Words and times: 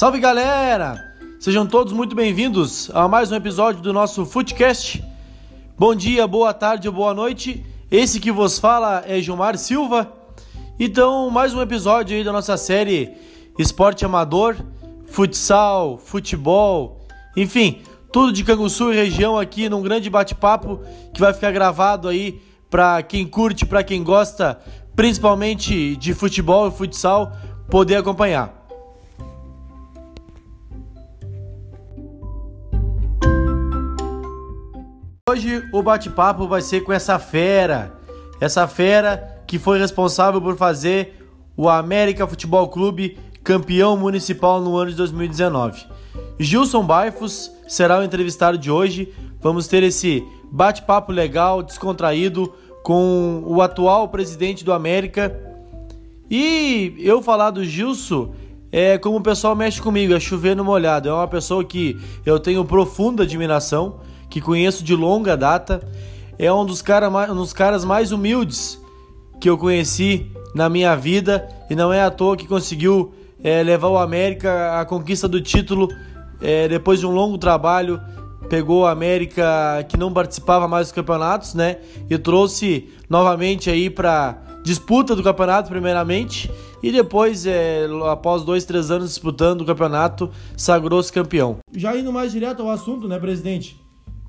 Salve 0.00 0.18
galera! 0.18 1.12
Sejam 1.38 1.66
todos 1.66 1.92
muito 1.92 2.16
bem-vindos 2.16 2.90
a 2.94 3.06
mais 3.06 3.30
um 3.30 3.34
episódio 3.34 3.82
do 3.82 3.92
nosso 3.92 4.24
Footcast. 4.24 5.04
Bom 5.78 5.94
dia, 5.94 6.26
boa 6.26 6.54
tarde 6.54 6.88
boa 6.88 7.12
noite. 7.12 7.62
Esse 7.90 8.18
que 8.18 8.32
vos 8.32 8.58
fala 8.58 9.04
é 9.06 9.20
Gilmar 9.20 9.58
Silva. 9.58 10.10
Então, 10.78 11.28
mais 11.28 11.52
um 11.52 11.60
episódio 11.60 12.16
aí 12.16 12.24
da 12.24 12.32
nossa 12.32 12.56
série 12.56 13.12
Esporte 13.58 14.02
Amador, 14.02 14.56
Futsal, 15.04 15.98
Futebol, 15.98 17.06
enfim, 17.36 17.82
tudo 18.10 18.32
de 18.32 18.42
Canguçu 18.42 18.94
e 18.94 18.96
região 18.96 19.38
aqui 19.38 19.68
num 19.68 19.82
grande 19.82 20.08
bate-papo 20.08 20.80
que 21.12 21.20
vai 21.20 21.34
ficar 21.34 21.52
gravado 21.52 22.08
aí 22.08 22.40
para 22.70 23.02
quem 23.02 23.26
curte, 23.26 23.66
para 23.66 23.84
quem 23.84 24.02
gosta, 24.02 24.58
principalmente 24.96 25.94
de 25.96 26.14
futebol 26.14 26.68
e 26.68 26.70
futsal, 26.70 27.36
poder 27.68 27.96
acompanhar. 27.96 28.59
Hoje 35.30 35.62
o 35.70 35.80
bate-papo 35.80 36.48
vai 36.48 36.60
ser 36.60 36.80
com 36.80 36.92
essa 36.92 37.16
fera, 37.16 37.94
essa 38.40 38.66
fera 38.66 39.40
que 39.46 39.60
foi 39.60 39.78
responsável 39.78 40.42
por 40.42 40.56
fazer 40.56 41.24
o 41.56 41.68
América 41.68 42.26
Futebol 42.26 42.66
Clube 42.66 43.16
campeão 43.44 43.96
municipal 43.96 44.60
no 44.60 44.76
ano 44.76 44.90
de 44.90 44.96
2019. 44.96 45.86
Gilson 46.36 46.82
Baifos 46.82 47.48
será 47.68 48.00
o 48.00 48.02
entrevistado 48.02 48.58
de 48.58 48.72
hoje. 48.72 49.14
Vamos 49.40 49.68
ter 49.68 49.84
esse 49.84 50.24
bate-papo 50.50 51.12
legal, 51.12 51.62
descontraído 51.62 52.52
com 52.82 53.44
o 53.46 53.62
atual 53.62 54.08
presidente 54.08 54.64
do 54.64 54.72
América. 54.72 55.32
E 56.28 56.96
eu 56.98 57.22
falar 57.22 57.52
do 57.52 57.64
Gilson 57.64 58.34
é 58.72 58.98
como 58.98 59.18
o 59.18 59.22
pessoal 59.22 59.54
mexe 59.54 59.80
comigo, 59.80 60.12
é 60.12 60.18
chover 60.18 60.56
no 60.56 60.64
molhado. 60.64 61.08
É 61.08 61.12
uma 61.12 61.28
pessoa 61.28 61.64
que 61.64 61.96
eu 62.26 62.40
tenho 62.40 62.64
profunda 62.64 63.22
admiração, 63.22 64.00
que 64.30 64.40
conheço 64.40 64.82
de 64.84 64.94
longa 64.94 65.36
data. 65.36 65.86
É 66.38 66.50
um 66.50 66.64
dos, 66.64 66.80
cara, 66.80 67.10
um 67.30 67.36
dos 67.36 67.52
caras 67.52 67.84
mais 67.84 68.12
humildes 68.12 68.80
que 69.40 69.50
eu 69.50 69.58
conheci 69.58 70.30
na 70.54 70.68
minha 70.68 70.94
vida 70.96 71.48
e 71.68 71.74
não 71.74 71.92
é 71.92 72.02
à 72.02 72.10
toa 72.10 72.36
que 72.36 72.46
conseguiu 72.46 73.12
é, 73.42 73.62
levar 73.62 73.88
o 73.88 73.98
América 73.98 74.80
à 74.80 74.84
conquista 74.84 75.26
do 75.28 75.40
título 75.40 75.88
é, 76.40 76.68
depois 76.68 77.00
de 77.00 77.06
um 77.06 77.10
longo 77.10 77.36
trabalho. 77.36 78.00
Pegou 78.48 78.82
o 78.82 78.86
América 78.86 79.84
que 79.88 79.96
não 79.96 80.12
participava 80.12 80.66
mais 80.66 80.88
dos 80.88 80.92
campeonatos, 80.92 81.54
né? 81.54 81.76
E 82.08 82.18
trouxe 82.18 82.88
novamente 83.08 83.70
aí 83.70 83.88
para 83.88 84.38
disputa 84.64 85.14
do 85.14 85.22
campeonato, 85.22 85.70
primeiramente, 85.70 86.50
e 86.82 86.90
depois, 86.90 87.46
é, 87.46 87.86
após 88.10 88.42
dois, 88.42 88.64
três 88.64 88.90
anos 88.90 89.10
disputando 89.10 89.60
o 89.60 89.64
campeonato, 89.64 90.30
sagrou-se 90.56 91.12
campeão. 91.12 91.58
Já 91.74 91.96
indo 91.96 92.12
mais 92.12 92.32
direto 92.32 92.62
ao 92.62 92.70
assunto, 92.70 93.06
né, 93.06 93.18
presidente? 93.18 93.80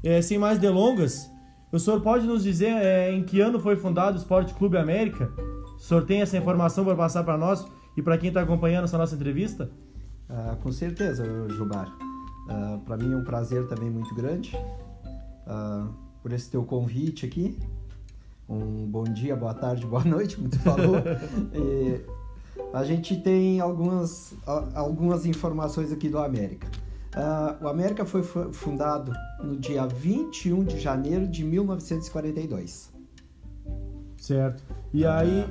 É, 0.04 0.22
sem 0.22 0.38
mais 0.38 0.58
delongas, 0.58 1.30
o 1.72 1.80
senhor 1.80 2.02
pode 2.02 2.26
nos 2.26 2.44
dizer 2.44 2.72
é, 2.72 3.12
em 3.12 3.24
que 3.24 3.40
ano 3.40 3.60
foi 3.60 3.76
fundado 3.76 4.18
o 4.18 4.20
Esporte 4.20 4.54
Clube 4.54 4.78
América? 4.78 5.32
O 5.76 5.80
senhor 5.80 6.06
tem 6.06 6.22
essa 6.22 6.38
informação 6.38 6.84
para 6.84 6.96
passar 6.96 7.24
para 7.24 7.38
nós? 7.38 7.66
e 7.96 8.02
para 8.02 8.18
quem 8.18 8.30
está 8.30 8.42
acompanhando 8.42 8.86
essa 8.86 8.98
nossa 8.98 9.16
entrevista? 9.16 9.70
Ah, 10.30 10.58
com 10.62 10.72
certeza, 10.72 11.26
Gilmar. 11.50 11.92
Ah, 12.50 12.80
para 12.86 12.98
mim 12.98 13.14
é 13.14 13.16
um 13.16 13.24
prazer 13.24 13.68
também 13.68 13.90
muito 13.90 14.14
grande 14.16 14.58
ah, 15.46 15.88
por 16.22 16.32
esse 16.32 16.50
teu 16.50 16.64
convite 16.64 17.26
aqui. 17.26 17.58
Um 18.48 18.86
bom 18.88 19.04
dia, 19.04 19.36
boa 19.36 19.54
tarde, 19.54 19.86
boa 19.88 20.04
noite, 20.04 20.36
como 20.36 20.50
tu 20.50 20.60
falou. 20.60 20.98
e 21.54 22.02
a 22.74 22.84
gente 22.84 23.18
tem 23.18 23.60
algumas, 23.60 24.34
algumas 24.74 25.26
informações 25.26 25.92
aqui 25.92 26.10
do 26.10 26.18
América. 26.18 26.68
Uh, 27.16 27.66
o 27.66 27.68
América 27.68 28.06
foi 28.06 28.24
fundado 28.24 29.12
no 29.44 29.58
dia 29.58 29.86
21 29.86 30.64
de 30.64 30.80
janeiro 30.80 31.28
de 31.28 31.44
1942. 31.44 32.92
Certo. 34.18 34.64
E 34.94 35.06
aí, 35.06 35.46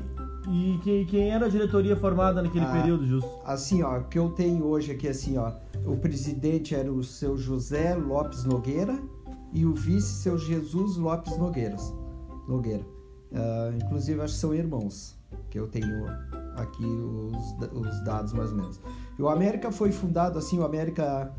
e 0.49 0.79
quem, 0.83 1.05
quem 1.05 1.31
era 1.31 1.47
a 1.47 1.49
diretoria 1.49 1.97
formada 1.97 2.41
naquele 2.41 2.65
ah, 2.65 2.73
período, 2.73 3.07
Justo? 3.07 3.29
Assim, 3.45 3.83
ó, 3.83 4.01
que 4.01 4.19
eu 4.19 4.31
tenho 4.31 4.65
hoje 4.65 4.93
aqui, 4.93 5.07
assim, 5.07 5.37
ó, 5.37 5.53
o 5.85 5.97
presidente 5.97 6.75
era 6.75 6.91
o 6.91 7.05
seu 7.05 7.37
José 7.37 7.95
Lopes 7.95 8.45
Nogueira 8.45 8.99
e 9.53 9.67
o 9.67 9.75
vice 9.75 10.23
seu 10.23 10.39
Jesus 10.39 10.97
Lopes 10.97 11.37
Nogueiras, 11.37 11.93
Nogueira. 12.49 12.85
Inclusive, 13.77 14.21
acho 14.21 14.35
que 14.35 14.41
são 14.41 14.55
irmãos, 14.55 15.17
que 15.51 15.59
eu 15.59 15.69
tenho 15.69 16.07
aqui 16.57 16.85
os, 16.85 17.71
os 17.73 18.05
dados 18.05 18.33
mais 18.33 18.51
ou 18.51 18.57
menos. 18.57 18.81
E 19.19 19.23
o 19.23 19.29
América 19.29 19.71
foi 19.71 19.93
fundado 19.93 20.39
assim, 20.39 20.59
o 20.59 20.65
América 20.65 21.33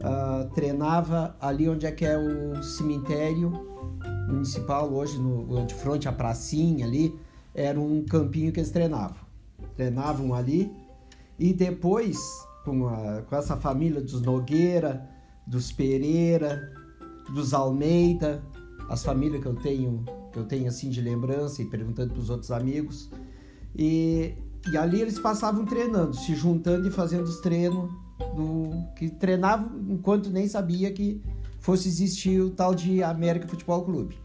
uh, 0.00 0.48
treinava 0.54 1.36
ali 1.40 1.68
onde 1.68 1.86
é 1.86 1.92
que 1.92 2.04
é 2.04 2.16
o 2.16 2.62
cemitério 2.62 3.52
municipal 4.28 4.92
hoje, 4.92 5.18
no, 5.18 5.64
de 5.66 5.74
frente 5.74 6.08
à 6.08 6.12
pracinha 6.12 6.86
ali, 6.86 7.18
era 7.54 7.78
um 7.78 8.04
campinho 8.04 8.52
que 8.52 8.60
eles 8.60 8.70
treinavam. 8.70 9.24
Treinavam 9.76 10.34
ali 10.34 10.72
e 11.38 11.52
depois, 11.52 12.18
com, 12.64 12.88
a, 12.88 13.22
com 13.22 13.36
essa 13.36 13.56
família 13.56 14.00
dos 14.00 14.22
Nogueira, 14.22 15.08
dos 15.46 15.72
Pereira, 15.72 16.72
dos 17.32 17.52
Almeida, 17.52 18.42
as 18.88 19.04
famílias 19.04 19.42
que 19.42 19.48
eu 19.48 19.54
tenho, 19.54 20.04
que 20.32 20.38
eu 20.38 20.44
tenho 20.44 20.68
assim 20.68 20.90
de 20.90 21.00
lembrança 21.00 21.62
e 21.62 21.66
perguntando 21.66 22.12
para 22.12 22.20
os 22.20 22.30
outros 22.30 22.50
amigos. 22.50 23.10
E, 23.76 24.34
e 24.70 24.76
ali 24.76 25.00
eles 25.00 25.18
passavam 25.18 25.64
treinando, 25.64 26.14
se 26.14 26.34
juntando 26.34 26.86
e 26.86 26.90
fazendo 26.90 27.24
os 27.24 27.40
treinos 27.40 27.90
do 28.34 28.70
que 28.96 29.10
treinavam 29.10 29.70
enquanto 29.88 30.30
nem 30.30 30.46
sabia 30.46 30.92
que 30.92 31.20
fosse 31.60 31.88
existir 31.88 32.40
o 32.40 32.50
tal 32.50 32.74
de 32.74 33.02
América 33.02 33.48
Futebol 33.48 33.82
Clube 33.82 34.16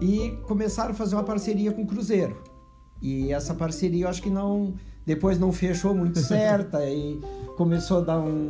e 0.00 0.30
começaram 0.46 0.90
a 0.90 0.94
fazer 0.94 1.14
uma 1.14 1.24
parceria 1.24 1.72
com 1.72 1.82
o 1.82 1.86
Cruzeiro. 1.86 2.42
E 3.00 3.32
essa 3.32 3.54
parceria 3.54 4.04
eu 4.04 4.08
acho 4.08 4.22
que 4.22 4.30
não 4.30 4.74
depois 5.06 5.38
não 5.38 5.52
fechou 5.52 5.94
muito 5.94 6.18
certa 6.20 6.84
e 6.84 7.20
começou 7.56 7.98
a 7.98 8.00
dar 8.00 8.20
um 8.20 8.48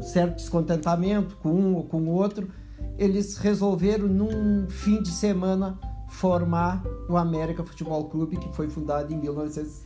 certo 0.00 0.36
descontentamento 0.36 1.36
com 1.36 1.50
um 1.50 1.74
ou 1.74 1.84
com 1.84 2.02
o 2.02 2.10
outro. 2.10 2.48
Eles 2.98 3.36
resolveram 3.38 4.08
num 4.08 4.68
fim 4.68 5.02
de 5.02 5.10
semana 5.10 5.78
formar 6.08 6.82
o 7.08 7.16
América 7.16 7.64
Futebol 7.64 8.04
Clube, 8.06 8.36
que 8.36 8.48
foi 8.54 8.68
fundado 8.68 9.12
em 9.12 9.16
1900, 9.16 9.84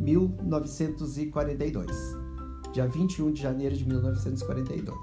1942 0.00 2.19
dia 2.72 2.86
21 2.86 3.32
de 3.32 3.42
janeiro 3.42 3.76
de 3.76 3.86
1942. 3.86 4.96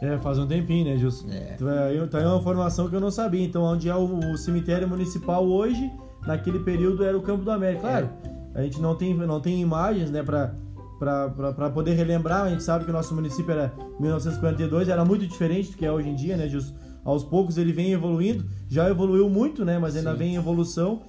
É, 0.00 0.18
faz 0.18 0.38
um 0.38 0.46
tempinho, 0.46 0.84
né, 0.84 0.96
Gilson? 0.96 1.28
É. 1.30 1.54
Então 1.54 2.20
é, 2.20 2.24
é 2.24 2.28
uma 2.28 2.38
informação 2.38 2.88
que 2.88 2.96
eu 2.96 3.00
não 3.00 3.10
sabia. 3.10 3.44
Então, 3.44 3.62
onde 3.62 3.88
é 3.88 3.94
o, 3.94 4.32
o 4.32 4.36
cemitério 4.36 4.88
municipal 4.88 5.46
hoje, 5.46 5.90
naquele 6.26 6.60
período 6.60 7.04
era 7.04 7.16
o 7.16 7.22
Campo 7.22 7.44
do 7.44 7.50
América. 7.50 7.82
Claro, 7.82 8.10
é. 8.54 8.60
a 8.60 8.62
gente 8.62 8.80
não 8.80 8.94
tem, 8.94 9.14
não 9.14 9.40
tem 9.40 9.60
imagens, 9.60 10.10
né, 10.10 10.22
para 10.22 10.54
para 10.98 11.68
poder 11.70 11.92
relembrar, 11.92 12.44
a 12.44 12.48
gente 12.48 12.62
sabe 12.62 12.86
que 12.86 12.90
o 12.90 12.92
nosso 12.92 13.14
município 13.14 13.52
era 13.52 13.70
1942, 14.00 14.88
era 14.88 15.04
muito 15.04 15.26
diferente 15.26 15.70
do 15.70 15.76
que 15.76 15.84
é 15.84 15.92
hoje 15.92 16.08
em 16.08 16.14
dia, 16.14 16.38
né, 16.38 16.48
Gilson? 16.48 16.74
Aos 17.04 17.22
poucos 17.22 17.58
ele 17.58 17.70
vem 17.70 17.92
evoluindo, 17.92 18.46
já 18.66 18.88
evoluiu 18.88 19.28
muito, 19.28 19.62
né, 19.62 19.78
mas 19.78 19.94
ainda 19.94 20.12
Sim. 20.12 20.18
vem 20.18 20.32
em 20.32 20.36
evolução. 20.36 21.02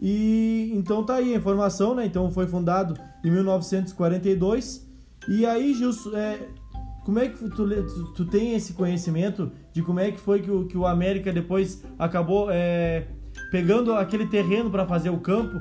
E 0.00 0.72
então 0.74 1.04
tá 1.04 1.16
aí 1.16 1.32
a 1.32 1.36
informação, 1.36 1.94
né? 1.94 2.04
Então 2.04 2.28
foi 2.30 2.46
fundado 2.46 2.98
em 3.24 3.30
1942 3.30 4.91
e 5.28 5.46
aí, 5.46 5.74
Gilson, 5.74 6.16
é, 6.16 6.48
como 7.04 7.18
é 7.18 7.28
que 7.28 7.48
tu, 7.48 7.50
tu, 7.50 8.12
tu, 8.12 8.24
tem 8.26 8.54
esse 8.54 8.72
conhecimento 8.74 9.50
de 9.72 9.82
como 9.82 10.00
é 10.00 10.10
que 10.10 10.20
foi 10.20 10.40
que 10.40 10.50
o, 10.50 10.66
que 10.66 10.76
o 10.76 10.86
América 10.86 11.32
depois 11.32 11.84
acabou 11.98 12.48
é, 12.50 13.06
pegando 13.50 13.92
aquele 13.94 14.26
terreno 14.26 14.70
para 14.70 14.86
fazer 14.86 15.10
o 15.10 15.18
campo? 15.18 15.60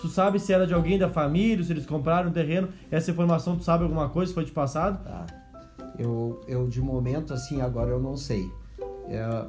Tu 0.00 0.08
sabe 0.08 0.38
se 0.38 0.52
era 0.52 0.66
de 0.66 0.74
alguém 0.74 0.98
da 0.98 1.08
família, 1.08 1.62
se 1.64 1.72
eles 1.72 1.86
compraram 1.86 2.30
o 2.30 2.32
terreno? 2.32 2.68
Essa 2.90 3.10
informação 3.10 3.56
tu 3.56 3.62
sabe 3.62 3.84
alguma 3.84 4.08
coisa? 4.08 4.34
Foi 4.34 4.44
de 4.44 4.52
passado? 4.52 5.02
Tá. 5.04 5.26
Eu, 5.98 6.40
eu 6.46 6.68
de 6.68 6.80
momento, 6.80 7.32
assim, 7.32 7.60
agora 7.60 7.90
eu 7.90 8.00
não 8.00 8.16
sei. 8.16 8.50
É, 9.08 9.44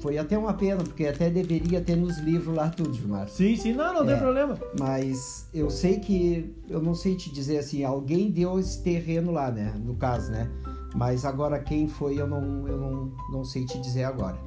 foi 0.00 0.16
até 0.16 0.36
uma 0.36 0.54
pena, 0.54 0.82
porque 0.82 1.06
até 1.06 1.28
deveria 1.28 1.80
ter 1.80 1.94
nos 1.94 2.18
livros 2.18 2.54
lá 2.54 2.70
tudo, 2.70 2.94
Gilmar. 2.94 3.28
Sim, 3.28 3.54
sim, 3.54 3.72
não, 3.74 3.92
não 3.92 4.02
é, 4.02 4.06
tem 4.06 4.18
problema. 4.18 4.58
Mas 4.78 5.46
eu 5.52 5.70
sei 5.70 5.98
que, 5.98 6.54
eu 6.68 6.80
não 6.80 6.94
sei 6.94 7.14
te 7.16 7.30
dizer 7.30 7.58
assim, 7.58 7.84
alguém 7.84 8.30
deu 8.30 8.58
esse 8.58 8.82
terreno 8.82 9.30
lá, 9.30 9.50
né? 9.50 9.74
No 9.78 9.94
caso, 9.96 10.32
né? 10.32 10.50
Mas 10.94 11.24
agora 11.24 11.58
quem 11.58 11.86
foi, 11.86 12.18
eu 12.18 12.26
não, 12.26 12.66
eu 12.66 12.78
não, 12.78 13.12
não 13.30 13.44
sei 13.44 13.66
te 13.66 13.78
dizer 13.78 14.04
agora. 14.04 14.38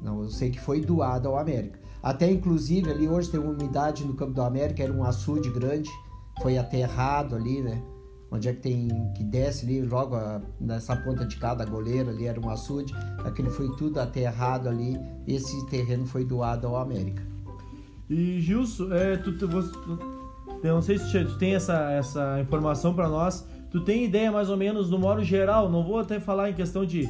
Não, 0.00 0.22
eu 0.22 0.30
sei 0.30 0.50
que 0.50 0.60
foi 0.60 0.80
doado 0.80 1.28
ao 1.28 1.38
América. 1.38 1.80
Até 2.02 2.30
inclusive 2.30 2.90
ali 2.90 3.08
hoje 3.08 3.30
tem 3.30 3.40
uma 3.40 3.52
umidade 3.52 4.04
no 4.04 4.14
campo 4.14 4.32
do 4.32 4.42
América, 4.42 4.82
era 4.82 4.92
um 4.92 5.04
açude 5.04 5.50
grande, 5.50 5.90
foi 6.40 6.56
aterrado 6.56 7.36
ali, 7.36 7.60
né? 7.60 7.82
Onde 8.32 8.48
é 8.48 8.52
que 8.54 8.60
tem 8.60 8.88
que 9.14 9.22
desce 9.22 9.66
ali 9.66 9.82
logo 9.82 10.16
a, 10.16 10.40
nessa 10.58 10.96
ponta 10.96 11.26
de 11.26 11.36
cada 11.36 11.66
goleiro 11.66 12.08
ali 12.08 12.26
era 12.26 12.40
um 12.40 12.48
açude, 12.48 12.94
aquele 13.24 13.50
foi 13.50 13.68
tudo 13.76 14.00
aterrado 14.00 14.68
ali, 14.68 14.98
esse 15.28 15.66
terreno 15.66 16.06
foi 16.06 16.24
doado 16.24 16.66
ao 16.66 16.76
América. 16.76 17.22
E 18.08 18.40
Gilson, 18.40 18.92
é, 18.92 19.16
tu, 19.16 19.36
tu, 19.36 19.46
Eu 20.62 20.74
não 20.74 20.82
sei 20.82 20.98
se 20.98 21.24
tu 21.24 21.38
tem 21.38 21.54
essa, 21.54 21.90
essa 21.92 22.40
informação 22.40 22.94
para 22.94 23.08
nós. 23.08 23.46
Tu 23.70 23.80
tem 23.84 24.04
ideia 24.04 24.30
mais 24.30 24.50
ou 24.50 24.56
menos 24.56 24.90
no 24.90 24.98
modo 24.98 25.24
geral? 25.24 25.70
Não 25.70 25.82
vou 25.82 25.98
até 25.98 26.20
falar 26.20 26.50
em 26.50 26.54
questão 26.54 26.84
de 26.84 27.08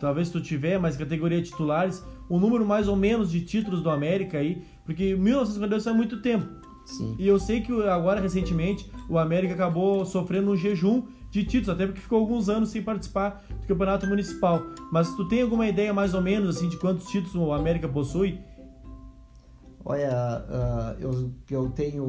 talvez 0.00 0.30
tu 0.30 0.40
tiver, 0.40 0.78
mas 0.78 0.96
categoria 0.96 1.42
titulares, 1.42 2.04
o 2.28 2.38
número 2.38 2.64
mais 2.64 2.88
ou 2.88 2.94
menos 2.94 3.30
de 3.30 3.40
títulos 3.40 3.82
do 3.82 3.90
América 3.90 4.38
aí, 4.38 4.62
porque 4.84 5.14
1952 5.16 5.86
é 5.86 5.92
muito 5.92 6.20
tempo. 6.20 6.46
Sim. 6.84 7.16
E 7.18 7.26
eu 7.26 7.38
sei 7.38 7.60
que 7.60 7.72
agora 7.88 8.20
recentemente 8.20 8.88
o 9.08 9.18
América 9.18 9.54
acabou 9.54 10.04
sofrendo 10.04 10.50
um 10.50 10.56
jejum 10.56 11.02
de 11.30 11.44
títulos, 11.44 11.68
até 11.68 11.86
porque 11.86 12.00
ficou 12.00 12.20
alguns 12.20 12.48
anos 12.48 12.68
sem 12.70 12.82
participar 12.82 13.44
do 13.60 13.66
campeonato 13.66 14.06
municipal. 14.06 14.62
Mas 14.92 15.14
tu 15.16 15.26
tem 15.26 15.42
alguma 15.42 15.66
ideia 15.66 15.92
mais 15.92 16.14
ou 16.14 16.22
menos 16.22 16.56
assim 16.56 16.68
de 16.68 16.76
quantos 16.76 17.06
títulos 17.06 17.34
o 17.34 17.52
América 17.52 17.88
possui? 17.88 18.38
Olha, 19.84 20.44
uh, 20.48 21.00
eu, 21.00 21.30
eu 21.50 21.68
tenho 21.70 22.06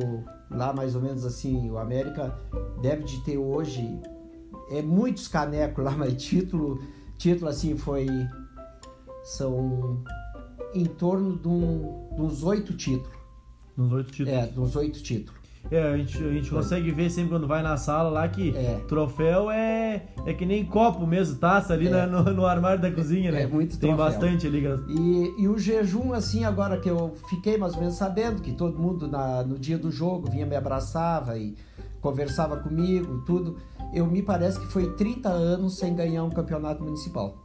lá 0.50 0.72
mais 0.72 0.96
ou 0.96 1.02
menos 1.02 1.26
assim, 1.26 1.70
o 1.70 1.78
América 1.78 2.38
deve 2.82 3.04
de 3.04 3.20
ter 3.22 3.38
hoje 3.38 4.00
é 4.70 4.82
muitos 4.82 5.28
canecos 5.28 5.84
lá, 5.84 5.92
mas 5.98 6.14
título, 6.24 6.82
título 7.18 7.50
assim 7.50 7.76
foi 7.78 8.08
são 9.24 10.04
em 10.74 10.86
torno 10.86 11.38
de, 11.38 11.48
um, 11.48 12.16
de 12.16 12.22
uns 12.22 12.44
oito 12.44 12.76
títulos. 12.76 13.18
Nos 13.76 13.92
oito 13.92 14.12
títulos. 14.12 14.34
É, 14.34 14.48
dos 14.48 14.76
oito 14.76 15.02
títulos. 15.02 15.45
É, 15.72 15.82
a 15.94 15.98
gente, 15.98 16.18
a 16.24 16.32
gente 16.32 16.50
consegue 16.50 16.92
ver 16.92 17.10
sempre 17.10 17.32
quando 17.32 17.48
vai 17.48 17.64
na 17.64 17.76
sala 17.76 18.10
lá 18.10 18.28
que 18.28 18.56
É. 18.56 18.82
troféu 18.88 19.50
é, 19.50 20.04
é 20.26 20.34
que 20.34 20.46
nem 20.46 20.64
copo 20.64 21.08
mesmo, 21.08 21.38
taça 21.40 21.74
ali 21.74 21.88
É. 21.88 21.92
né, 21.92 22.06
no, 22.06 22.24
no 22.34 22.46
armário 22.46 22.80
da 22.82 22.92
cozinha, 22.92 23.32
né? 23.32 23.42
É 23.44 23.48
muito 23.48 23.78
Tem 23.80 23.90
troféu. 23.96 24.06
bastante 24.06 24.46
ali. 24.48 24.64
E, 24.88 25.42
e 25.44 25.48
o 25.48 25.58
jejum, 25.58 26.14
assim, 26.14 26.44
agora 26.46 26.78
que 26.80 26.90
eu 26.90 27.14
fiquei 27.30 27.58
mais 27.58 27.74
ou 27.74 27.80
menos 27.80 27.96
sabendo 27.96 28.42
que 28.42 28.54
todo 28.54 28.78
mundo 28.78 29.08
na, 29.08 29.44
no 29.44 29.58
dia 29.58 29.78
do 29.78 29.92
jogo 29.92 30.30
vinha 30.30 30.46
me 30.46 30.56
abraçava 30.56 31.38
e 31.38 31.56
conversava 32.00 32.58
comigo, 32.58 33.24
tudo. 33.26 33.58
Eu 33.94 34.06
me 34.06 34.22
parece 34.22 34.60
que 34.60 34.68
foi 34.68 34.92
30 34.94 35.30
anos 35.30 35.78
sem 35.80 35.96
ganhar 35.96 36.24
um 36.24 36.30
campeonato 36.30 36.84
municipal. 36.84 37.36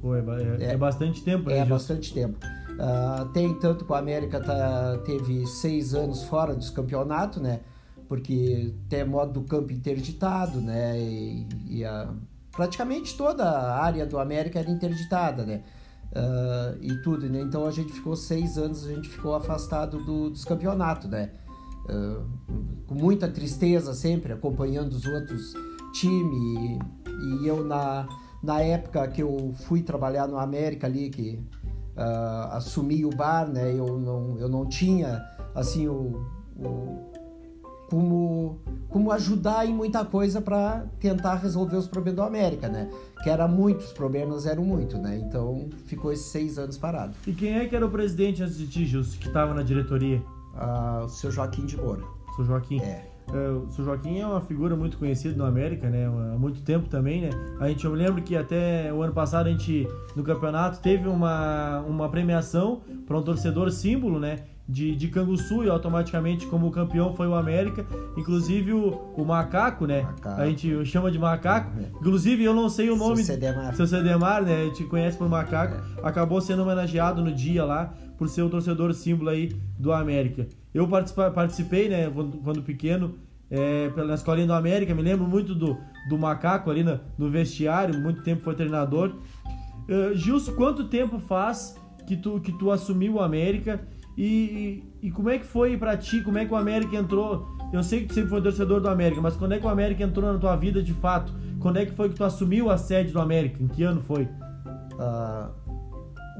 Pô, 0.00 0.14
é, 0.14 0.18
é- 0.20 0.64
É. 0.64 0.72
é 0.72 0.76
bastante 0.76 1.22
tempo, 1.22 1.48
né, 1.48 1.58
É 1.58 1.64
bastante 1.64 2.12
tempo. 2.12 2.36
Ah, 2.80 3.28
tem 3.32 3.54
tanto 3.58 3.84
que 3.84 3.92
o 3.92 3.94
América 3.94 4.40
tá, 4.40 4.98
teve 5.04 5.46
seis 5.46 5.94
anos 5.94 6.22
fora 6.24 6.54
dos 6.54 6.70
campeonatos, 6.70 7.40
né? 7.42 7.60
Porque 8.08 8.74
tem 8.88 9.04
modo 9.04 9.32
do 9.40 9.42
campo 9.42 9.72
interditado, 9.72 10.60
né? 10.60 10.98
E, 11.00 11.46
e 11.68 11.84
a- 11.84 12.12
praticamente 12.50 13.16
toda 13.16 13.44
a 13.44 13.82
área 13.82 14.04
do 14.04 14.18
América 14.18 14.58
era 14.58 14.70
interditada, 14.70 15.44
né? 15.44 15.62
Ah, 16.14 16.74
e 16.80 16.94
tudo, 17.02 17.28
né? 17.28 17.40
Então 17.40 17.66
a 17.66 17.70
gente 17.70 17.92
ficou 17.92 18.16
seis 18.16 18.58
anos, 18.58 18.84
a 18.86 18.88
gente 18.94 19.08
ficou 19.08 19.34
afastado 19.34 19.98
do- 20.04 20.30
dos 20.30 20.44
campeonatos, 20.44 21.08
né? 21.08 21.30
Ah, 21.88 22.22
com 22.86 22.94
muita 22.94 23.28
tristeza 23.28 23.94
sempre, 23.94 24.32
acompanhando 24.32 24.92
os 24.92 25.04
outros 25.06 25.54
times. 25.94 26.80
E, 27.08 27.44
e 27.44 27.46
eu, 27.48 27.64
na, 27.64 28.06
na 28.42 28.60
época 28.60 29.06
que 29.08 29.22
eu 29.22 29.54
fui 29.66 29.82
trabalhar 29.82 30.26
no 30.26 30.38
América 30.38 30.86
ali, 30.86 31.08
que 31.10 31.40
ah, 31.96 32.50
assumi 32.56 33.04
o 33.04 33.10
bar, 33.10 33.48
né? 33.48 33.72
Eu 33.72 33.98
não, 33.98 34.38
eu 34.38 34.48
não 34.48 34.66
tinha, 34.66 35.22
assim, 35.54 35.88
o, 35.88 36.26
o- 36.58 37.12
como, 37.90 38.58
como 38.88 39.12
ajudar 39.12 39.66
em 39.66 39.74
muita 39.74 40.02
coisa 40.02 40.40
para 40.40 40.86
tentar 40.98 41.34
resolver 41.34 41.76
os 41.76 41.86
problemas 41.86 42.16
do 42.16 42.22
América, 42.22 42.66
né? 42.68 42.88
Que 43.22 43.28
era 43.28 43.46
muitos, 43.46 43.86
os 43.88 43.92
problemas 43.92 44.46
eram 44.46 44.64
muito, 44.64 44.96
né? 44.96 45.18
Então 45.18 45.68
ficou 45.84 46.10
esses 46.10 46.26
seis 46.26 46.58
anos 46.58 46.78
parado. 46.78 47.12
E 47.26 47.32
quem 47.34 47.54
é 47.58 47.66
que 47.66 47.76
era 47.76 47.84
o 47.84 47.90
presidente 47.90 48.42
antes 48.42 48.56
de 48.56 48.66
ti, 48.66 48.86
Gilson, 48.86 49.18
que 49.20 49.28
estava 49.28 49.52
na 49.52 49.62
diretoria? 49.62 50.22
Ah, 50.54 51.02
o 51.04 51.08
seu 51.08 51.30
Joaquim 51.30 51.66
de 51.66 51.76
Moura. 51.76 52.02
O 52.30 52.36
seu 52.36 52.44
Joaquim. 52.46 52.80
É. 52.80 53.11
É, 53.32 53.48
o 53.50 53.70
seu 53.70 53.84
Joaquim 53.84 54.18
é 54.18 54.26
uma 54.26 54.40
figura 54.40 54.74
muito 54.74 54.98
conhecida 54.98 55.36
no 55.36 55.44
América, 55.44 55.88
né? 55.88 56.06
Há 56.06 56.38
muito 56.38 56.62
tempo 56.62 56.88
também, 56.88 57.22
né? 57.22 57.30
A 57.60 57.68
gente, 57.68 57.84
eu 57.84 57.90
me 57.90 57.96
lembro 57.96 58.22
que 58.22 58.36
até 58.36 58.92
o 58.92 59.02
ano 59.02 59.12
passado 59.12 59.46
a 59.46 59.50
gente, 59.50 59.88
no 60.16 60.22
campeonato, 60.22 60.80
teve 60.80 61.08
uma, 61.08 61.80
uma 61.80 62.08
premiação 62.08 62.80
para 63.06 63.16
um 63.16 63.22
torcedor 63.22 63.70
símbolo, 63.70 64.18
né? 64.18 64.40
De, 64.68 64.94
de 64.94 65.08
Canguçu 65.08 65.64
e 65.64 65.68
automaticamente 65.68 66.46
como 66.46 66.70
campeão 66.70 67.14
foi 67.14 67.26
o 67.26 67.34
América. 67.34 67.84
Inclusive 68.16 68.72
o, 68.72 68.90
o 69.16 69.24
Macaco, 69.24 69.86
né? 69.86 70.02
Macaco. 70.02 70.40
A 70.40 70.46
gente 70.46 70.84
chama 70.86 71.10
de 71.10 71.18
Macaco. 71.18 71.72
Inclusive 72.00 72.44
eu 72.44 72.54
não 72.54 72.68
sei 72.68 72.88
o 72.88 72.96
nome... 72.96 73.16
Seu 73.16 73.34
Cedemar. 73.34 73.74
Seu 73.74 73.86
Cedemar, 73.86 74.42
né? 74.42 74.62
A 74.62 74.64
gente 74.66 74.84
conhece 74.84 75.18
por 75.18 75.28
Macaco. 75.28 75.82
Acabou 76.02 76.40
sendo 76.40 76.62
homenageado 76.62 77.22
no 77.22 77.32
dia 77.32 77.64
lá 77.64 77.92
por 78.22 78.28
ser 78.28 78.42
o 78.42 78.48
torcedor 78.48 78.94
símbolo 78.94 79.30
aí 79.30 79.52
do 79.76 79.92
América. 79.92 80.46
Eu 80.72 80.88
participei, 81.34 81.88
né, 81.88 82.08
quando, 82.08 82.62
pequeno, 82.62 83.16
é, 83.50 83.88
pela 83.88 84.14
escolinha 84.14 84.46
do 84.46 84.52
América. 84.52 84.94
Me 84.94 85.02
lembro 85.02 85.26
muito 85.26 85.56
do, 85.56 85.76
do 86.08 86.16
Macaco 86.16 86.70
ali 86.70 86.84
no 87.18 87.28
vestiário. 87.28 88.00
Muito 88.00 88.22
tempo 88.22 88.40
foi 88.40 88.54
treinador. 88.54 89.16
Uh, 89.88 90.14
Gilson, 90.14 90.52
quanto 90.52 90.84
tempo 90.84 91.18
faz 91.18 91.76
que 92.06 92.16
tu, 92.16 92.38
que 92.38 92.52
tu 92.52 92.70
assumiu 92.70 93.14
o 93.14 93.20
América? 93.20 93.80
E, 94.16 94.84
e, 95.02 95.08
e 95.08 95.10
como 95.10 95.28
é 95.28 95.36
que 95.36 95.44
foi 95.44 95.76
pra 95.76 95.96
ti? 95.96 96.20
Como 96.20 96.38
é 96.38 96.46
que 96.46 96.52
o 96.52 96.56
América 96.56 96.94
entrou? 96.94 97.48
Eu 97.72 97.82
sei 97.82 98.02
que 98.02 98.06
tu 98.06 98.14
sempre 98.14 98.30
foi 98.30 98.40
torcedor 98.40 98.80
do 98.80 98.88
América, 98.88 99.20
mas 99.20 99.34
quando 99.34 99.54
é 99.54 99.58
que 99.58 99.66
o 99.66 99.68
América 99.68 100.04
entrou 100.04 100.32
na 100.32 100.38
tua 100.38 100.54
vida 100.54 100.80
de 100.80 100.94
fato? 100.94 101.34
Quando 101.58 101.78
é 101.78 101.86
que 101.86 101.92
foi 101.92 102.08
que 102.08 102.14
tu 102.14 102.22
assumiu 102.22 102.70
a 102.70 102.78
sede 102.78 103.10
do 103.12 103.18
América? 103.18 103.60
Em 103.60 103.66
que 103.66 103.82
ano 103.82 104.00
foi? 104.00 104.28
Ah, 105.00 105.50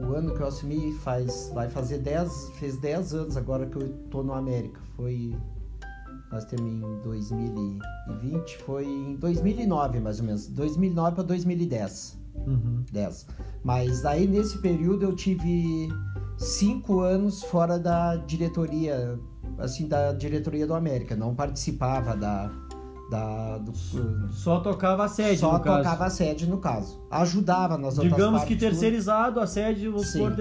o 0.03 0.15
ano 0.15 0.35
que 0.35 0.41
eu 0.41 0.47
assumi 0.47 0.93
faz, 0.99 1.51
vai 1.55 1.69
fazer 1.69 1.99
10, 1.99 2.51
fez 2.59 2.77
10 2.77 3.15
anos 3.15 3.37
agora 3.37 3.67
que 3.67 3.77
eu 3.77 3.89
tô 4.11 4.23
no 4.23 4.33
América. 4.33 4.81
Foi, 4.97 5.35
nós 6.31 6.45
temos 6.45 6.73
em 6.73 7.03
2020, 7.03 8.59
foi 8.59 8.85
em 8.85 9.17
2009 9.17 10.01
mais 10.01 10.21
ou 10.21 10.27
menos, 10.27 10.47
2009 10.49 11.15
para 11.15 11.25
2010. 11.25 12.19
Uhum. 12.47 12.85
10. 12.91 13.27
Mas 13.63 14.05
aí 14.05 14.27
nesse 14.27 14.59
período 14.59 15.05
eu 15.05 15.15
tive 15.15 15.89
cinco 16.37 17.01
anos 17.01 17.43
fora 17.43 17.79
da 17.79 18.17
diretoria, 18.17 19.19
assim, 19.59 19.87
da 19.87 20.13
diretoria 20.13 20.67
do 20.67 20.75
América. 20.75 21.15
Não 21.15 21.35
participava 21.35 22.17
da. 22.17 22.51
Da 23.12 23.59
do, 23.59 23.73
Só 24.32 24.61
tocava 24.61 25.05
a 25.05 25.09
sede, 25.09 25.38
só 25.38 25.53
no 25.53 25.61
caso. 25.61 25.82
tocava 25.82 26.05
a 26.06 26.11
sede 26.11 26.49
no 26.49 26.56
caso. 26.56 26.99
Ajudava 27.11 27.76
nas 27.76 27.99
outras 27.99 28.14
Digamos 28.14 28.44
que 28.44 28.56
terceirizado, 28.56 29.38
a 29.38 29.47
sede 29.47 29.87
vamos 29.87 30.11
supor, 30.11 30.35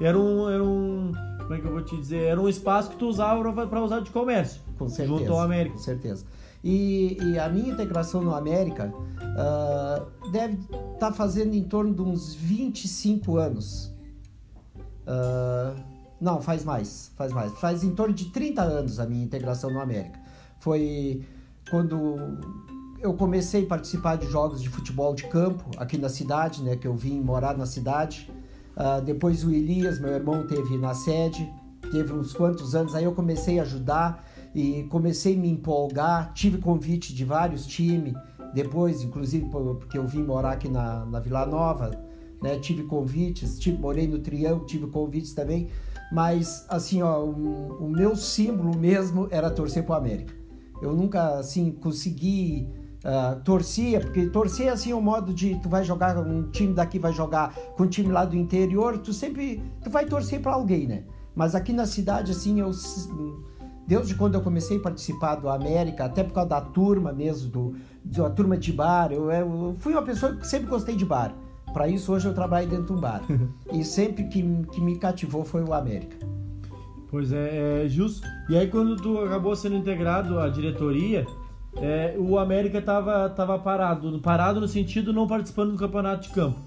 era 0.00 0.16
um, 0.16 0.48
era 0.48 0.62
um. 0.62 1.10
Como 1.40 1.54
é 1.54 1.60
que 1.60 1.66
eu 1.66 1.72
vou 1.72 1.82
te 1.82 1.96
dizer? 1.96 2.22
Era 2.22 2.40
um 2.40 2.48
espaço 2.48 2.90
que 2.90 2.96
tu 2.96 3.08
usava 3.08 3.66
pra 3.66 3.82
usar 3.82 4.00
de 4.00 4.12
comércio. 4.12 4.60
Com 4.78 4.88
certeza. 4.88 5.18
Junto 5.18 5.32
ao 5.32 5.40
América. 5.40 5.74
Com 5.74 5.82
certeza. 5.82 6.24
E, 6.62 7.18
e 7.20 7.38
a 7.40 7.48
minha 7.48 7.72
integração 7.72 8.22
no 8.22 8.32
América 8.32 8.94
ah, 9.36 10.04
deve 10.30 10.56
estar 10.94 11.10
fazendo 11.12 11.54
em 11.54 11.64
torno 11.64 11.92
de 11.92 12.02
uns 12.02 12.34
25 12.34 13.36
anos. 13.36 13.92
Ah, 15.04 15.74
não, 16.20 16.40
faz 16.40 16.64
mais, 16.64 17.10
faz 17.16 17.32
mais. 17.32 17.52
Faz 17.58 17.82
em 17.82 17.92
torno 17.96 18.14
de 18.14 18.26
30 18.26 18.62
anos 18.62 19.00
a 19.00 19.06
minha 19.06 19.24
integração 19.24 19.72
no 19.72 19.80
América. 19.80 20.20
Foi 20.60 21.24
quando 21.72 22.18
eu 23.00 23.14
comecei 23.14 23.64
a 23.64 23.66
participar 23.66 24.16
de 24.16 24.26
jogos 24.26 24.60
de 24.60 24.68
futebol 24.68 25.14
de 25.14 25.24
campo 25.28 25.64
aqui 25.78 25.96
na 25.96 26.10
cidade, 26.10 26.62
né? 26.62 26.76
Que 26.76 26.86
eu 26.86 26.94
vim 26.94 27.18
morar 27.18 27.56
na 27.56 27.64
cidade. 27.64 28.30
Ah, 28.76 29.00
depois 29.00 29.42
o 29.42 29.50
Elias, 29.50 29.98
meu 29.98 30.10
irmão, 30.10 30.46
teve 30.46 30.76
na 30.76 30.92
sede, 30.92 31.50
teve 31.90 32.12
uns 32.12 32.34
quantos 32.34 32.74
anos. 32.74 32.94
Aí 32.94 33.04
eu 33.04 33.12
comecei 33.12 33.58
a 33.58 33.62
ajudar 33.62 34.22
e 34.54 34.82
comecei 34.90 35.34
a 35.34 35.38
me 35.38 35.48
empolgar. 35.48 36.34
Tive 36.34 36.58
convite 36.58 37.14
de 37.14 37.24
vários 37.24 37.66
times. 37.66 38.12
Depois, 38.54 39.02
inclusive, 39.02 39.46
por- 39.48 39.76
porque 39.76 39.96
eu 39.96 40.06
vim 40.06 40.22
morar 40.22 40.52
aqui 40.52 40.68
na, 40.68 41.06
na 41.06 41.20
Vila 41.20 41.46
Nova, 41.46 41.90
né? 42.42 42.58
Tive 42.58 42.82
convites, 42.82 43.58
tive, 43.58 43.78
morei 43.78 44.06
no 44.06 44.18
Triângulo, 44.18 44.66
tive 44.66 44.86
convites 44.88 45.32
também. 45.32 45.68
Mas, 46.12 46.66
assim, 46.68 47.00
ó, 47.00 47.24
o, 47.24 47.86
o 47.86 47.88
meu 47.88 48.14
símbolo 48.14 48.76
mesmo 48.76 49.26
era 49.30 49.50
torcer 49.50 49.82
pro 49.86 49.94
América. 49.94 50.41
Eu 50.82 50.92
nunca, 50.94 51.38
assim, 51.38 51.70
consegui 51.70 52.68
ah, 53.04 53.36
torcia, 53.44 54.00
porque 54.00 54.26
torcer 54.26 54.72
assim 54.72 54.92
é 54.92 54.94
o 54.94 55.02
modo 55.02 55.34
de 55.34 55.56
tu 55.56 55.68
vai 55.68 55.82
jogar 55.82 56.16
um 56.18 56.48
time 56.50 56.72
daqui 56.72 57.00
vai 57.00 57.12
jogar 57.12 57.52
com 57.76 57.82
um 57.82 57.88
time 57.88 58.12
lá 58.12 58.24
do 58.24 58.36
interior, 58.36 58.96
tu 58.98 59.12
sempre 59.12 59.60
tu 59.82 59.90
vai 59.90 60.06
torcer 60.06 60.40
para 60.40 60.52
alguém, 60.52 60.86
né? 60.86 61.02
Mas 61.34 61.56
aqui 61.56 61.72
na 61.72 61.84
cidade 61.84 62.30
assim 62.30 62.60
eu 62.60 62.70
desde 63.88 64.14
quando 64.14 64.34
eu 64.34 64.40
comecei 64.40 64.76
a 64.76 64.80
participar 64.80 65.34
do 65.34 65.48
América, 65.48 66.04
até 66.04 66.22
por 66.22 66.32
causa 66.32 66.50
da 66.50 66.60
turma 66.60 67.12
mesmo 67.12 67.50
do 67.50 67.74
da 68.04 68.30
turma 68.30 68.56
de 68.56 68.72
bar, 68.72 69.10
eu, 69.10 69.28
eu 69.32 69.74
fui 69.80 69.94
uma 69.94 70.02
pessoa 70.02 70.36
que 70.36 70.46
sempre 70.46 70.68
gostei 70.68 70.94
de 70.94 71.04
bar. 71.04 71.34
Para 71.72 71.88
isso 71.88 72.12
hoje 72.12 72.28
eu 72.28 72.34
trabalho 72.34 72.68
dentro 72.68 72.86
de 72.86 72.92
um 72.92 73.00
bar. 73.00 73.22
e 73.72 73.82
sempre 73.82 74.28
que, 74.28 74.42
que 74.66 74.80
me 74.80 74.96
cativou 74.96 75.44
foi 75.44 75.64
o 75.64 75.74
América. 75.74 76.16
Pois 77.12 77.30
é, 77.30 77.84
é 77.84 77.88
justo. 77.90 78.26
E 78.48 78.56
aí 78.56 78.68
quando 78.68 78.96
tu 78.96 79.18
acabou 79.18 79.54
sendo 79.54 79.76
integrado 79.76 80.40
à 80.40 80.48
diretoria, 80.48 81.26
é, 81.76 82.16
o 82.18 82.38
América 82.38 82.80
tava, 82.80 83.28
tava 83.28 83.58
parado. 83.58 84.18
Parado 84.20 84.58
no 84.58 84.66
sentido 84.66 85.12
não 85.12 85.26
participando 85.26 85.72
do 85.72 85.78
campeonato 85.78 86.28
de 86.28 86.34
campo. 86.34 86.58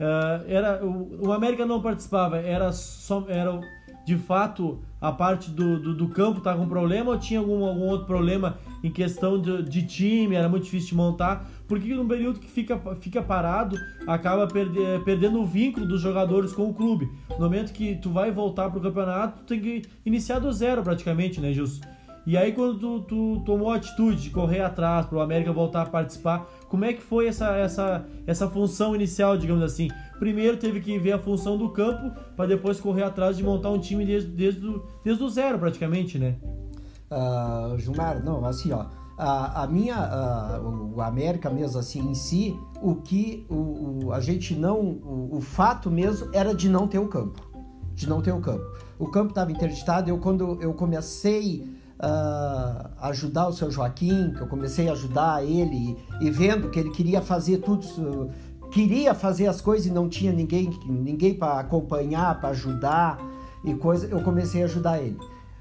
É, 0.00 0.54
era, 0.54 0.84
o, 0.84 1.28
o 1.28 1.32
América 1.32 1.64
não 1.64 1.80
participava, 1.80 2.36
era 2.38 2.72
só. 2.72 3.24
Era, 3.28 3.60
de 4.04 4.16
fato 4.16 4.80
a 5.00 5.12
parte 5.12 5.48
do, 5.48 5.78
do, 5.78 5.94
do 5.94 6.08
campo 6.08 6.40
tá 6.40 6.52
com 6.56 6.66
problema 6.66 7.12
ou 7.12 7.18
tinha 7.18 7.38
algum, 7.38 7.64
algum 7.64 7.86
outro 7.86 8.04
problema 8.04 8.58
em 8.82 8.90
questão 8.90 9.40
de, 9.40 9.62
de 9.62 9.86
time, 9.86 10.34
era 10.34 10.48
muito 10.48 10.64
difícil 10.64 10.90
de 10.90 10.94
montar? 10.96 11.48
Porque 11.66 11.94
num 11.94 12.06
período 12.06 12.40
que 12.40 12.48
fica, 12.48 12.78
fica 12.96 13.22
parado, 13.22 13.76
acaba 14.06 14.46
perde, 14.46 14.78
perdendo 15.04 15.40
o 15.40 15.46
vínculo 15.46 15.86
dos 15.86 16.00
jogadores 16.00 16.52
com 16.52 16.68
o 16.68 16.74
clube. 16.74 17.10
No 17.30 17.40
momento 17.40 17.72
que 17.72 17.96
tu 17.96 18.10
vai 18.10 18.30
voltar 18.30 18.70
pro 18.70 18.80
campeonato, 18.80 19.40
tu 19.40 19.46
tem 19.46 19.60
que 19.60 19.82
iniciar 20.04 20.38
do 20.38 20.52
zero 20.52 20.82
praticamente, 20.82 21.40
né, 21.40 21.52
Gilson? 21.52 21.80
E 22.24 22.36
aí 22.36 22.52
quando 22.52 22.78
tu, 22.78 23.00
tu 23.00 23.42
tomou 23.44 23.70
a 23.72 23.76
atitude 23.76 24.22
de 24.22 24.30
correr 24.30 24.60
atrás 24.60 25.06
para 25.06 25.18
o 25.18 25.20
América 25.20 25.52
voltar 25.52 25.82
a 25.82 25.86
participar, 25.86 26.46
como 26.68 26.84
é 26.84 26.92
que 26.92 27.02
foi 27.02 27.26
essa, 27.26 27.56
essa, 27.56 28.06
essa 28.26 28.48
função 28.48 28.94
inicial, 28.94 29.36
digamos 29.36 29.62
assim? 29.62 29.88
Primeiro 30.20 30.56
teve 30.56 30.80
que 30.80 30.96
ver 30.98 31.12
a 31.12 31.18
função 31.18 31.58
do 31.58 31.70
campo 31.70 32.16
para 32.36 32.46
depois 32.46 32.80
correr 32.80 33.02
atrás 33.02 33.36
de 33.36 33.42
montar 33.42 33.70
um 33.70 33.78
time 33.78 34.06
desde, 34.06 34.30
desde, 34.30 34.64
o, 34.64 34.84
desde 35.04 35.22
o 35.22 35.28
zero 35.28 35.58
praticamente, 35.58 36.16
né? 36.16 36.36
Uh, 37.10 37.76
Gilmar, 37.78 38.24
não, 38.24 38.44
assim, 38.44 38.72
ó, 38.72 38.86
a, 39.22 39.62
a 39.62 39.66
minha, 39.68 39.96
uh, 40.60 40.96
o 40.96 41.00
América 41.00 41.48
mesmo 41.48 41.78
assim 41.78 42.00
em 42.00 42.14
si, 42.14 42.58
o 42.82 42.96
que 42.96 43.46
o, 43.48 44.06
o 44.06 44.12
a 44.12 44.20
gente 44.20 44.54
não, 44.54 44.80
o, 44.80 45.36
o, 45.36 45.40
fato 45.40 45.88
mesmo 45.90 46.28
era 46.32 46.52
de 46.52 46.68
não 46.68 46.88
ter 46.88 46.98
o 46.98 47.06
campo, 47.06 47.40
de 47.94 48.08
não 48.08 48.20
ter 48.20 48.32
o 48.32 48.40
campo. 48.40 48.64
O 48.98 49.06
campo 49.06 49.28
estava 49.28 49.52
interditado. 49.52 50.10
Eu 50.10 50.18
quando 50.18 50.60
eu 50.60 50.74
comecei 50.74 51.64
uh, 52.00 52.90
ajudar 53.00 53.46
o 53.46 53.52
seu 53.52 53.70
Joaquim, 53.70 54.32
que 54.32 54.40
eu 54.40 54.48
comecei 54.48 54.88
a 54.88 54.92
ajudar 54.92 55.44
ele 55.44 55.96
e, 56.20 56.28
vendo 56.28 56.68
que 56.68 56.80
ele 56.80 56.90
queria 56.90 57.22
fazer 57.22 57.58
tudo, 57.58 58.28
queria 58.72 59.14
fazer 59.14 59.46
as 59.46 59.60
coisas 59.60 59.86
e 59.86 59.90
não 59.90 60.08
tinha 60.08 60.32
ninguém, 60.32 60.68
ninguém 60.84 61.34
para 61.34 61.60
acompanhar, 61.60 62.40
para 62.40 62.48
ajudar 62.48 63.20
e 63.64 63.72
coisa, 63.74 64.08
eu 64.08 64.20
comecei 64.22 64.62
a 64.62 64.64
ajudar 64.64 65.00
ele. 65.00 65.18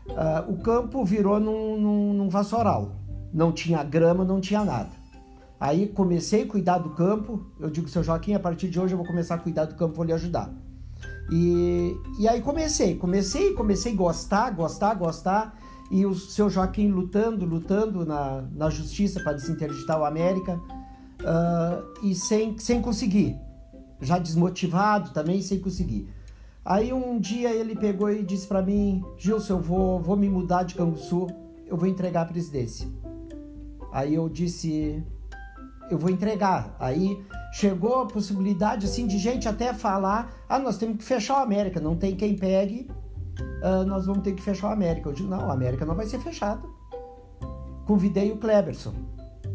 Uh, 0.07 0.51
o 0.51 0.57
campo 0.57 1.05
virou 1.05 1.39
num, 1.39 1.79
num, 1.79 2.13
num 2.13 2.29
vassoural, 2.29 2.95
não 3.33 3.51
tinha 3.51 3.83
grama, 3.83 4.23
não 4.23 4.39
tinha 4.39 4.63
nada. 4.63 4.89
Aí 5.59 5.87
comecei 5.87 6.43
a 6.43 6.47
cuidar 6.47 6.79
do 6.79 6.89
campo. 6.91 7.45
Eu 7.59 7.69
digo, 7.69 7.87
seu 7.87 8.03
Joaquim, 8.03 8.33
a 8.33 8.39
partir 8.39 8.69
de 8.69 8.79
hoje 8.79 8.93
eu 8.93 8.97
vou 8.97 9.05
começar 9.05 9.35
a 9.35 9.37
cuidar 9.37 9.65
do 9.65 9.75
campo, 9.75 9.95
vou 9.95 10.05
lhe 10.05 10.13
ajudar. 10.13 10.51
E, 11.31 11.95
e 12.19 12.27
aí 12.27 12.41
comecei, 12.41 12.95
comecei, 12.95 13.53
comecei 13.53 13.93
a 13.93 13.95
gostar, 13.95 14.49
gostar, 14.51 14.95
gostar 14.95 15.57
e 15.91 16.05
o 16.05 16.15
seu 16.15 16.49
Joaquim 16.49 16.89
lutando, 16.89 17.45
lutando 17.45 18.05
na, 18.05 18.43
na 18.53 18.69
justiça 18.69 19.21
para 19.21 19.33
desinterditar 19.33 19.99
o 19.99 20.05
América 20.05 20.59
uh, 21.21 22.05
e 22.05 22.15
sem, 22.15 22.57
sem 22.57 22.81
conseguir, 22.81 23.37
já 24.01 24.17
desmotivado 24.17 25.11
também, 25.11 25.41
sem 25.41 25.59
conseguir. 25.59 26.09
Aí 26.63 26.93
um 26.93 27.19
dia 27.19 27.51
ele 27.51 27.75
pegou 27.75 28.09
e 28.09 28.23
disse 28.23 28.47
para 28.47 28.61
mim, 28.61 29.03
Gilson, 29.17 29.53
eu 29.53 29.61
vou, 29.61 29.99
vou 29.99 30.15
me 30.15 30.29
mudar 30.29 30.63
de 30.63 30.75
Canguçu, 30.75 31.27
eu 31.67 31.77
vou 31.77 31.87
entregar 31.87 32.21
a 32.21 32.25
presidência. 32.25 32.87
Aí 33.91 34.15
eu 34.15 34.29
disse, 34.29 35.03
eu 35.89 35.97
vou 35.97 36.09
entregar. 36.09 36.75
Aí 36.79 37.21
chegou 37.53 38.01
a 38.01 38.05
possibilidade 38.05 38.85
assim 38.85 39.05
de 39.05 39.17
gente 39.17 39.47
até 39.47 39.73
falar, 39.73 40.33
ah, 40.47 40.59
nós 40.59 40.77
temos 40.77 40.97
que 40.97 41.03
fechar 41.03 41.39
o 41.39 41.43
América, 41.43 41.79
não 41.79 41.95
tem 41.95 42.15
quem 42.15 42.35
pegue 42.35 42.89
uh, 43.61 43.85
nós 43.85 44.05
vamos 44.05 44.23
ter 44.23 44.33
que 44.33 44.41
fechar 44.41 44.69
o 44.69 44.71
América. 44.71 45.09
Eu 45.09 45.13
digo, 45.13 45.29
não, 45.29 45.47
o 45.47 45.51
América 45.51 45.85
não 45.85 45.95
vai 45.95 46.05
ser 46.05 46.19
fechado. 46.19 46.67
Convidei 47.85 48.31
o 48.31 48.37
Kleberson, 48.37 48.93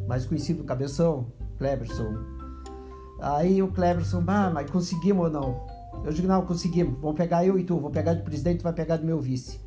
mais 0.06 0.24
conhecido 0.24 0.64
Cabeção, 0.64 1.26
Kleberson. 1.58 2.14
Aí 3.20 3.62
o 3.62 3.68
Kleberson, 3.68 4.22
ah, 4.26 4.50
mas 4.52 4.70
conseguimos 4.70 5.26
ou 5.26 5.30
não? 5.30 5.66
Eu 6.04 6.12
digo, 6.12 6.28
não, 6.28 6.42
conseguimos. 6.42 6.98
Vamos 7.00 7.16
pegar 7.16 7.44
eu 7.44 7.58
e 7.58 7.64
tu, 7.64 7.78
vou 7.78 7.90
pegar 7.90 8.14
de 8.14 8.22
presidente, 8.22 8.58
tu 8.58 8.64
vai 8.64 8.72
pegar 8.72 8.96
do 8.96 9.06
meu 9.06 9.20
vice. 9.20 9.60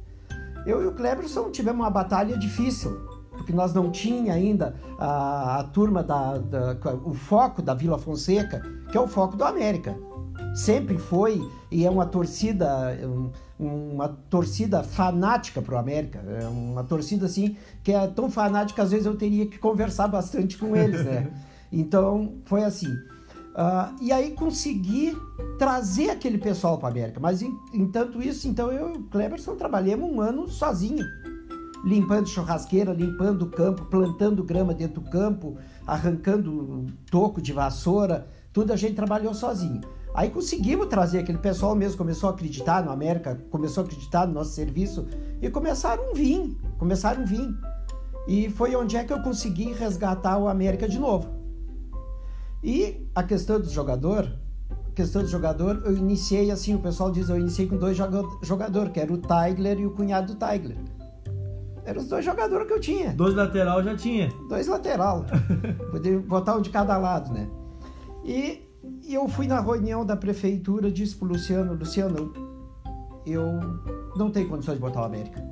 Eu 0.66 0.84
e 0.84 0.88
o 0.88 0.94
Kleberson 0.94 1.50
tivemos 1.50 1.82
uma 1.82 1.90
batalha 1.90 2.38
difícil, 2.38 3.09
porque 3.40 3.54
nós 3.54 3.74
não 3.74 3.90
tinha 3.90 4.34
ainda 4.34 4.76
a, 4.98 5.60
a 5.60 5.64
turma 5.64 6.04
da, 6.04 6.38
da, 6.38 6.78
o 7.06 7.14
foco 7.14 7.62
da 7.62 7.74
Vila 7.74 7.98
Fonseca, 7.98 8.62
que 8.92 8.98
é 8.98 9.00
o 9.00 9.08
foco 9.08 9.38
do 9.38 9.46
América. 9.46 9.98
Sempre 10.54 10.98
foi 10.98 11.42
e 11.72 11.86
é 11.86 11.90
uma 11.90 12.06
torcida, 12.06 13.00
uma 13.58 14.10
torcida 14.30 14.84
fanática 14.84 15.62
para 15.62 15.76
o 15.76 15.78
América. 15.78 16.20
É 16.20 16.48
uma 16.48 16.84
torcida 16.84 17.28
assim 17.28 17.56
que 17.82 17.94
é 17.94 18.08
tão 18.08 18.30
fanática 18.30 18.84
às 18.84 18.92
vezes 18.92 19.06
eu 19.06 19.16
teria 19.16 19.46
que 19.46 19.58
conversar 19.58 20.10
bastante 20.10 20.58
com 20.58 20.76
eles, 20.76 21.06
né? 21.06 21.32
Então 21.72 22.34
foi 22.46 22.64
assim. 22.64 22.92
Uh, 22.92 23.94
e 24.02 24.12
aí 24.12 24.32
consegui 24.32 25.16
trazer 25.60 26.10
aquele 26.10 26.40
pessoal 26.40 26.80
para 26.80 26.88
a 26.88 26.92
América. 26.92 27.20
Mas 27.20 27.44
em, 27.44 27.56
entanto 27.72 28.20
isso, 28.24 28.48
então 28.48 28.72
eu 28.72 28.90
e 28.90 28.98
o 28.98 29.04
Cleberson 29.04 29.56
trabalhamos 29.56 30.10
um 30.10 30.20
ano 30.20 30.50
sozinho. 30.50 31.06
Limpando 31.84 32.28
churrasqueira, 32.28 32.94
limpando 32.94 33.44
o 33.44 33.50
campo, 33.50 33.86
plantando 33.86 34.44
grama 34.44 34.74
dentro 34.74 35.02
do 35.02 35.10
campo, 35.10 35.58
arrancando 35.88 36.86
toco 37.10 37.42
de 37.42 37.54
vassoura, 37.54 38.28
tudo 38.52 38.74
a 38.74 38.76
gente 38.76 38.96
trabalhou 38.96 39.34
sozinho. 39.34 39.82
Aí 40.14 40.30
conseguimos 40.30 40.88
trazer 40.88 41.20
aquele 41.20 41.38
pessoal 41.38 41.76
mesmo, 41.76 41.98
começou 41.98 42.30
a 42.30 42.34
acreditar 42.34 42.84
no 42.84 42.92
América, 42.92 43.42
começou 43.50 43.84
a 43.84 43.86
acreditar 43.86 44.28
no 44.28 44.34
nosso 44.34 44.52
serviço 44.52 45.08
e 45.42 45.50
começaram 45.50 46.12
a 46.12 46.14
vir, 46.14 46.58
começaram 46.78 47.22
a 47.22 47.26
vir. 47.26 47.56
E 48.28 48.50
foi 48.50 48.76
onde 48.76 48.98
é 48.98 49.04
que 49.04 49.14
eu 49.14 49.22
consegui 49.22 49.72
resgatar 49.72 50.38
o 50.38 50.48
América 50.48 50.88
de 50.88 51.00
novo. 51.00 51.30
E 52.64 53.08
a 53.16 53.24
questão 53.24 53.60
do 53.60 53.70
jogador, 53.70 54.30
questão 54.94 55.22
do 55.22 55.28
jogador, 55.28 55.82
eu 55.86 55.96
iniciei 55.96 56.52
assim, 56.52 56.76
o 56.76 56.80
pessoal 56.80 57.10
diz, 57.10 57.30
eu 57.30 57.40
iniciei 57.40 57.68
com 57.68 57.78
dois 57.78 57.96
jogadores, 57.96 58.92
que 58.92 59.00
era 59.00 59.14
o 59.14 59.18
Tigler 59.18 59.80
e 59.80 59.86
o 59.86 59.92
cunhado 59.92 60.34
do 60.34 60.40
Tigler. 60.46 60.78
Eram 61.90 62.02
os 62.02 62.08
dois 62.08 62.24
jogadores 62.24 62.68
que 62.68 62.74
eu 62.74 62.80
tinha. 62.80 63.14
Dois 63.14 63.34
lateral 63.34 63.84
já 63.84 63.96
tinha. 63.96 64.32
Dois 64.48 64.68
lateral. 64.68 65.26
Podia 65.90 66.20
botar 66.20 66.56
um 66.56 66.62
de 66.62 66.70
cada 66.70 66.96
lado, 66.98 67.34
né? 67.34 67.50
E 68.24 68.70
e 69.04 69.16
eu 69.16 69.28
fui 69.28 69.48
na 69.48 69.60
reunião 69.60 70.06
da 70.06 70.16
prefeitura, 70.16 70.92
disse 70.92 71.16
pro 71.16 71.28
Luciano, 71.28 71.74
Luciano, 71.74 72.32
eu 73.26 73.44
não 74.16 74.30
tenho 74.30 74.48
condições 74.48 74.76
de 74.76 74.82
botar 74.82 75.02
o 75.02 75.06
América. 75.06 75.44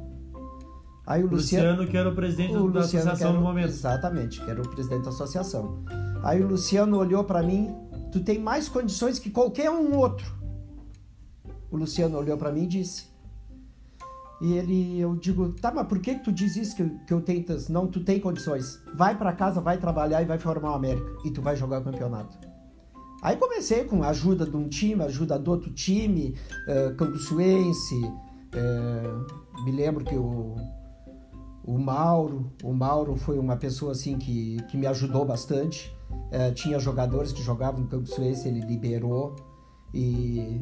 Aí 1.05 1.23
o 1.23 1.27
Luciano, 1.27 1.69
Luciano 1.69 1.89
que 1.89 1.97
era 1.97 2.09
o 2.09 2.15
presidente 2.15 2.51
o 2.55 2.69
da 2.69 2.81
Luciano 2.81 3.09
associação 3.09 3.29
era, 3.29 3.39
no 3.39 3.43
momento. 3.43 3.69
Exatamente, 3.69 4.43
que 4.43 4.51
era 4.51 4.61
o 4.61 4.69
presidente 4.69 5.03
da 5.03 5.09
associação. 5.09 5.83
Aí 6.21 6.39
o 6.39 6.47
Luciano 6.47 6.97
olhou 6.97 7.23
para 7.23 7.41
mim, 7.41 7.75
tu 8.11 8.19
tem 8.19 8.37
mais 8.37 8.69
condições 8.69 9.17
que 9.17 9.31
qualquer 9.31 9.71
um 9.71 9.97
outro. 9.97 10.31
O 11.71 11.77
Luciano 11.77 12.17
olhou 12.17 12.37
para 12.37 12.51
mim 12.51 12.63
e 12.63 12.67
disse. 12.67 13.07
E 14.39 14.53
ele, 14.53 14.99
eu 14.99 15.15
digo, 15.15 15.53
tá, 15.53 15.71
mas 15.71 15.87
por 15.87 15.99
que 15.99 16.15
tu 16.15 16.31
diz 16.31 16.55
isso 16.55 16.75
que, 16.75 16.87
que 17.05 17.13
eu 17.13 17.21
tenho? 17.21 17.43
Não, 17.69 17.87
tu 17.87 18.03
tem 18.03 18.19
condições. 18.19 18.79
Vai 18.93 19.17
para 19.17 19.33
casa, 19.33 19.59
vai 19.59 19.77
trabalhar 19.77 20.21
e 20.21 20.25
vai 20.25 20.37
formar 20.37 20.71
o 20.71 20.75
América. 20.75 21.11
E 21.25 21.31
tu 21.31 21.41
vai 21.41 21.55
jogar 21.55 21.81
o 21.81 21.83
campeonato. 21.83 22.37
Aí 23.21 23.35
comecei 23.35 23.83
com 23.83 24.03
a 24.03 24.09
ajuda 24.09 24.45
de 24.45 24.55
um 24.55 24.69
time, 24.69 25.03
ajuda 25.03 25.39
do 25.39 25.49
outro 25.49 25.71
time, 25.71 26.35
uh, 26.67 26.95
Campuçuense, 26.95 27.95
uh, 27.95 29.63
me 29.63 29.71
lembro 29.71 30.05
que 30.05 30.15
o, 30.15 30.55
o 31.63 31.79
Mauro, 31.79 32.51
o 32.63 32.71
Mauro 32.71 33.15
foi 33.15 33.39
uma 33.39 33.57
pessoa 33.57 33.93
assim 33.93 34.19
que, 34.19 34.57
que 34.69 34.77
me 34.77 34.85
ajudou 34.85 35.25
bastante. 35.25 35.91
Uh, 36.11 36.53
tinha 36.53 36.77
jogadores 36.77 37.31
que 37.31 37.41
jogavam 37.41 37.81
no 37.81 37.87
Campuçuense, 37.87 38.47
ele 38.47 38.61
liberou 38.61 39.35
e 39.93 40.61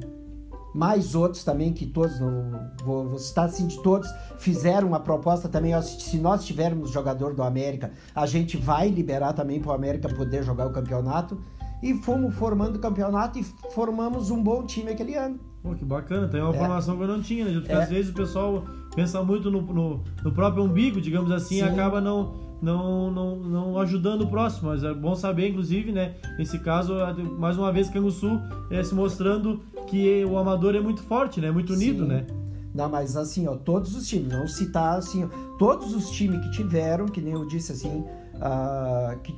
mais 0.76 1.16
outros 1.16 1.44
também 1.44 1.72
que 1.72 1.86
todos 1.86 2.20
não 2.20 2.70
vou, 2.84 3.08
vou 3.08 3.18
citar 3.18 3.46
assim 3.46 3.66
de 3.66 3.82
todos 3.82 4.10
fizeram 4.38 4.90
uma 4.90 5.00
proposta 5.00 5.48
também 5.48 5.74
ó, 5.74 5.82
se 5.82 6.18
nós 6.18 6.44
tivermos 6.44 6.92
jogador 6.92 7.34
do 7.34 7.42
América 7.42 7.94
a 8.14 8.26
gente 8.26 8.58
vai 8.58 8.90
liberar 8.90 9.32
também 9.32 9.62
para 9.62 9.72
o 9.72 9.74
América 9.74 10.10
poder 10.10 10.44
jogar 10.44 10.68
o 10.68 10.72
campeonato 10.72 11.40
e 11.82 11.94
fomos 11.94 12.34
formando 12.36 12.80
campeonato 12.80 13.40
e 13.40 13.44
formamos 13.72 14.32
um 14.32 14.42
bom 14.42 14.66
time 14.66 14.92
aquele 14.92 15.16
ano. 15.16 15.40
Pô, 15.62 15.74
que 15.76 15.86
bacana, 15.86 16.28
tem 16.28 16.42
uma 16.42 16.56
é. 16.56 16.58
formação 16.58 16.98
que 16.98 17.04
eu 17.04 17.08
não 17.08 17.22
tinha, 17.22 17.46
né? 17.46 17.54
Porque 17.60 17.72
é. 17.72 17.76
às 17.76 17.90
vezes 17.90 18.12
o 18.12 18.14
pessoal 18.14 18.64
pensa 18.96 19.22
muito 19.24 19.52
no, 19.52 19.62
no, 19.62 20.04
no 20.24 20.32
próprio 20.32 20.64
umbigo, 20.64 21.02
digamos 21.02 21.32
assim, 21.32 21.58
e 21.58 21.62
acaba 21.62 22.00
não, 22.00 22.34
não, 22.62 23.12
não, 23.12 23.36
não 23.38 23.80
ajudando 23.80 24.22
o 24.22 24.28
próximo. 24.28 24.70
Mas 24.70 24.84
é 24.84 24.94
bom 24.94 25.16
saber, 25.16 25.50
inclusive, 25.50 25.92
né? 25.92 26.16
Nesse 26.38 26.60
caso, 26.60 26.94
mais 27.38 27.58
uma 27.58 27.72
vez, 27.72 27.90
Canguçu 27.90 28.40
é, 28.70 28.84
se 28.84 28.94
mostrando 28.94 29.62
que 29.88 30.26
o 30.26 30.38
amador 30.38 30.76
é 30.76 30.80
muito 30.80 31.02
forte, 31.04 31.40
né? 31.40 31.52
Muito 31.52 31.74
unido, 31.74 32.04
Sim. 32.04 32.10
né? 32.10 32.28
Não, 32.74 32.90
mas 32.90 33.16
assim, 33.16 33.48
ó, 33.48 33.56
todos 33.56 33.96
os 33.96 34.06
times, 34.06 34.34
não 34.34 34.50
citar 34.50 34.98
assim, 34.98 35.24
ó, 35.24 35.58
todos 35.58 35.96
os 35.96 36.10
times 36.10 36.42
que 36.42 36.52
tiveram, 36.52 37.06
que 37.06 37.22
nem 37.22 37.34
eu 37.34 37.48
disse 37.48 37.72
assim, 37.72 38.04
uh, 38.36 39.18
que 39.22 39.32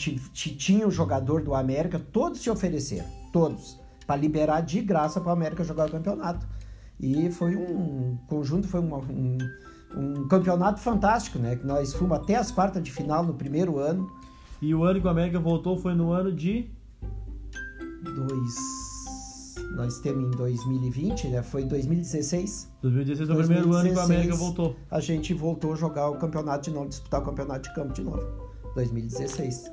tinha 0.55 0.87
o 0.87 0.91
jogador 0.91 1.43
do 1.43 1.53
América, 1.53 1.99
todos 1.99 2.41
se 2.41 2.49
ofereceram, 2.49 3.05
todos, 3.31 3.79
para 4.07 4.15
liberar 4.15 4.61
de 4.61 4.81
graça 4.81 5.21
para 5.21 5.29
o 5.29 5.33
América 5.33 5.63
jogar 5.63 5.87
o 5.87 5.91
campeonato. 5.91 6.47
E 6.99 7.29
foi 7.29 7.55
um 7.55 8.17
conjunto, 8.27 8.67
foi 8.67 8.79
uma, 8.79 8.97
um, 8.97 9.37
um 9.95 10.27
campeonato 10.27 10.79
fantástico, 10.79 11.39
né? 11.39 11.55
Que 11.55 11.65
nós 11.65 11.93
fomos 11.93 12.17
até 12.17 12.35
as 12.35 12.51
quartas 12.51 12.83
de 12.83 12.91
final 12.91 13.23
no 13.23 13.33
primeiro 13.33 13.79
ano. 13.79 14.11
E 14.61 14.73
o 14.73 14.83
ano 14.83 14.99
que 14.99 15.07
o 15.07 15.09
América 15.09 15.39
voltou 15.39 15.77
foi 15.77 15.93
no 15.93 16.11
ano 16.11 16.31
de. 16.31 16.69
Dois. 18.03 18.55
nós 19.75 19.99
temos 19.99 20.33
em 20.33 20.37
2020, 20.37 21.27
né? 21.27 21.43
Foi 21.43 21.63
em 21.63 21.67
2016. 21.67 22.71
2016 22.81 23.27
foi 23.27 23.37
o 23.37 23.39
primeiro 23.39 23.73
ano 23.73 23.91
que 23.91 23.99
a 23.99 24.03
América 24.03 24.35
voltou. 24.35 24.75
A 24.89 24.99
gente 24.99 25.33
voltou 25.33 25.73
a 25.73 25.75
jogar 25.75 26.09
o 26.09 26.17
campeonato 26.17 26.69
de 26.69 26.75
novo, 26.75 26.89
disputar 26.89 27.21
o 27.21 27.25
campeonato 27.25 27.69
de 27.69 27.75
campo 27.75 27.93
de 27.93 28.03
novo. 28.03 28.23
2016. 28.75 29.71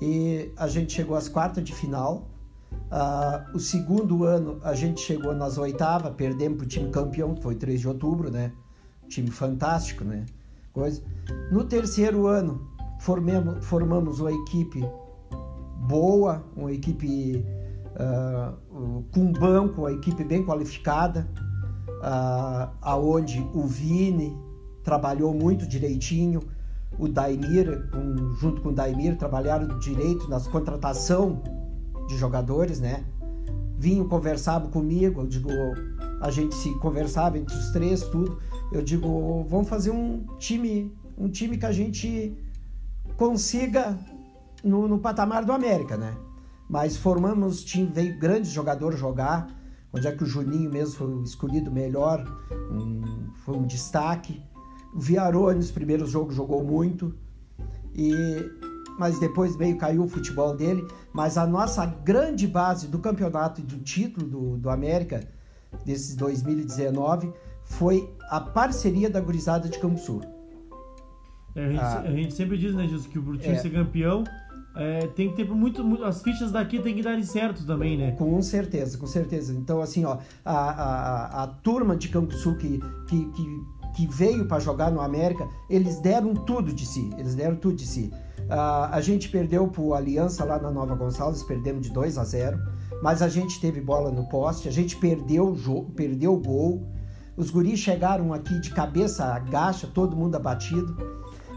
E 0.00 0.50
a 0.56 0.66
gente 0.68 0.92
chegou 0.92 1.16
às 1.16 1.28
quartas 1.28 1.62
de 1.62 1.74
final. 1.74 2.28
Uh, 2.72 3.56
o 3.56 3.60
segundo 3.60 4.24
ano 4.24 4.60
a 4.62 4.74
gente 4.74 5.00
chegou 5.00 5.34
nas 5.34 5.58
oitavas, 5.58 6.12
perdemos 6.14 6.58
para 6.58 6.64
o 6.64 6.68
time 6.68 6.90
campeão, 6.90 7.34
que 7.34 7.42
foi 7.42 7.54
3 7.54 7.80
de 7.80 7.88
outubro, 7.88 8.30
né? 8.30 8.52
Time 9.10 9.30
fantástico, 9.30 10.04
né? 10.04 10.24
Coisa. 10.72 11.02
No 11.50 11.64
terceiro 11.64 12.26
ano, 12.26 12.70
formemos, 13.00 13.66
formamos 13.66 14.20
uma 14.20 14.32
equipe 14.32 14.82
boa, 15.88 16.44
uma 16.56 16.72
equipe 16.72 17.44
uh, 17.96 19.04
com 19.12 19.32
banco, 19.32 19.82
uma 19.82 19.92
equipe 19.92 20.22
bem 20.22 20.44
qualificada, 20.44 21.28
uh, 21.98 22.70
aonde 22.80 23.44
o 23.52 23.64
Vini 23.64 24.38
trabalhou 24.84 25.34
muito 25.34 25.66
direitinho, 25.66 26.40
o 26.98 27.08
Daimir, 27.08 27.88
um, 27.94 28.34
junto 28.36 28.62
com 28.62 28.68
o 28.68 28.72
Daimir, 28.72 29.16
trabalharam 29.16 29.78
direito 29.78 30.28
nas 30.28 30.46
contratação 30.46 31.42
de 32.06 32.16
jogadores, 32.16 32.80
né? 32.80 33.04
Vinham, 33.76 34.06
conversavam 34.06 34.70
comigo, 34.70 35.22
eu 35.22 35.26
digo, 35.26 35.48
a 36.20 36.30
gente 36.30 36.54
se 36.54 36.72
conversava 36.78 37.38
entre 37.38 37.56
os 37.56 37.70
três, 37.70 38.02
tudo. 38.02 38.38
Eu 38.72 38.82
digo, 38.82 39.44
vamos 39.48 39.68
fazer 39.68 39.90
um 39.90 40.24
time, 40.38 40.94
um 41.18 41.28
time 41.28 41.58
que 41.58 41.66
a 41.66 41.72
gente 41.72 42.36
consiga 43.16 43.98
no, 44.62 44.86
no 44.86 44.98
patamar 44.98 45.44
do 45.44 45.52
América, 45.52 45.96
né? 45.96 46.16
Mas 46.68 46.96
formamos 46.96 47.64
time, 47.64 47.86
veio 47.86 48.16
grandes 48.18 48.52
jogadores 48.52 48.98
jogar, 48.98 49.48
onde 49.92 50.06
é 50.06 50.12
que 50.12 50.22
o 50.22 50.26
Juninho 50.26 50.70
mesmo 50.70 50.94
foi 50.94 51.22
escolhido 51.24 51.70
melhor, 51.70 52.24
um, 52.70 53.32
foi 53.44 53.56
um 53.56 53.66
destaque. 53.66 54.40
O 54.94 55.00
Viarone 55.00 55.58
nos 55.58 55.72
primeiros 55.72 56.10
jogos 56.10 56.36
jogou 56.36 56.62
muito, 56.62 57.12
e 57.92 58.12
mas 59.00 59.18
depois 59.18 59.56
meio 59.56 59.78
caiu 59.78 60.04
o 60.04 60.08
futebol 60.08 60.54
dele. 60.54 60.86
Mas 61.12 61.38
a 61.38 61.46
nossa 61.46 61.86
grande 61.86 62.46
base 62.46 62.86
do 62.86 62.98
campeonato 62.98 63.60
e 63.60 63.64
do 63.64 63.78
título 63.78 64.26
do, 64.26 64.56
do 64.58 64.70
América, 64.70 65.26
desses 65.84 66.14
2019, 66.14 67.32
foi 67.70 68.12
a 68.28 68.40
parceria 68.40 69.08
da 69.08 69.20
gurizada 69.20 69.68
de 69.68 69.78
Campo 69.78 69.98
Sul. 69.98 70.22
É, 71.54 71.64
a, 71.64 71.68
gente, 71.68 71.80
ah, 71.80 72.00
a, 72.00 72.10
gente, 72.12 72.34
sempre 72.34 72.58
diz, 72.58 72.74
né, 72.74 72.86
Jesus, 72.86 73.06
que 73.06 73.18
o 73.18 73.36
time 73.36 73.54
é, 73.54 73.58
ser 73.58 73.70
campeão 73.70 74.24
é, 74.76 75.06
tem 75.08 75.30
que 75.30 75.36
ter 75.36 75.48
muito, 75.48 75.82
muito, 75.82 76.04
As 76.04 76.22
fichas 76.22 76.52
daqui 76.52 76.80
tem 76.80 76.94
que 76.94 77.02
dar 77.02 77.20
certo 77.24 77.64
também, 77.66 77.96
né? 77.96 78.12
Com 78.12 78.40
certeza, 78.40 78.96
com 78.96 79.06
certeza. 79.06 79.52
Então, 79.52 79.80
assim, 79.80 80.04
ó, 80.04 80.18
a, 80.44 80.54
a, 80.54 81.42
a 81.42 81.46
turma 81.46 81.96
de 81.96 82.08
Campo 82.08 82.32
Sul 82.34 82.56
que, 82.56 82.80
que, 83.08 83.24
que, 83.32 83.64
que 83.96 84.06
veio 84.06 84.46
para 84.46 84.60
jogar 84.60 84.90
no 84.90 85.00
América, 85.00 85.46
eles 85.68 86.00
deram 86.00 86.34
tudo 86.34 86.72
de 86.72 86.86
si. 86.86 87.10
Eles 87.18 87.34
deram 87.34 87.56
tudo 87.56 87.76
de 87.76 87.86
si. 87.86 88.12
Uh, 88.42 88.90
a 88.92 89.00
gente 89.00 89.28
perdeu 89.28 89.66
pro 89.68 89.94
Aliança 89.94 90.44
lá 90.44 90.58
na 90.58 90.70
Nova 90.70 90.94
Gonçalves, 90.94 91.42
perdemos 91.42 91.86
de 91.86 91.92
2 91.92 92.18
a 92.18 92.24
0 92.24 92.58
mas 93.02 93.22
a 93.22 93.28
gente 93.28 93.60
teve 93.60 93.80
bola 93.80 94.10
no 94.10 94.28
poste, 94.28 94.68
a 94.68 94.70
gente 94.70 94.96
perdeu 94.96 95.52
o 95.52 95.56
jogo, 95.56 95.90
perdeu 95.92 96.34
o 96.34 96.38
gol. 96.38 96.86
Os 97.40 97.48
guris 97.48 97.80
chegaram 97.80 98.34
aqui 98.34 98.60
de 98.60 98.68
cabeça 98.68 99.24
agacha, 99.24 99.86
todo 99.86 100.14
mundo 100.14 100.36
abatido. 100.36 100.94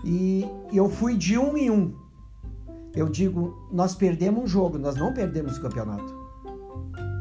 E 0.01 0.47
eu 0.71 0.87
fui 0.89 1.17
de 1.17 1.37
um 1.37 1.57
em 1.57 1.69
um. 1.69 1.93
Eu 2.95 3.09
digo, 3.09 3.67
nós 3.69 3.93
perdemos 3.93 4.45
um 4.45 4.47
jogo, 4.47 4.77
nós 4.77 4.95
não 4.95 5.13
perdemos 5.13 5.57
o 5.57 5.61
campeonato. 5.61 6.23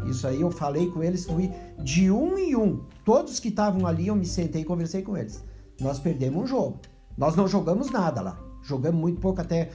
Isso 0.06 0.28
aí 0.28 0.40
eu 0.40 0.48
falei 0.48 0.88
com 0.88 1.02
eles, 1.02 1.24
fui 1.24 1.50
de 1.82 2.08
um 2.08 2.38
em 2.38 2.54
um. 2.54 2.84
Todos 3.04 3.40
que 3.40 3.48
estavam 3.48 3.84
ali, 3.84 4.06
eu 4.06 4.14
me 4.14 4.24
sentei 4.24 4.62
e 4.62 4.64
conversei 4.64 5.02
com 5.02 5.16
eles. 5.16 5.44
Nós 5.80 5.98
perdemos 5.98 6.44
um 6.44 6.46
jogo. 6.46 6.78
Nós 7.18 7.34
não 7.34 7.48
jogamos 7.48 7.90
nada 7.90 8.20
lá. 8.20 8.38
Jogamos 8.62 9.00
muito 9.00 9.20
pouco, 9.20 9.40
até 9.40 9.70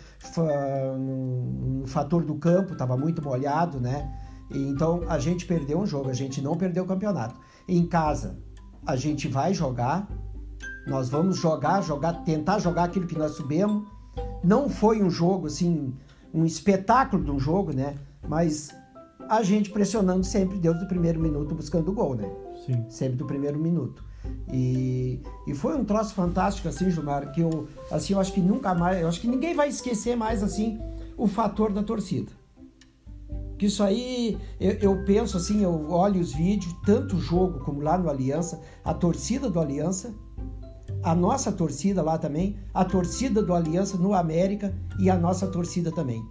no 0.97 1.85
fator 1.87 2.23
do 2.23 2.35
campo, 2.35 2.71
estava 2.71 2.95
muito 2.95 3.21
molhado, 3.21 3.81
né? 3.81 4.09
Então 4.49 5.01
a 5.09 5.19
gente 5.19 5.45
perdeu 5.45 5.77
um 5.77 5.85
jogo, 5.85 6.09
a 6.09 6.13
gente 6.13 6.41
não 6.41 6.55
perdeu 6.55 6.85
o 6.85 6.87
campeonato. 6.87 7.35
Em 7.67 7.85
casa, 7.85 8.47
a 8.85 8.95
gente 8.95 9.27
vai 9.27 9.53
jogar, 9.53 10.07
nós 10.85 11.09
vamos 11.09 11.37
jogar, 11.37 11.81
jogar, 11.81 12.13
tentar 12.23 12.59
jogar 12.59 12.85
aquilo 12.85 13.07
que 13.07 13.17
nós 13.17 13.33
subimos. 13.33 13.87
Não 14.43 14.69
foi 14.69 15.01
um 15.01 15.09
jogo 15.09 15.47
assim, 15.47 15.93
um 16.33 16.45
espetáculo 16.45 17.23
de 17.23 17.31
um 17.31 17.39
jogo, 17.39 17.73
né? 17.73 17.97
Mas 18.27 18.73
a 19.29 19.43
gente 19.43 19.69
pressionando 19.69 20.23
sempre 20.23 20.57
desde 20.57 20.85
o 20.85 20.87
primeiro 20.87 21.19
minuto 21.19 21.53
buscando 21.53 21.89
o 21.89 21.93
gol, 21.93 22.15
né? 22.15 22.29
Sim. 22.65 22.85
Sempre 22.89 23.17
do 23.17 23.25
primeiro 23.25 23.59
minuto. 23.59 24.03
E, 24.51 25.21
e 25.45 25.53
foi 25.53 25.75
um 25.75 25.83
troço 25.83 26.13
fantástico 26.13 26.67
assim, 26.67 26.89
Gilmar, 26.89 27.31
que 27.31 27.41
eu 27.41 27.67
assim, 27.91 28.13
eu 28.13 28.19
acho 28.19 28.33
que 28.33 28.41
nunca 28.41 28.73
mais, 28.73 29.01
eu 29.01 29.07
acho 29.07 29.19
que 29.19 29.27
ninguém 29.27 29.53
vai 29.53 29.69
esquecer 29.69 30.15
mais 30.15 30.41
assim 30.41 30.79
o 31.17 31.27
fator 31.27 31.71
da 31.71 31.83
torcida. 31.83 32.31
Que 33.57 33.65
isso 33.65 33.81
aí, 33.83 34.37
eu, 34.59 34.73
eu 34.73 35.05
penso 35.05 35.37
assim, 35.37 35.63
eu 35.63 35.89
olho 35.89 36.21
os 36.21 36.33
vídeos, 36.33 36.75
tanto 36.85 37.19
jogo 37.19 37.59
como 37.59 37.81
lá 37.81 37.97
no 37.97 38.09
Aliança, 38.09 38.61
a 38.83 38.93
torcida 38.93 39.49
do 39.49 39.59
Aliança 39.59 40.13
a 41.03 41.15
nossa 41.15 41.51
torcida 41.51 42.01
lá 42.01 42.17
também, 42.17 42.57
a 42.73 42.83
torcida 42.83 43.41
do 43.41 43.53
Aliança 43.53 43.97
no 43.97 44.13
América 44.13 44.73
e 44.99 45.09
a 45.09 45.17
nossa 45.17 45.47
torcida 45.47 45.91
também. 45.91 46.25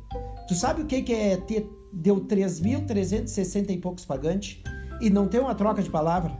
Tu 0.48 0.54
sabe 0.54 0.82
o 0.82 0.86
que, 0.86 1.02
que 1.02 1.12
é 1.12 1.36
ter 1.36 1.70
deu 1.92 2.20
3.360 2.20 3.70
e 3.70 3.78
poucos 3.78 4.04
pagantes 4.04 4.58
e 5.00 5.08
não 5.08 5.26
ter 5.26 5.40
uma 5.40 5.54
troca 5.54 5.82
de 5.82 5.88
palavra? 5.88 6.30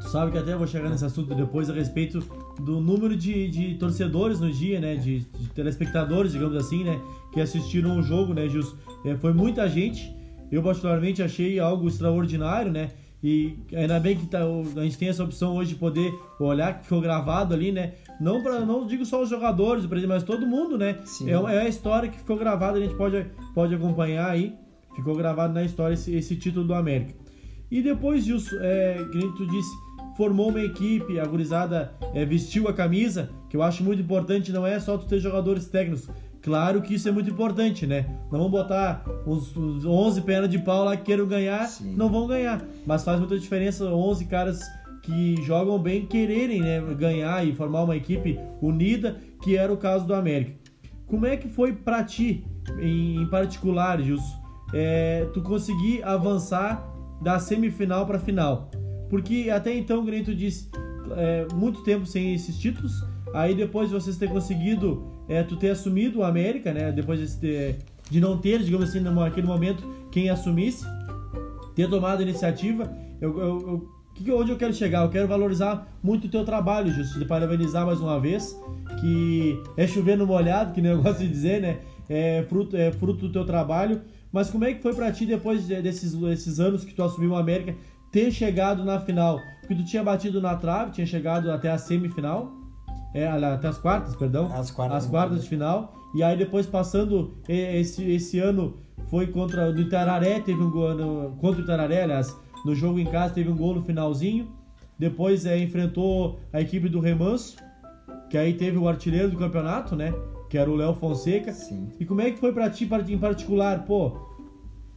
Tu 0.00 0.10
sabe 0.10 0.30
que 0.30 0.38
até 0.38 0.52
eu 0.52 0.58
vou 0.58 0.66
chegar 0.66 0.90
nesse 0.90 1.04
assunto 1.04 1.34
depois 1.34 1.68
a 1.68 1.72
respeito 1.72 2.20
do 2.60 2.78
número 2.80 3.16
de, 3.16 3.48
de 3.48 3.74
torcedores 3.76 4.38
no 4.38 4.52
dia, 4.52 4.80
né? 4.80 4.94
De, 4.94 5.20
de, 5.20 5.48
telespectadores, 5.48 6.32
digamos 6.32 6.56
assim, 6.56 6.84
né? 6.84 7.00
Que 7.32 7.40
assistiram 7.40 7.98
o 7.98 8.02
jogo, 8.02 8.32
né, 8.32 8.48
Gilson? 8.48 8.76
É, 9.04 9.16
foi 9.16 9.32
muita 9.32 9.68
gente. 9.68 10.14
Eu, 10.50 10.62
particularmente, 10.62 11.22
achei 11.22 11.58
algo 11.58 11.88
extraordinário, 11.88 12.72
né? 12.72 12.90
E 13.22 13.58
ainda 13.74 13.98
bem 13.98 14.16
que 14.16 14.26
tá, 14.26 14.38
a 14.40 14.82
gente 14.84 14.96
tem 14.96 15.08
essa 15.08 15.24
opção 15.24 15.56
hoje 15.56 15.70
de 15.70 15.76
poder 15.76 16.12
olhar 16.38 16.78
que 16.78 16.84
ficou 16.84 17.00
gravado 17.00 17.52
ali, 17.52 17.72
né? 17.72 17.94
Não 18.20 18.42
para 18.42 18.60
não 18.60 18.86
digo 18.86 19.04
só 19.04 19.22
os 19.22 19.28
jogadores, 19.28 19.84
mas 20.06 20.22
todo 20.22 20.46
mundo, 20.46 20.78
né? 20.78 20.96
É, 21.26 21.30
é, 21.32 21.60
a 21.62 21.68
história 21.68 22.08
que 22.08 22.18
ficou 22.18 22.36
gravada, 22.36 22.78
a 22.78 22.80
gente 22.80 22.94
pode, 22.94 23.26
pode 23.54 23.74
acompanhar 23.74 24.30
aí. 24.30 24.54
Ficou 24.94 25.16
gravado 25.16 25.52
na 25.52 25.64
história 25.64 25.94
esse, 25.94 26.14
esse 26.14 26.36
título 26.36 26.64
do 26.64 26.74
América. 26.74 27.14
E 27.70 27.82
depois 27.82 28.24
disso, 28.24 28.56
é, 28.60 29.04
que 29.12 29.18
tu 29.36 29.46
disse, 29.46 29.70
formou 30.16 30.48
uma 30.48 30.60
equipe, 30.60 31.20
a 31.20 31.24
gurizada 31.24 31.92
é, 32.14 32.24
vestiu 32.24 32.66
a 32.66 32.72
camisa, 32.72 33.30
que 33.48 33.56
eu 33.56 33.62
acho 33.62 33.84
muito 33.84 34.02
importante, 34.02 34.50
não 34.50 34.66
é 34.66 34.80
só 34.80 34.96
tu 34.96 35.06
ter 35.06 35.20
jogadores 35.20 35.66
técnicos, 35.68 36.08
Claro 36.42 36.80
que 36.80 36.94
isso 36.94 37.08
é 37.08 37.12
muito 37.12 37.30
importante, 37.30 37.86
né? 37.86 38.06
Não 38.30 38.38
vamos 38.38 38.50
botar 38.50 39.04
os, 39.26 39.54
os 39.56 39.84
11 39.84 40.22
pernas 40.22 40.50
de 40.50 40.58
pau 40.58 40.84
lá 40.84 40.96
que 40.96 41.04
queiram 41.04 41.26
ganhar, 41.26 41.66
Sim. 41.66 41.94
não 41.96 42.08
vão 42.08 42.26
ganhar. 42.26 42.64
Mas 42.86 43.04
faz 43.04 43.18
muita 43.18 43.38
diferença 43.38 43.84
11 43.84 44.24
caras 44.26 44.60
que 45.02 45.42
jogam 45.42 45.78
bem 45.78 46.06
quererem 46.06 46.60
né, 46.60 46.80
ganhar 46.94 47.46
e 47.46 47.54
formar 47.54 47.84
uma 47.84 47.96
equipe 47.96 48.38
unida, 48.60 49.16
que 49.42 49.56
era 49.56 49.72
o 49.72 49.76
caso 49.76 50.06
do 50.06 50.14
América. 50.14 50.52
Como 51.06 51.24
é 51.24 51.36
que 51.36 51.48
foi 51.48 51.72
para 51.72 52.04
ti, 52.04 52.44
em, 52.78 53.22
em 53.22 53.26
particular, 53.26 54.00
Gilson, 54.00 54.38
é, 54.74 55.26
tu 55.32 55.40
conseguir 55.40 56.02
avançar 56.04 56.86
da 57.22 57.38
semifinal 57.38 58.06
para 58.06 58.18
final? 58.18 58.70
Porque 59.08 59.48
até 59.50 59.74
então, 59.74 60.00
o 60.00 60.04
Grêmio 60.04 60.34
disse, 60.34 60.70
é, 61.16 61.46
muito 61.54 61.82
tempo 61.82 62.04
sem 62.04 62.34
esses 62.34 62.58
títulos, 62.58 62.92
aí 63.34 63.54
depois 63.54 63.88
de 63.88 63.94
vocês 63.94 64.16
ter 64.16 64.28
conseguido 64.28 65.04
é, 65.28 65.42
tu 65.42 65.56
ter 65.56 65.70
assumido 65.70 66.20
o 66.20 66.24
América, 66.24 66.72
né? 66.72 66.92
Depois 66.92 67.38
de, 67.38 67.74
de 68.10 68.20
não 68.20 68.38
ter, 68.38 68.62
digamos 68.62 68.88
assim, 68.88 69.00
naquele 69.00 69.46
momento, 69.46 69.84
quem 70.10 70.30
assumisse, 70.30 70.84
ter 71.74 71.88
tomado 71.88 72.20
a 72.20 72.22
iniciativa. 72.22 72.90
Eu, 73.20 73.38
eu, 73.38 73.60
eu, 73.60 73.88
que, 74.14 74.30
onde 74.32 74.50
eu 74.50 74.56
quero 74.56 74.72
chegar? 74.72 75.04
Eu 75.04 75.10
quero 75.10 75.28
valorizar 75.28 75.86
muito 76.02 76.26
o 76.26 76.30
teu 76.30 76.44
trabalho, 76.44 76.92
Justo, 76.92 77.18
de 77.18 77.24
parabenizar 77.24 77.86
mais 77.86 78.00
uma 78.00 78.18
vez, 78.18 78.58
que 79.00 79.62
é 79.76 79.86
chover 79.86 80.16
no 80.16 80.26
molhado, 80.26 80.72
que 80.72 80.80
gosto 80.96 81.20
de 81.20 81.28
dizer, 81.28 81.60
né? 81.60 81.78
É 82.08 82.44
fruto, 82.48 82.76
é 82.76 82.90
fruto 82.90 83.26
do 83.26 83.32
teu 83.32 83.44
trabalho. 83.44 84.00
Mas 84.32 84.50
como 84.50 84.64
é 84.64 84.74
que 84.74 84.82
foi 84.82 84.94
para 84.94 85.10
ti 85.12 85.24
depois 85.24 85.66
desses, 85.66 86.14
desses 86.14 86.60
anos 86.60 86.84
que 86.84 86.92
tu 86.92 87.02
assumiu 87.02 87.30
o 87.30 87.36
América 87.36 87.74
ter 88.10 88.30
chegado 88.30 88.84
na 88.84 88.98
final? 89.00 89.40
Porque 89.60 89.74
tu 89.74 89.84
tinha 89.84 90.02
batido 90.02 90.40
na 90.40 90.56
trave, 90.56 90.92
tinha 90.92 91.06
chegado 91.06 91.50
até 91.50 91.70
a 91.70 91.78
semifinal, 91.78 92.52
é, 93.14 93.26
até 93.26 93.68
as 93.68 93.78
quartas, 93.78 94.14
perdão. 94.16 94.46
As 94.52 94.70
quartas. 94.70 95.04
As 95.04 95.10
quartas 95.10 95.42
de 95.42 95.48
final. 95.48 95.94
E 96.14 96.22
aí 96.22 96.36
depois 96.36 96.66
passando 96.66 97.34
esse, 97.48 98.02
esse 98.10 98.38
ano 98.38 98.76
foi 99.08 99.26
contra 99.26 99.70
o 99.70 99.78
Itararé, 99.78 100.40
teve 100.40 100.62
um 100.62 100.70
gol 100.70 100.94
no, 100.94 101.36
contra 101.36 101.60
o 101.60 101.64
Itararé, 101.64 102.02
aliás, 102.02 102.34
no 102.64 102.74
jogo 102.74 102.98
em 102.98 103.06
casa 103.06 103.34
teve 103.34 103.50
um 103.50 103.56
gol 103.56 103.74
no 103.74 103.82
finalzinho. 103.82 104.48
Depois 104.98 105.46
é, 105.46 105.56
enfrentou 105.58 106.40
a 106.52 106.60
equipe 106.60 106.88
do 106.88 106.98
Remanso, 106.98 107.56
que 108.28 108.36
aí 108.36 108.54
teve 108.54 108.76
o 108.76 108.88
artilheiro 108.88 109.30
do 109.30 109.36
campeonato, 109.36 109.94
né? 109.94 110.12
Que 110.50 110.58
era 110.58 110.68
o 110.68 110.74
Léo 110.74 110.94
Fonseca. 110.94 111.52
Sim. 111.52 111.88
E 112.00 112.04
como 112.04 112.20
é 112.20 112.30
que 112.30 112.38
foi 112.38 112.52
para 112.52 112.68
ti 112.68 112.84
em 112.84 113.18
particular? 113.18 113.84
Pô, 113.84 114.18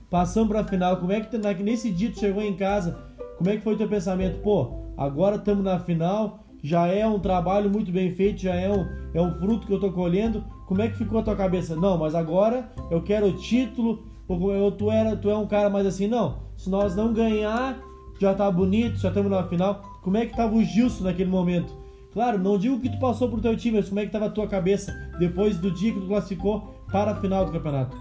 passamos 0.10 0.50
para 0.50 0.62
a 0.62 0.63
final, 0.63 0.97
como 0.97 1.12
é 1.12 1.21
que 1.21 1.63
nesse 1.63 1.91
dia 1.91 2.12
tu 2.12 2.19
chegou 2.19 2.41
em 2.41 2.56
casa, 2.56 2.97
como 3.38 3.50
é 3.50 3.58
que 3.58 3.63
foi 3.63 3.78
teu 3.78 3.88
pensamento? 3.88 4.41
Pô, 4.41 4.91
agora 4.97 5.36
estamos 5.36 5.63
na 5.63 5.80
final, 5.80 6.40
já 6.62 6.88
é 6.88 7.06
um 7.08 7.19
trabalho 7.19 7.69
muito 7.69 7.91
bem 7.91 8.12
feito, 8.12 8.41
já 8.41 8.56
é 8.56 8.71
um, 8.71 8.88
é 9.13 9.21
um 9.21 9.34
fruto 9.39 9.65
que 9.65 9.74
eu 9.74 9.78
estou 9.78 9.91
colhendo. 9.91 10.43
Como 10.67 10.82
é 10.82 10.88
que 10.88 10.97
ficou 10.97 11.19
a 11.19 11.24
tua 11.24 11.36
cabeça? 11.36 11.76
Não, 11.76 11.97
mas 11.97 12.15
agora 12.15 12.71
eu 12.89 13.02
quero 13.02 13.28
o 13.28 13.34
título, 13.34 14.04
ou 14.28 14.71
tu, 14.71 14.89
era, 14.89 15.15
tu 15.15 15.30
é 15.30 15.38
um 15.38 15.47
cara 15.47 15.69
mais 15.69 15.86
assim, 15.86 16.08
não, 16.08 16.43
se 16.56 16.69
nós 16.69 16.95
não 16.95 17.13
ganhar, 17.13 17.78
já 18.19 18.34
tá 18.34 18.50
bonito, 18.50 18.97
já 18.97 19.10
estamos 19.10 19.32
na 19.32 19.43
final. 19.43 19.82
Como 20.02 20.17
é 20.17 20.26
que 20.26 20.36
tava 20.36 20.56
o 20.56 20.63
Gilson 20.63 21.04
naquele 21.04 21.30
momento? 21.30 21.76
Claro, 22.13 22.38
não 22.38 22.58
digo 22.58 22.80
que 22.80 22.89
tu 22.89 23.00
passou 23.00 23.30
pro 23.30 23.41
teu 23.41 23.56
time, 23.56 23.78
mas 23.78 23.89
como 23.89 24.00
é 24.00 24.06
que 24.06 24.12
tava 24.12 24.26
a 24.26 24.30
tua 24.30 24.47
cabeça 24.47 24.93
depois 25.17 25.58
do 25.58 25.71
dia 25.71 25.93
que 25.93 26.00
tu 26.00 26.08
classificou 26.08 26.76
para 26.91 27.12
a 27.12 27.15
final 27.15 27.45
do 27.45 27.52
campeonato? 27.52 27.97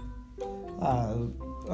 Ah, 0.79 1.15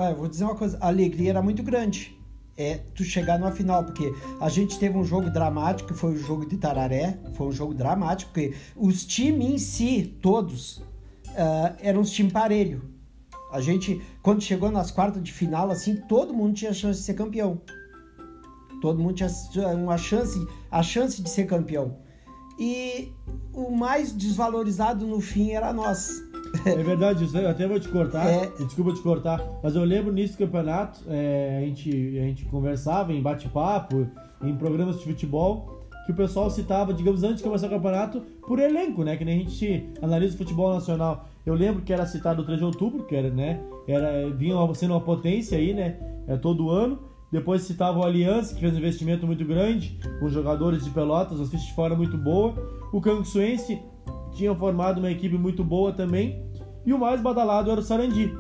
eu 0.10 0.16
vou 0.16 0.28
dizer 0.28 0.44
uma 0.44 0.56
coisa, 0.56 0.78
a 0.80 0.88
alegria 0.88 1.32
era 1.32 1.42
muito 1.42 1.64
grande. 1.64 2.17
É 2.58 2.80
tu 2.96 3.04
chegar 3.04 3.38
numa 3.38 3.52
final, 3.52 3.84
porque 3.84 4.12
a 4.42 4.50
gente 4.50 4.80
teve 4.80 4.98
um 4.98 5.04
jogo 5.04 5.30
dramático, 5.30 5.94
que 5.94 5.98
foi 5.98 6.14
o 6.14 6.18
jogo 6.18 6.46
de 6.46 6.58
Tararé, 6.58 7.20
foi 7.36 7.48
um 7.48 7.52
jogo 7.52 7.74
dramático, 7.74 8.32
porque 8.32 8.56
os 8.76 9.06
times 9.06 9.48
em 9.48 9.58
si, 9.60 10.18
todos, 10.22 10.78
uh, 10.78 11.76
eram 11.80 12.02
os 12.02 12.10
times 12.10 12.34
parelho. 12.34 12.82
A 13.52 13.62
gente, 13.62 14.02
quando 14.22 14.42
chegou 14.42 14.72
nas 14.72 14.92
quartas 14.92 15.24
de 15.24 15.32
final, 15.32 15.70
assim, 15.70 15.96
todo 15.96 16.34
mundo 16.34 16.56
tinha 16.56 16.74
chance 16.74 17.00
de 17.00 17.06
ser 17.06 17.14
campeão. 17.14 17.62
Todo 18.82 19.00
mundo 19.00 19.16
tinha 19.16 19.30
uma 19.76 19.98
chance, 19.98 20.40
a 20.70 20.84
chance 20.84 21.22
de 21.22 21.30
ser 21.30 21.46
campeão. 21.46 21.98
E 22.60 23.14
o 23.54 23.72
mais 23.72 24.12
desvalorizado 24.12 25.06
no 25.06 25.22
fim 25.22 25.52
era 25.52 25.72
nós. 25.72 26.10
É 26.66 26.84
verdade, 26.84 27.28
eu 27.34 27.50
até 27.50 27.68
vou 27.68 27.80
te 27.80 27.88
cortar, 27.88 28.28
é... 28.28 28.52
desculpa 28.60 28.94
te 28.94 29.02
cortar, 29.02 29.42
mas 29.64 29.76
eu 29.76 29.84
lembro 29.84 30.12
nisso 30.12 30.34
do 30.34 30.40
campeonato, 30.40 31.02
é, 31.08 31.60
a, 31.62 31.66
gente, 31.66 31.90
a 31.90 32.24
gente 32.24 32.46
conversava 32.46 33.14
em 33.14 33.22
bate-papo, 33.22 34.08
em 34.44 34.56
programas 34.56 35.00
de 35.00 35.06
futebol, 35.06 35.78
que 36.08 36.12
o 36.14 36.16
pessoal 36.16 36.50
citava, 36.50 36.94
digamos, 36.94 37.22
antes 37.22 37.38
de 37.38 37.44
começar 37.44 37.68
o 37.68 37.70
campeonato, 37.70 38.22
por 38.48 38.60
elenco, 38.60 39.04
né? 39.04 39.18
Que 39.18 39.26
nem 39.26 39.42
a 39.42 39.44
gente 39.44 39.90
analisa 40.02 40.36
o 40.36 40.38
futebol 40.38 40.74
nacional. 40.74 41.28
Eu 41.46 41.54
lembro 41.54 41.82
que 41.82 41.92
era 41.92 42.06
citado 42.06 42.42
o 42.42 42.46
3 42.46 42.60
de 42.60 42.66
outubro, 42.66 43.04
que 43.04 43.14
era, 43.14 43.30
né? 43.30 43.62
Era, 43.86 44.30
vinha 44.30 44.56
sendo 44.74 44.94
uma 44.94 45.02
potência 45.02 45.58
aí, 45.58 45.74
né? 45.74 45.98
É, 46.26 46.38
todo 46.38 46.70
ano. 46.70 47.00
Depois 47.30 47.64
citava 47.64 48.00
o 48.00 48.06
Aliança, 48.06 48.56
que 48.56 48.62
fez 48.62 48.74
um 48.74 48.78
investimento 48.78 49.28
muito 49.28 49.44
grande, 49.44 50.00
com 50.22 50.30
jogadores 50.30 50.86
de 50.86 50.90
pelotas, 50.92 51.42
as 51.42 51.50
fichas 51.50 51.68
de 51.68 51.74
fora 51.74 51.94
muito 51.94 52.18
boa. 52.18 52.54
O 52.94 53.02
Canguçuense 53.02 53.78
tinha 54.38 54.56
formado 54.56 55.00
uma 55.00 55.12
equipe 55.12 55.38
muito 55.38 55.64
boa 55.64 55.92
também. 55.92 56.42
E 56.86 56.94
o 56.94 57.00
mais 57.00 57.22
badalado 57.22 57.70
era 57.70 57.80
o 57.80 57.84
Sarandi, 57.84 58.34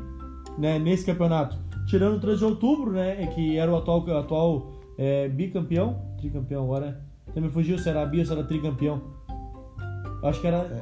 né, 0.58 0.80
nesse 0.80 1.06
campeonato. 1.06 1.58
Tirando 1.88 2.18
o 2.18 2.20
3 2.20 2.40
de 2.40 2.46
outubro, 2.46 2.92
né, 2.92 3.28
que 3.28 3.58
era 3.58 3.72
o 3.72 3.76
atual, 3.76 4.06
atual 4.18 4.72
é, 4.98 5.28
bicampeão, 5.28 6.02
tricampeão 6.18 6.64
agora. 6.64 7.02
Também 7.34 7.50
fugiu 7.50 7.78
se 7.78 7.90
era 7.90 8.06
bi 8.06 8.20
ou 8.20 8.26
se 8.26 8.32
era 8.32 8.44
tricampeão. 8.44 9.02
Acho 10.24 10.40
que 10.40 10.48
era. 10.48 10.58
É. 10.58 10.82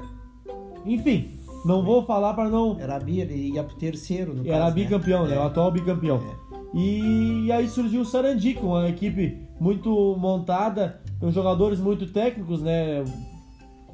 Enfim, 0.85 1.39
não 1.65 1.83
vou 1.83 2.05
falar 2.05 2.33
para 2.33 2.49
não. 2.49 2.79
Era 2.79 2.99
bi, 2.99 3.19
ele 3.19 3.53
ia 3.53 3.63
pro 3.63 3.75
terceiro. 3.75 4.33
No 4.33 4.45
era 4.45 4.59
caso, 4.59 4.75
né? 4.75 4.83
bicampeão, 4.83 5.23
né? 5.23 5.29
né? 5.31 5.37
O 5.39 5.43
é. 5.43 5.45
atual 5.45 5.71
bicampeão. 5.71 6.17
É. 6.17 6.45
E, 6.77 7.51
aí 7.51 7.67
surgiu 7.67 8.01
o 8.01 8.05
Sarandi, 8.05 8.53
com 8.53 8.67
uma 8.67 8.89
equipe 8.89 9.37
muito 9.59 10.15
montada, 10.19 11.01
com 11.19 11.31
jogadores 11.31 11.79
muito 11.79 12.05
técnicos, 12.07 12.61
né? 12.61 13.03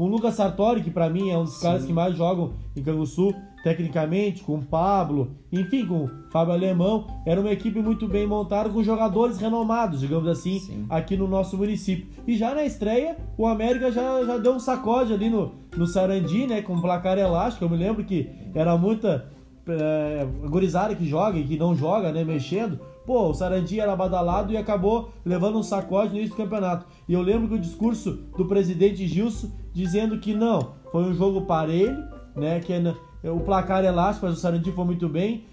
Com 0.01 0.07
o 0.07 0.09
Lucas 0.09 0.33
Sartori, 0.33 0.81
que 0.81 0.89
para 0.89 1.11
mim 1.11 1.29
é 1.29 1.37
um 1.37 1.43
dos 1.43 1.57
Sim. 1.57 1.61
caras 1.61 1.85
que 1.85 1.93
mais 1.93 2.15
jogam 2.15 2.53
em 2.75 2.81
Canguçu, 2.81 3.35
tecnicamente, 3.63 4.41
com 4.41 4.55
o 4.55 4.61
Pablo, 4.63 5.29
enfim, 5.51 5.85
com 5.85 6.05
o 6.05 6.09
Fábio 6.31 6.55
Alemão. 6.55 7.05
Era 7.23 7.39
uma 7.39 7.51
equipe 7.51 7.79
muito 7.83 8.07
bem 8.07 8.25
montada, 8.25 8.67
com 8.67 8.81
jogadores 8.81 9.37
renomados, 9.37 9.99
digamos 9.99 10.27
assim, 10.27 10.57
Sim. 10.57 10.87
aqui 10.89 11.15
no 11.15 11.27
nosso 11.27 11.55
município. 11.55 12.07
E 12.25 12.35
já 12.35 12.55
na 12.55 12.65
estreia, 12.65 13.15
o 13.37 13.45
América 13.45 13.91
já, 13.91 14.25
já 14.25 14.39
deu 14.39 14.53
um 14.53 14.59
sacode 14.59 15.13
ali 15.13 15.29
no, 15.29 15.51
no 15.77 15.85
Sarandi, 15.85 16.47
né? 16.47 16.63
Com 16.63 16.81
placar 16.81 17.19
elástico. 17.19 17.63
Eu 17.63 17.69
me 17.69 17.77
lembro 17.77 18.03
que 18.03 18.27
era 18.55 18.75
muita 18.75 19.29
é, 19.67 20.25
gurizada 20.49 20.95
que 20.95 21.05
joga 21.05 21.37
e 21.37 21.43
que 21.43 21.57
não 21.57 21.75
joga, 21.75 22.11
né, 22.11 22.23
mexendo, 22.23 22.79
pô, 23.05 23.29
o 23.29 23.33
Sarandi 23.35 23.79
era 23.79 23.95
badalado 23.95 24.51
e 24.51 24.57
acabou 24.57 25.11
levando 25.23 25.59
um 25.59 25.63
sacode 25.63 26.11
no 26.11 26.17
início 26.17 26.35
do 26.35 26.41
campeonato. 26.41 26.87
E 27.07 27.13
eu 27.13 27.21
lembro 27.21 27.47
que 27.47 27.53
o 27.53 27.59
discurso 27.59 28.13
do 28.35 28.45
presidente 28.45 29.07
Gilson 29.07 29.60
dizendo 29.73 30.19
que 30.19 30.33
não, 30.33 30.73
foi 30.91 31.03
um 31.03 31.13
jogo 31.13 31.41
parelho, 31.41 32.03
né, 32.35 32.59
que 32.59 32.73
é, 32.73 33.29
o 33.31 33.39
placar 33.39 33.83
elástico, 33.83 34.25
mas 34.25 34.37
o 34.37 34.39
Sarandi 34.39 34.71
foi 34.71 34.85
muito 34.85 35.07
bem. 35.07 35.45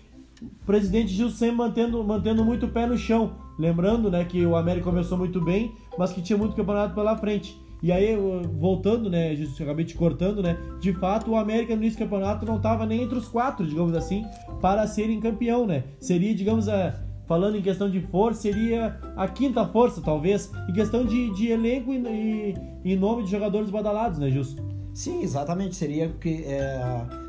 O 0.43 0.67
presidente 0.67 1.13
Gilson 1.13 1.37
sempre 1.37 1.57
mantendo, 1.57 2.03
mantendo 2.05 2.45
muito 2.45 2.67
o 2.67 2.69
pé 2.69 2.87
no 2.87 2.97
chão, 2.97 3.33
lembrando, 3.59 4.11
né, 4.11 4.25
que 4.25 4.45
o 4.45 4.57
América 4.57 4.85
começou 4.85 5.19
muito 5.19 5.41
bem, 5.41 5.73
mas 5.99 6.13
que 6.13 6.23
tinha 6.23 6.39
muito 6.39 6.55
campeonato 6.55 6.95
pela 6.95 7.17
frente. 7.17 7.59
E 7.81 7.93
aí, 7.93 8.17
voltando, 8.59 9.09
né, 9.09 9.35
eu 9.35 9.65
acabei 9.65 9.85
te 9.85 9.95
cortando, 9.95 10.43
né, 10.43 10.57
de 10.81 10.93
fato 10.93 11.31
o 11.31 11.37
América 11.37 11.75
no 11.75 11.83
início 11.83 11.99
do 11.99 12.03
campeonato 12.03 12.45
não 12.45 12.57
estava 12.57 12.85
nem 12.85 13.03
entre 13.03 13.17
os 13.17 13.29
quatro, 13.29 13.67
digamos 13.67 13.95
assim, 13.95 14.25
para 14.61 14.87
serem 14.87 15.21
campeão, 15.21 15.67
né. 15.67 15.85
Seria, 16.01 16.35
digamos, 16.35 16.69
a, 16.69 16.95
falando 17.29 17.57
em 17.57 17.63
questão 17.63 17.91
de 17.91 18.01
força, 18.01 18.43
seria 18.43 18.99
a 19.15 19.29
quinta 19.29 19.65
força, 19.67 20.01
talvez, 20.01 20.51
em 20.69 20.73
questão 20.73 21.05
de, 21.05 21.33
de 21.35 21.49
elenco 21.49 21.93
e, 21.93 22.55
e, 22.83 22.97
nome 22.97 23.25
de 23.25 23.31
jogadores 23.31 23.69
badalados, 23.69 24.19
né, 24.19 24.31
Justo? 24.31 24.67
Sim, 24.95 25.23
exatamente, 25.23 25.77
seria 25.77 26.09
porque 26.09 26.43
é, 26.47 26.81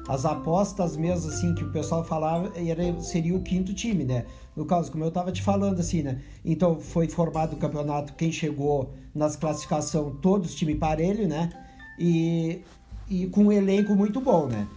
as 0.08 0.26
apostas 0.26 0.96
mesmo, 0.96 1.30
assim, 1.30 1.54
que 1.54 1.64
o 1.64 1.72
pessoal 1.72 2.04
falava, 2.04 2.52
era, 2.56 3.00
seria 3.02 3.36
o 3.36 3.42
quinto 3.42 3.74
time, 3.74 4.06
né, 4.06 4.26
no 4.56 4.66
caso, 4.66 4.92
como 4.92 5.04
eu 5.04 5.10
estava 5.10 5.32
te 5.32 5.42
falando, 5.42 5.80
assim, 5.80 6.02
né? 6.02 6.20
Então 6.44 6.80
foi 6.80 7.08
formado 7.08 7.54
o 7.54 7.58
campeonato, 7.58 8.14
quem 8.14 8.30
chegou 8.30 8.94
nas 9.16 9.36
classificações, 9.38 10.16
todos 10.22 10.54
time 10.54 10.76
parelho, 10.76 11.28
né? 11.30 11.50
E, 11.98 12.62
e 13.10 13.28
com 13.28 13.46
um 13.46 13.52
elenco 13.54 13.96
muito 13.96 14.20
bom, 14.20 14.48
né? 14.48 14.68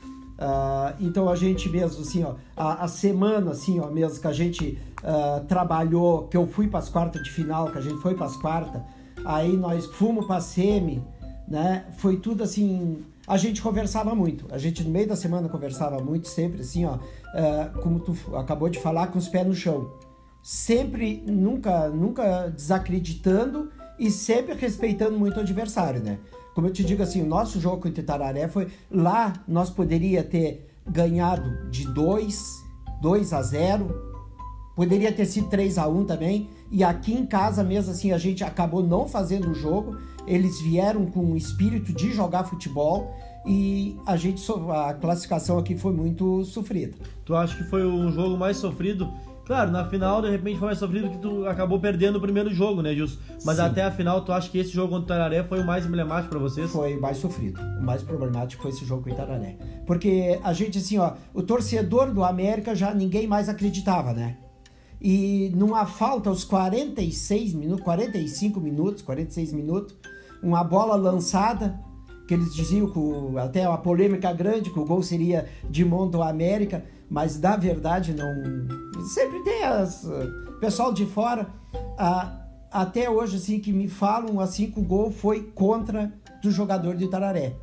Uh, 0.43 0.97
então 0.99 1.29
a 1.29 1.37
gente 1.37 1.69
mesmo, 1.69 2.03
assim, 2.03 2.25
ó, 2.25 2.35
a, 2.57 2.85
a, 2.85 2.89
semana, 2.89 3.53
assim, 3.53 3.79
ó, 3.79 3.87
mesmo 3.87 4.21
que 4.21 4.27
a 4.27 4.33
gente 4.33 4.77
uh, 5.05 5.45
trabalhou, 5.47 6.27
que 6.27 6.37
eu 6.37 6.49
fui 6.49 6.67
para 6.67 6.81
as 6.81 6.89
quartas 6.89 7.23
de 7.23 7.31
final, 7.31 7.71
que 7.71 7.79
a 7.79 7.81
gente 7.81 8.01
foi 8.03 8.17
para 8.17 8.27
as 8.27 8.37
quartas, 8.37 8.83
aí 9.25 9.57
nós 9.57 9.87
fomos 9.87 10.27
para 10.27 10.37
a 10.37 10.41
semi, 10.41 11.01
né? 11.47 11.85
Foi 11.99 12.17
tudo 12.17 12.43
assim 12.43 13.05
a 13.27 13.37
gente 13.37 13.63
conversava 13.63 14.15
muito. 14.15 14.47
A 14.53 14.59
gente 14.59 14.83
no 14.83 14.91
meio 14.91 15.07
da 15.07 15.17
semana 15.17 15.49
conversava 15.49 16.03
muito, 16.03 16.29
sempre 16.29 16.61
assim, 16.61 16.85
ó, 16.85 16.97
uh, 16.97 17.81
como 17.81 18.01
tu 18.01 18.17
acabou 18.37 18.69
de 18.69 18.81
falar, 18.81 19.09
com 19.09 19.19
os 19.19 19.29
pés 19.29 19.47
no 19.47 19.55
chão. 19.55 19.93
Sempre, 20.43 21.23
nunca, 21.25 21.89
nunca 21.89 22.49
desacreditando 22.49 23.71
e 23.99 24.11
sempre 24.11 24.55
respeitando 24.55 25.17
muito 25.17 25.37
o 25.37 25.41
adversário, 25.41 26.03
né? 26.03 26.19
Como 26.55 26.67
eu 26.67 26.73
te 26.73 26.85
digo 26.85 27.03
assim, 27.03 27.23
o 27.23 27.27
nosso 27.27 27.61
jogo 27.61 27.83
contra 27.83 28.03
o 28.03 28.07
Tararé 28.07 28.49
foi 28.49 28.69
lá 28.91 29.33
nós 29.49 29.71
poderia 29.71 30.23
ter 30.23 30.69
ganhado 30.87 31.71
de 31.71 31.87
2, 31.93 32.65
2 33.01 33.33
a 33.33 33.43
0, 33.43 34.13
poderia 34.77 35.13
ter 35.13 35.27
sido 35.27 35.49
3 35.49 35.79
a 35.79 35.87
1 35.89 36.05
também, 36.05 36.49
e 36.71 36.83
aqui 36.83 37.15
em 37.15 37.25
casa 37.25 37.63
mesmo 37.63 37.93
assim 37.93 38.13
a 38.13 38.19
gente 38.19 38.43
acabou 38.43 38.83
não 38.83 39.07
fazendo 39.07 39.51
o 39.51 39.55
jogo 39.55 39.97
eles 40.27 40.61
vieram 40.61 41.07
com 41.07 41.33
o 41.33 41.37
espírito 41.37 41.93
de 41.93 42.13
jogar 42.13 42.45
futebol 42.45 43.15
e 43.45 43.97
a 44.07 44.17
gente 44.17 44.43
a 44.71 44.95
classificação 44.95 45.59
aqui 45.59 45.77
foi 45.77 45.93
muito 45.93 46.45
sofrida. 46.45 46.97
Tu 47.25 47.35
acha 47.35 47.57
que 47.57 47.65
foi 47.65 47.85
o 47.85 48.11
jogo 48.11 48.37
mais 48.37 48.57
sofrido? 48.57 49.13
Claro, 49.45 49.73
na 49.73 49.85
final 49.85 50.23
de 50.23 50.31
repente 50.31 50.59
foi 50.59 50.67
mais 50.67 50.79
sofrido 50.79 51.11
que 51.11 51.19
tu 51.19 51.47
acabou 51.47 51.81
perdendo 51.81 52.17
o 52.17 52.21
primeiro 52.21 52.53
jogo, 52.55 52.81
né, 52.81 52.95
Gilson? 52.95 53.19
Mas 53.45 53.57
Sim. 53.57 53.63
até 53.63 53.83
a 53.83 53.91
final, 53.91 54.25
tu 54.25 54.33
acha 54.33 54.49
que 54.49 54.59
esse 54.59 54.71
jogo 54.71 54.93
contra 54.93 55.03
o 55.03 55.17
Itararé 55.17 55.43
foi 55.43 55.61
o 55.61 55.67
mais 55.67 55.85
emblemático 55.85 56.31
para 56.31 56.39
vocês? 56.39 56.71
Foi 56.71 56.97
o 56.97 57.01
mais 57.01 57.17
sofrido. 57.17 57.61
O 57.81 57.83
mais 57.83 58.03
problemático 58.03 58.63
foi 58.63 58.71
esse 58.71 58.85
jogo 58.85 59.03
com 59.03 59.11
o 59.11 59.13
Itararé. 59.13 59.57
Porque 59.85 60.39
a 60.45 60.53
gente, 60.53 60.79
assim, 60.79 60.99
ó, 60.99 61.15
o 61.35 61.43
torcedor 61.43 62.13
do 62.13 62.23
América 62.23 62.75
já 62.75 62.95
ninguém 62.95 63.27
mais 63.27 63.49
acreditava, 63.49 64.13
né? 64.13 64.37
E 65.01 65.51
numa 65.57 65.85
falta 65.85 66.31
aos 66.31 66.45
46 66.45 67.55
minutos, 67.55 67.83
45 67.83 68.61
minutos, 68.61 69.03
46 69.03 69.53
minutos, 69.53 69.97
uma 70.41 70.63
bola 70.63 70.95
lançada, 70.95 71.81
que 72.29 72.35
eles 72.35 72.55
diziam 72.55 72.89
que 72.89 73.39
até 73.39 73.69
uma 73.69 73.79
polêmica 73.79 74.33
grande, 74.33 74.71
que 74.71 74.79
o 74.79 74.85
gol 74.85 75.03
seria 75.03 75.49
de 75.69 75.85
mão 75.85 76.09
do 76.09 76.23
América, 76.23 76.85
mas 77.13 77.39
na 77.39 77.57
verdade 77.57 78.15
não. 78.15 79.05
Sempre 79.05 79.45
tem 79.45 79.63
as. 79.65 80.09
Pessoal 80.59 80.93
de 80.95 81.05
fora, 81.05 81.49
até 82.71 83.11
hoje, 83.11 83.37
assim, 83.37 83.61
que 83.61 83.71
me 83.71 83.87
falam 83.87 84.41
assim 84.41 84.71
que 84.71 84.81
o 84.81 84.83
gol 84.83 85.11
foi 85.11 85.43
contra 85.55 86.11
do 86.43 86.51
jogador 86.51 86.97
de 86.97 87.05
Itararé. 87.05 87.55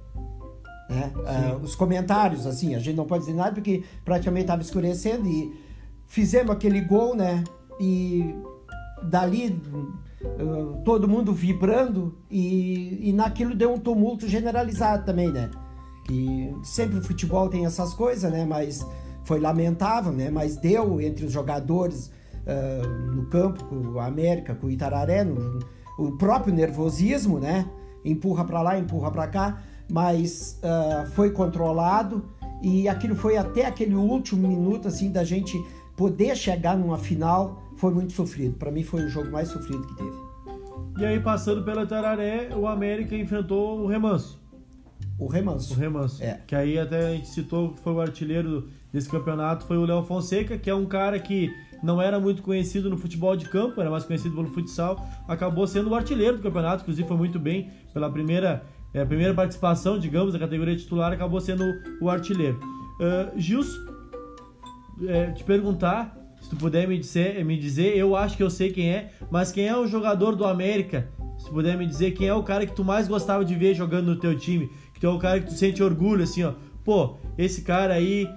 Né? 0.88 1.12
Ah, 1.26 1.58
os 1.62 1.76
comentários, 1.76 2.46
assim, 2.46 2.76
a 2.76 2.80
gente 2.80 2.96
não 2.96 3.06
pode 3.06 3.26
dizer 3.26 3.36
nada 3.36 3.54
porque 3.54 3.84
praticamente 4.06 4.44
estava 4.44 4.62
escurecendo 4.62 5.28
e 5.28 5.60
fizemos 6.06 6.52
aquele 6.52 6.82
gol, 6.82 7.16
né? 7.16 7.44
E 7.80 8.36
dali 9.02 9.60
uh, 10.22 10.84
todo 10.84 11.08
mundo 11.08 11.34
vibrando 11.34 12.18
e, 12.30 13.10
e 13.10 13.14
naquilo 13.14 13.56
deu 13.56 13.74
um 13.74 13.80
tumulto 13.80 14.28
generalizado 14.28 15.06
também, 15.06 15.32
né? 15.32 15.50
E 16.12 16.54
sempre 16.64 17.00
o 17.00 17.04
futebol 17.04 17.50
tem 17.50 17.66
essas 17.66 17.94
coisas, 17.94 18.32
né? 18.32 18.46
Mas 18.46 18.86
foi 19.24 19.40
lamentável, 19.40 20.12
né? 20.12 20.30
Mas 20.30 20.58
deu 20.58 21.00
entre 21.02 21.26
os 21.26 21.32
jogadores 21.32 22.12
uh, 22.46 23.12
no 23.14 23.26
campo, 23.26 23.64
com 23.66 23.76
o 23.76 24.00
América, 24.00 24.56
com 24.56 24.68
o 24.68 24.72
Itararé, 24.72 25.24
no, 25.24 25.60
o 25.98 26.18
próprio 26.18 26.54
nervosismo, 26.54 27.40
né? 27.40 27.66
Empurra 28.04 28.46
para 28.46 28.62
lá, 28.62 28.80
empurra 28.80 29.12
para 29.12 29.28
cá, 29.28 29.62
mas 29.92 30.60
uh, 30.64 31.10
foi 31.12 31.32
controlado 31.32 32.24
e 32.62 32.88
aquilo 32.88 33.16
foi 33.16 33.38
até 33.38 33.66
aquele 33.66 33.96
último 33.96 34.48
minuto 34.48 34.88
assim 34.88 35.12
da 35.12 35.24
gente 35.24 35.58
poder 35.96 36.36
chegar 36.36 36.78
numa 36.78 36.98
final 36.98 37.62
foi 37.76 37.94
muito 37.94 38.14
sofrido. 38.14 38.56
Para 38.56 38.72
mim 38.72 38.84
foi 38.84 39.04
o 39.04 39.10
jogo 39.10 39.32
mais 39.32 39.50
sofrido 39.50 39.86
que 39.86 39.96
teve. 39.96 40.18
E 40.98 41.06
aí 41.06 41.20
passando 41.20 41.64
pela 41.64 41.84
Itararé, 41.84 42.50
o 42.56 42.68
América 42.68 43.16
enfrentou 43.16 43.82
o 43.82 43.88
Remanso. 43.88 44.39
O 45.20 45.28
Remanso. 45.28 45.74
O 45.74 45.78
Remanso. 45.78 46.24
É. 46.24 46.40
Que 46.48 46.56
aí 46.56 46.80
até 46.80 47.08
a 47.08 47.12
gente 47.12 47.28
citou 47.28 47.74
que 47.74 47.82
foi 47.82 47.94
o 47.94 48.00
artilheiro 48.00 48.70
desse 48.92 49.10
campeonato, 49.10 49.66
foi 49.66 49.78
o 49.78 49.86
Léo 49.86 50.04
Fonseca, 50.04 50.58
que 50.58 50.70
é 50.70 50.74
um 50.74 50.86
cara 50.86 51.20
que 51.20 51.52
não 51.84 52.02
era 52.02 52.20
muito 52.20 52.42
conhecido 52.42 52.90
no 52.90 52.98
futebol 52.98 53.36
de 53.36 53.48
campo, 53.50 53.80
era 53.80 53.90
mais 53.90 54.04
conhecido 54.06 54.36
pelo 54.36 54.48
futsal, 54.50 55.06
acabou 55.28 55.68
sendo 55.68 55.90
o 55.90 55.96
artilheiro 55.96 56.38
do 56.38 56.44
campeonato, 56.44 56.82
inclusive 56.82 57.08
foi 57.08 57.18
muito 57.18 57.40
bem 57.40 57.70
pela 57.94 58.10
primeira, 58.10 58.64
é, 58.94 59.04
primeira 59.06 59.34
participação, 59.34 60.00
digamos, 60.00 60.34
da 60.34 60.40
categoria 60.40 60.76
titular, 60.76 61.12
acabou 61.12 61.40
sendo 61.40 61.64
o 62.02 62.10
artilheiro. 62.10 62.60
Uh, 63.00 63.40
Gilson, 63.40 63.78
é, 65.08 65.32
te 65.32 65.44
perguntar, 65.44 66.18
se 66.42 66.50
tu 66.50 66.56
puder 66.56 66.88
me 66.88 66.98
dizer, 66.98 67.44
me 67.46 67.58
dizer, 67.58 67.96
eu 67.96 68.16
acho 68.16 68.36
que 68.36 68.44
eu 68.44 68.50
sei 68.50 68.72
quem 68.72 68.90
é, 68.90 69.12
mas 69.32 69.52
quem 69.52 69.68
é 69.68 69.78
o 69.78 69.88
jogador 69.88 70.36
do 70.36 70.46
América? 70.46 71.10
Se 71.38 71.46
tu 71.46 71.52
puder 71.54 71.78
me 71.78 71.86
dizer 71.86 72.12
quem 72.12 72.28
é 72.28 72.34
o 72.34 72.44
cara 72.44 72.66
que 72.66 72.76
tu 72.76 72.84
mais 72.84 73.08
gostava 73.08 73.46
de 73.46 73.56
ver 73.56 73.74
jogando 73.74 74.08
no 74.08 74.20
teu 74.20 74.38
time, 74.38 74.70
que 75.00 75.02
tu 75.02 75.08
é 75.08 75.10
o 75.10 75.18
cara 75.18 75.40
que 75.40 75.48
tu 75.48 75.54
sente 75.54 75.82
orgulho, 75.82 76.24
assim, 76.24 76.44
ó. 76.44 76.52
Pô, 76.84 77.16
esse 77.38 77.62
cara 77.62 77.94
aí 77.94 78.28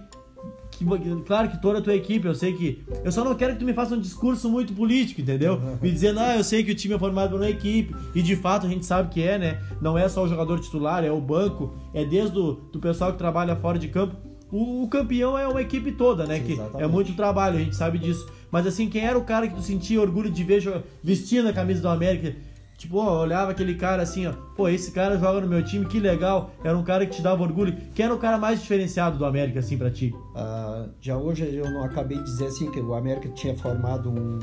que, 0.70 0.84
claro 1.26 1.50
que 1.50 1.60
toda 1.60 1.80
a 1.80 1.82
tua 1.82 1.94
equipe, 1.94 2.26
eu 2.26 2.34
sei 2.34 2.52
que. 2.52 2.84
Eu 3.04 3.10
só 3.10 3.24
não 3.24 3.34
quero 3.34 3.54
que 3.54 3.58
tu 3.58 3.64
me 3.64 3.74
faça 3.74 3.94
um 3.94 4.00
discurso 4.00 4.48
muito 4.48 4.72
político, 4.72 5.20
entendeu? 5.20 5.60
Me 5.80 5.90
dizendo, 5.90 6.20
ah, 6.20 6.36
eu 6.36 6.44
sei 6.44 6.62
que 6.62 6.70
o 6.70 6.74
time 6.74 6.94
é 6.94 6.98
formado 6.98 7.30
por 7.30 7.40
uma 7.40 7.50
equipe, 7.50 7.94
e 8.14 8.22
de 8.22 8.36
fato 8.36 8.66
a 8.66 8.68
gente 8.68 8.86
sabe 8.86 9.10
que 9.10 9.20
é, 9.22 9.38
né? 9.38 9.60
Não 9.80 9.98
é 9.98 10.08
só 10.08 10.22
o 10.22 10.28
jogador 10.28 10.60
titular, 10.60 11.04
é 11.04 11.10
o 11.10 11.20
banco, 11.20 11.74
é 11.92 12.04
desde 12.04 12.38
o 12.38 12.52
do 12.52 12.78
pessoal 12.78 13.12
que 13.12 13.18
trabalha 13.18 13.56
fora 13.56 13.78
de 13.78 13.88
campo. 13.88 14.16
O, 14.50 14.84
o 14.84 14.88
campeão 14.88 15.36
é 15.36 15.48
uma 15.48 15.62
equipe 15.62 15.92
toda, 15.92 16.26
né? 16.26 16.38
Sim, 16.38 16.44
que 16.44 16.82
é 16.82 16.86
muito 16.86 17.14
trabalho, 17.14 17.56
a 17.56 17.60
gente 17.60 17.74
sabe 17.74 17.98
disso. 17.98 18.26
Mas 18.50 18.66
assim, 18.66 18.88
quem 18.88 19.04
era 19.04 19.18
o 19.18 19.24
cara 19.24 19.48
que 19.48 19.54
tu 19.54 19.62
sentia 19.62 20.00
orgulho 20.00 20.30
de 20.30 20.44
ver 20.44 20.62
vestindo 21.02 21.48
a 21.48 21.52
camisa 21.52 21.80
do 21.80 21.88
América? 21.88 22.36
Tipo, 22.82 22.96
ó, 22.96 23.22
olhava 23.22 23.52
aquele 23.52 23.76
cara 23.76 24.02
assim, 24.02 24.26
ó, 24.26 24.32
pô, 24.56 24.68
esse 24.68 24.90
cara 24.90 25.16
joga 25.16 25.40
no 25.40 25.46
meu 25.46 25.64
time, 25.64 25.86
que 25.86 26.00
legal. 26.00 26.50
Era 26.64 26.76
um 26.76 26.82
cara 26.82 27.06
que 27.06 27.14
te 27.14 27.22
dava 27.22 27.40
orgulho. 27.40 27.76
Quem 27.94 28.06
era 28.06 28.12
o 28.12 28.18
cara 28.18 28.36
mais 28.36 28.60
diferenciado 28.60 29.16
do 29.16 29.24
América, 29.24 29.60
assim, 29.60 29.78
pra 29.78 29.88
ti? 29.88 30.12
Uh, 30.34 30.90
já 31.00 31.16
hoje 31.16 31.44
eu 31.54 31.70
não 31.70 31.84
acabei 31.84 32.18
de 32.18 32.24
dizer 32.24 32.46
assim 32.46 32.68
que 32.72 32.80
o 32.80 32.92
América 32.92 33.28
tinha 33.28 33.56
formado 33.56 34.10
um, 34.10 34.36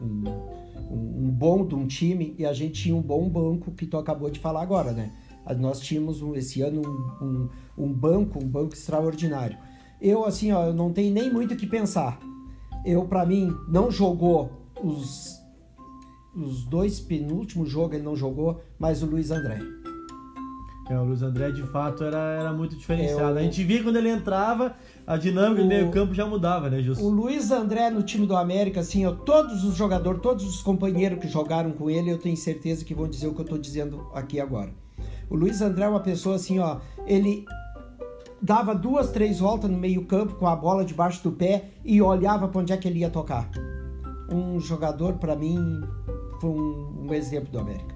um, 0.00 0.24
um 0.88 1.30
bom 1.32 1.66
de 1.66 1.74
um 1.74 1.84
time 1.84 2.32
e 2.38 2.46
a 2.46 2.52
gente 2.52 2.80
tinha 2.80 2.94
um 2.94 3.02
bom 3.02 3.28
banco 3.28 3.72
que 3.72 3.84
tu 3.84 3.98
acabou 3.98 4.30
de 4.30 4.38
falar 4.38 4.62
agora, 4.62 4.92
né? 4.92 5.10
Nós 5.58 5.80
tínhamos 5.80 6.22
esse 6.36 6.62
ano 6.62 6.82
um, 6.86 7.24
um, 7.26 7.48
um 7.76 7.92
banco, 7.92 8.38
um 8.38 8.46
banco 8.46 8.72
extraordinário. 8.72 9.58
Eu, 10.00 10.24
assim, 10.24 10.52
ó, 10.52 10.66
eu 10.66 10.72
não 10.72 10.92
tenho 10.92 11.12
nem 11.12 11.28
muito 11.28 11.54
o 11.54 11.56
que 11.56 11.66
pensar. 11.66 12.20
Eu, 12.86 13.04
para 13.06 13.26
mim, 13.26 13.52
não 13.68 13.90
jogou 13.90 14.48
os 14.80 15.39
os 16.34 16.64
dois 16.64 17.00
penúltimos 17.00 17.68
jogos 17.68 17.96
ele 17.96 18.04
não 18.04 18.16
jogou, 18.16 18.60
mas 18.78 19.02
o 19.02 19.06
Luiz 19.06 19.30
André. 19.30 19.60
É, 20.88 20.98
o 20.98 21.04
Luiz 21.04 21.22
André 21.22 21.52
de 21.52 21.62
fato 21.62 22.02
era, 22.02 22.18
era 22.18 22.52
muito 22.52 22.74
diferenciado. 22.74 23.30
É, 23.30 23.34
o... 23.34 23.38
A 23.38 23.42
gente 23.42 23.62
via 23.62 23.80
quando 23.80 23.96
ele 23.96 24.08
entrava, 24.08 24.74
a 25.06 25.16
dinâmica 25.16 25.60
o... 25.60 25.64
do 25.64 25.68
meio-campo 25.68 26.12
já 26.12 26.26
mudava, 26.26 26.68
né, 26.68 26.82
Justo? 26.82 27.04
O 27.04 27.08
Luiz 27.08 27.52
André 27.52 27.90
no 27.90 28.02
time 28.02 28.26
do 28.26 28.36
América, 28.36 28.80
assim, 28.80 29.06
ó, 29.06 29.12
todos 29.12 29.62
os 29.62 29.76
jogadores, 29.76 30.20
todos 30.20 30.44
os 30.44 30.62
companheiros 30.62 31.20
que 31.20 31.28
jogaram 31.28 31.70
com 31.70 31.88
ele, 31.88 32.10
eu 32.10 32.18
tenho 32.18 32.36
certeza 32.36 32.84
que 32.84 32.92
vão 32.92 33.08
dizer 33.08 33.28
o 33.28 33.34
que 33.34 33.40
eu 33.40 33.44
tô 33.44 33.56
dizendo 33.56 34.08
aqui 34.12 34.40
agora. 34.40 34.70
O 35.28 35.36
Luiz 35.36 35.62
André 35.62 35.84
é 35.84 35.88
uma 35.88 36.00
pessoa 36.00 36.34
assim, 36.34 36.58
ó, 36.58 36.78
ele 37.06 37.44
dava 38.42 38.74
duas, 38.74 39.12
três 39.12 39.38
voltas 39.38 39.70
no 39.70 39.78
meio-campo 39.78 40.34
com 40.34 40.48
a 40.48 40.56
bola 40.56 40.84
debaixo 40.84 41.22
do 41.22 41.30
pé 41.30 41.66
e 41.84 42.02
olhava 42.02 42.48
para 42.48 42.60
onde 42.60 42.72
é 42.72 42.76
que 42.76 42.88
ele 42.88 42.98
ia 42.98 43.10
tocar. 43.10 43.48
Um 44.28 44.58
jogador, 44.58 45.14
para 45.14 45.36
mim, 45.36 45.82
um, 46.48 47.06
um 47.06 47.14
exemplo 47.14 47.50
do 47.50 47.58
América. 47.58 47.94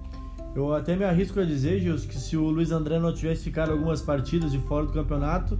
Eu 0.54 0.72
até 0.72 0.94
me 0.94 1.04
arrisco 1.04 1.40
a 1.40 1.44
dizer, 1.44 1.80
Gils, 1.80 2.04
que 2.04 2.16
se 2.16 2.36
o 2.36 2.44
Luiz 2.48 2.70
André 2.70 2.98
não 2.98 3.12
tivesse 3.12 3.42
ficado 3.42 3.72
algumas 3.72 4.00
partidas 4.00 4.52
de 4.52 4.58
fora 4.58 4.86
do 4.86 4.92
campeonato, 4.92 5.58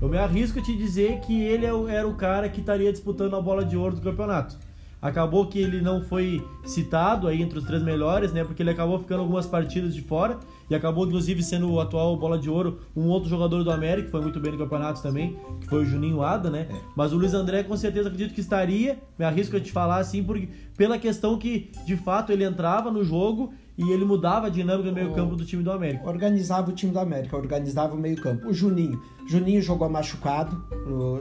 eu 0.00 0.08
me 0.08 0.18
arrisco 0.18 0.58
a 0.58 0.62
te 0.62 0.76
dizer 0.76 1.20
que 1.20 1.42
ele 1.42 1.64
é 1.64 1.70
era 1.94 2.06
o 2.06 2.14
cara 2.14 2.48
que 2.48 2.60
estaria 2.60 2.92
disputando 2.92 3.36
a 3.36 3.40
bola 3.40 3.64
de 3.64 3.76
ouro 3.76 3.96
do 3.96 4.02
campeonato. 4.02 4.58
Acabou 5.00 5.46
que 5.46 5.58
ele 5.58 5.80
não 5.80 6.02
foi 6.02 6.46
citado 6.64 7.26
aí 7.28 7.42
entre 7.42 7.58
os 7.58 7.64
três 7.64 7.82
melhores, 7.82 8.32
né? 8.32 8.44
Porque 8.44 8.62
ele 8.62 8.70
acabou 8.70 8.98
ficando 8.98 9.20
algumas 9.20 9.46
partidas 9.46 9.94
de 9.94 10.02
fora 10.02 10.38
e 10.68 10.74
acabou 10.74 11.06
inclusive 11.06 11.42
sendo 11.42 11.70
o 11.70 11.80
atual 11.80 12.16
bola 12.16 12.38
de 12.38 12.48
ouro 12.48 12.80
um 12.96 13.08
outro 13.08 13.28
jogador 13.28 13.62
do 13.62 13.70
América 13.70 14.06
que 14.06 14.10
foi 14.10 14.20
muito 14.20 14.40
bem 14.40 14.52
no 14.52 14.58
campeonato 14.58 15.02
também, 15.02 15.36
que 15.60 15.66
foi 15.66 15.82
o 15.82 15.84
Juninho 15.84 16.22
Ada, 16.22 16.50
né? 16.50 16.68
É. 16.70 16.74
Mas 16.96 17.12
o 17.12 17.16
Luiz 17.16 17.34
André 17.34 17.62
com 17.62 17.76
certeza 17.76 18.08
acredito 18.08 18.34
que 18.34 18.40
estaria, 18.40 18.98
me 19.18 19.24
arrisco 19.24 19.56
a 19.56 19.60
te 19.60 19.72
falar 19.72 19.98
assim, 19.98 20.22
porque 20.22 20.48
pela 20.76 20.98
questão 20.98 21.38
que 21.38 21.70
de 21.84 21.96
fato 21.96 22.32
ele 22.32 22.44
entrava 22.44 22.90
no 22.90 23.04
jogo 23.04 23.52
e 23.76 23.90
ele 23.90 24.04
mudava 24.04 24.46
a 24.46 24.50
dinâmica 24.50 24.88
do 24.88 24.94
meio-campo 24.94 25.34
do 25.34 25.44
time 25.44 25.62
do 25.62 25.72
América. 25.72 26.08
Organizava 26.08 26.70
o 26.70 26.74
time 26.74 26.92
do 26.92 27.00
América, 27.00 27.36
organizava 27.36 27.94
o 27.94 27.98
meio-campo. 27.98 28.48
O 28.48 28.54
Juninho, 28.54 29.02
Juninho 29.26 29.60
jogou 29.60 29.88
machucado, 29.88 30.62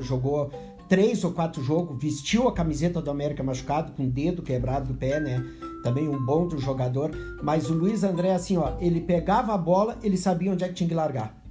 jogou 0.01 0.51
três 0.87 1.23
ou 1.23 1.31
quatro 1.31 1.63
jogos, 1.63 1.99
vestiu 2.01 2.47
a 2.47 2.53
camiseta 2.53 3.01
do 3.01 3.09
América 3.09 3.43
machucado, 3.43 3.93
com 3.93 4.03
o 4.03 4.09
dedo 4.09 4.43
quebrado 4.43 4.93
do 4.93 4.93
pé, 4.93 5.19
né? 5.19 5.43
Também 5.83 6.07
um 6.07 6.25
bom 6.25 6.47
do 6.47 6.57
jogador. 6.57 7.11
Mas 7.41 7.69
o 7.69 7.73
Luiz 7.73 8.03
André, 8.03 8.33
assim, 8.33 8.57
ó, 8.57 8.73
ele 8.79 9.01
pegava 9.01 9.53
a 9.53 9.57
bola, 9.57 9.97
ele 10.01 10.17
sabia 10.17 10.51
onde 10.51 10.63
é 10.63 10.67
que 10.67 10.73
tinha 10.73 10.87
que 10.87 10.95
largar. 10.95 11.43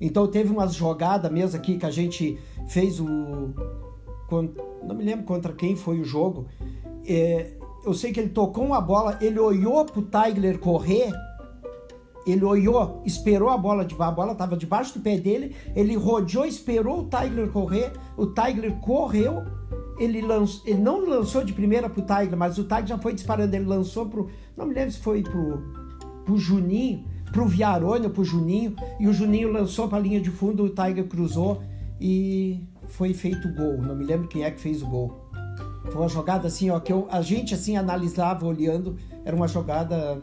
Então 0.00 0.26
teve 0.26 0.50
umas 0.50 0.74
jogadas 0.74 1.30
mesmo 1.30 1.58
aqui 1.58 1.78
que 1.78 1.86
a 1.86 1.90
gente 1.90 2.38
fez 2.68 2.98
o. 2.98 3.06
Não 4.82 4.94
me 4.94 5.04
lembro 5.04 5.24
contra 5.24 5.52
quem 5.52 5.76
foi 5.76 6.00
o 6.00 6.04
jogo. 6.04 6.46
É, 7.06 7.52
eu 7.84 7.94
sei 7.94 8.12
que 8.12 8.20
ele 8.20 8.30
tocou 8.30 8.64
uma 8.64 8.80
bola, 8.80 9.18
ele 9.20 9.38
olhou 9.38 9.84
pro 9.84 10.02
Tigler 10.02 10.58
correr 10.58 11.12
ele 12.26 12.44
olhou, 12.44 13.02
esperou 13.04 13.48
a 13.48 13.56
bola, 13.56 13.84
de, 13.84 13.94
a 13.98 14.10
bola 14.10 14.32
estava 14.32 14.56
debaixo 14.56 14.98
do 14.98 15.02
pé 15.02 15.18
dele, 15.18 15.54
ele 15.74 15.96
rodeou, 15.96 16.44
esperou 16.44 17.00
o 17.00 17.08
Tiger 17.08 17.48
correr, 17.48 17.92
o 18.16 18.26
Tiger 18.26 18.72
correu, 18.76 19.42
ele, 19.98 20.18
ele 20.64 20.80
não 20.80 21.08
lançou 21.08 21.44
de 21.44 21.52
primeira 21.52 21.88
pro 21.88 22.02
Tiger, 22.02 22.36
mas 22.36 22.58
o 22.58 22.64
Tiger 22.64 22.86
já 22.86 22.98
foi 22.98 23.14
disparando, 23.14 23.54
ele 23.54 23.64
lançou 23.64 24.06
pro, 24.06 24.28
não 24.56 24.66
me 24.66 24.74
lembro 24.74 24.92
se 24.92 25.00
foi 25.00 25.22
pro, 25.22 25.62
pro 26.24 26.36
Juninho, 26.36 27.04
pro 27.32 27.46
Viarone 27.46 28.06
ou 28.06 28.10
pro 28.10 28.24
Juninho, 28.24 28.74
e 28.98 29.06
o 29.08 29.12
Juninho 29.12 29.50
lançou 29.50 29.88
para 29.88 29.98
a 29.98 30.00
linha 30.00 30.20
de 30.20 30.30
fundo, 30.30 30.64
o 30.64 30.70
Tiger 30.70 31.06
cruzou 31.06 31.62
e 32.00 32.66
foi 32.88 33.14
feito 33.14 33.48
o 33.48 33.54
gol, 33.54 33.78
não 33.78 33.94
me 33.94 34.04
lembro 34.04 34.28
quem 34.28 34.44
é 34.44 34.50
que 34.50 34.60
fez 34.60 34.82
o 34.82 34.86
gol. 34.86 35.30
Foi 35.84 36.02
uma 36.02 36.08
jogada 36.08 36.46
assim, 36.46 36.70
ó, 36.70 36.78
que 36.78 36.92
eu, 36.92 37.08
a 37.10 37.22
gente 37.22 37.54
assim 37.54 37.76
analisava 37.76 38.46
olhando, 38.46 38.96
era 39.24 39.34
uma 39.34 39.48
jogada 39.48 40.22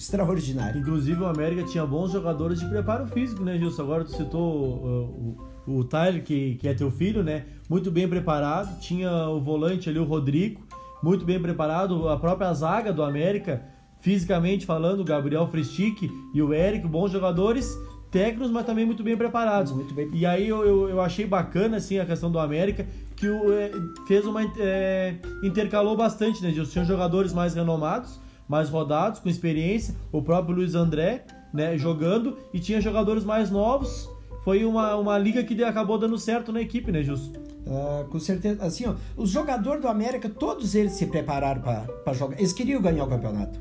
extraordinário. 0.00 0.80
Inclusive 0.80 1.20
o 1.20 1.26
América 1.26 1.62
tinha 1.64 1.84
bons 1.84 2.12
jogadores 2.12 2.58
de 2.58 2.66
preparo 2.66 3.06
físico, 3.06 3.44
né, 3.44 3.58
Gilson? 3.58 3.82
Agora 3.82 4.04
tu 4.04 4.12
citou 4.12 4.78
uh, 4.78 5.36
o, 5.66 5.80
o 5.80 5.84
Tyler, 5.84 6.24
que, 6.24 6.54
que 6.54 6.66
é 6.66 6.72
teu 6.72 6.90
filho, 6.90 7.22
né? 7.22 7.44
Muito 7.68 7.90
bem 7.90 8.08
preparado. 8.08 8.80
Tinha 8.80 9.28
o 9.28 9.40
volante 9.40 9.90
ali, 9.90 9.98
o 9.98 10.04
Rodrigo, 10.04 10.62
muito 11.02 11.26
bem 11.26 11.38
preparado. 11.38 12.08
A 12.08 12.16
própria 12.16 12.52
zaga 12.54 12.94
do 12.94 13.02
América, 13.02 13.62
fisicamente 14.00 14.64
falando, 14.64 15.00
o 15.00 15.04
Gabriel 15.04 15.46
Fristic 15.48 16.10
e 16.32 16.42
o 16.42 16.54
Eric, 16.54 16.88
bons 16.88 17.12
jogadores 17.12 17.70
técnicos, 18.10 18.50
mas 18.50 18.64
também 18.64 18.86
muito 18.86 19.02
bem 19.02 19.18
preparados. 19.18 19.70
Muito 19.70 19.92
bem. 19.92 20.08
E 20.14 20.24
aí 20.24 20.48
eu, 20.48 20.64
eu, 20.64 20.88
eu, 20.88 21.00
achei 21.02 21.26
bacana 21.26 21.76
assim 21.76 21.98
a 21.98 22.06
questão 22.06 22.32
do 22.32 22.38
América, 22.38 22.86
que 23.14 23.28
o, 23.28 23.52
é, 23.52 23.70
fez 24.08 24.24
uma. 24.24 24.40
É, 24.56 25.16
intercalou 25.42 25.94
bastante, 25.94 26.42
né? 26.42 26.54
Tinha 26.64 26.86
jogadores 26.86 27.34
mais 27.34 27.54
renomados 27.54 28.18
mais 28.50 28.68
rodados, 28.68 29.20
com 29.20 29.28
experiência, 29.28 29.94
o 30.10 30.20
próprio 30.20 30.56
Luiz 30.56 30.74
André, 30.74 31.24
né, 31.54 31.78
jogando, 31.78 32.36
e 32.52 32.58
tinha 32.58 32.80
jogadores 32.80 33.22
mais 33.22 33.48
novos. 33.48 34.10
Foi 34.42 34.64
uma, 34.64 34.96
uma 34.96 35.16
liga 35.16 35.44
que 35.44 35.62
acabou 35.62 35.96
dando 35.96 36.18
certo 36.18 36.50
na 36.50 36.60
equipe, 36.60 36.90
né, 36.90 37.00
Justo? 37.00 37.38
Uh, 37.64 38.08
com 38.08 38.18
certeza. 38.18 38.60
Assim, 38.64 38.88
ó, 38.88 38.94
os 39.16 39.30
jogadores 39.30 39.80
do 39.80 39.86
América, 39.86 40.28
todos 40.28 40.74
eles 40.74 40.94
se 40.94 41.06
prepararam 41.06 41.62
para 41.62 42.12
jogar. 42.12 42.40
Eles 42.40 42.52
queriam 42.52 42.82
ganhar 42.82 43.04
o 43.04 43.06
campeonato. 43.06 43.60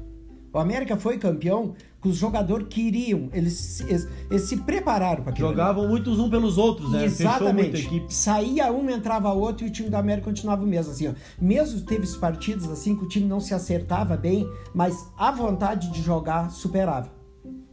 O 0.51 0.57
América 0.57 0.97
foi 0.97 1.19
campeão 1.19 1.75
que 2.01 2.07
os 2.07 2.15
jogadores 2.15 2.67
queriam, 2.69 3.29
eles, 3.33 3.81
eles, 3.81 4.07
eles 4.29 4.43
se 4.43 4.57
prepararam 4.57 5.23
para 5.23 5.31
aquilo. 5.31 5.49
Jogavam 5.49 5.83
ali. 5.83 5.91
muitos 5.91 6.17
um 6.19 6.29
pelos 6.29 6.57
outros, 6.57 6.91
né? 6.91 7.05
Exatamente. 7.05 8.05
Saía 8.09 8.71
um, 8.71 8.89
entrava 8.89 9.31
outro 9.33 9.65
e 9.65 9.69
o 9.69 9.71
time 9.71 9.89
do 9.89 9.95
América 9.95 10.29
continuava 10.29 10.63
o 10.63 10.67
mesmo. 10.67 10.93
Assim, 10.93 11.07
ó. 11.07 11.13
Mesmo 11.39 11.81
teve 11.81 12.07
partidas 12.17 12.69
assim 12.69 12.95
que 12.95 13.03
o 13.03 13.07
time 13.07 13.25
não 13.25 13.39
se 13.39 13.53
acertava 13.53 14.15
bem, 14.15 14.47
mas 14.73 15.11
a 15.17 15.31
vontade 15.31 15.91
de 15.91 16.01
jogar 16.01 16.51
superava. 16.51 17.11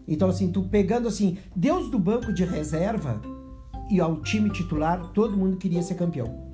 Então, 0.08 0.28
assim, 0.28 0.50
tu 0.50 0.62
pegando 0.62 1.08
assim, 1.08 1.38
Deus 1.54 1.90
do 1.90 1.98
banco 1.98 2.32
de 2.32 2.44
reserva, 2.44 3.20
e 3.90 4.00
ao 4.00 4.20
time 4.20 4.50
titular, 4.50 5.12
todo 5.12 5.36
mundo 5.36 5.56
queria 5.56 5.82
ser 5.82 5.94
campeão. 5.94 6.44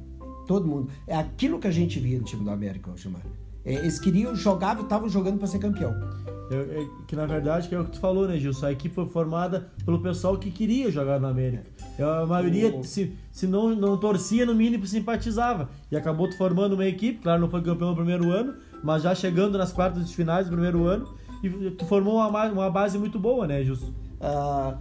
Todo 0.46 0.66
mundo. 0.66 0.90
É 1.06 1.16
aquilo 1.16 1.58
que 1.58 1.66
a 1.66 1.70
gente 1.70 1.98
via 1.98 2.18
no 2.18 2.24
time 2.24 2.44
do 2.44 2.50
América, 2.50 2.92
Gilmar. 2.96 3.22
É, 3.24 3.41
eles 3.64 3.98
queriam, 3.98 4.34
jogavam, 4.34 4.82
estavam 4.82 5.08
jogando 5.08 5.38
para 5.38 5.46
ser 5.46 5.58
campeão. 5.58 5.94
É, 6.50 6.82
é, 6.82 6.88
que 7.06 7.16
na 7.16 7.24
verdade 7.24 7.68
que 7.68 7.74
é 7.74 7.80
o 7.80 7.84
que 7.84 7.92
tu 7.92 7.98
falou, 7.98 8.28
né, 8.28 8.36
Gilson? 8.38 8.66
A 8.66 8.72
equipe 8.72 8.94
foi 8.94 9.06
formada 9.06 9.68
pelo 9.84 10.00
pessoal 10.00 10.36
que 10.36 10.50
queria 10.50 10.90
jogar 10.90 11.18
no 11.18 11.26
América. 11.26 11.64
É, 11.98 12.02
a 12.02 12.26
maioria, 12.26 12.76
o... 12.76 12.84
se, 12.84 13.16
se 13.30 13.46
não, 13.46 13.74
não 13.74 13.96
torcia, 13.96 14.44
no 14.44 14.54
mínimo 14.54 14.86
simpatizava. 14.86 15.70
E 15.90 15.96
acabou 15.96 16.28
tu 16.28 16.36
formando 16.36 16.74
uma 16.74 16.86
equipe, 16.86 17.20
claro, 17.22 17.40
não 17.40 17.48
foi 17.48 17.62
campeão 17.62 17.90
no 17.90 17.96
primeiro 17.96 18.30
ano, 18.30 18.54
mas 18.82 19.02
já 19.02 19.14
chegando 19.14 19.56
nas 19.56 19.72
quartas 19.72 20.06
de 20.08 20.14
finais 20.14 20.46
do 20.46 20.52
primeiro 20.52 20.84
ano, 20.84 21.08
e 21.42 21.70
tu 21.70 21.86
formou 21.86 22.16
uma, 22.16 22.46
uma 22.48 22.70
base 22.70 22.98
muito 22.98 23.18
boa, 23.18 23.46
né, 23.46 23.64
Gilson? 23.64 23.92
Ah, 24.20 24.76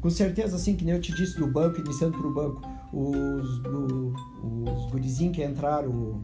com 0.00 0.10
certeza, 0.10 0.56
assim, 0.56 0.76
que 0.76 0.84
nem 0.84 0.94
eu 0.94 1.00
te 1.00 1.12
disse 1.12 1.38
do 1.38 1.46
banco, 1.46 1.80
iniciando 1.80 2.16
pro 2.16 2.32
banco, 2.32 2.62
os, 2.92 3.58
o, 3.64 4.14
os 4.64 4.90
gurizinhos 4.92 5.34
que 5.34 5.44
entraram 5.44 6.22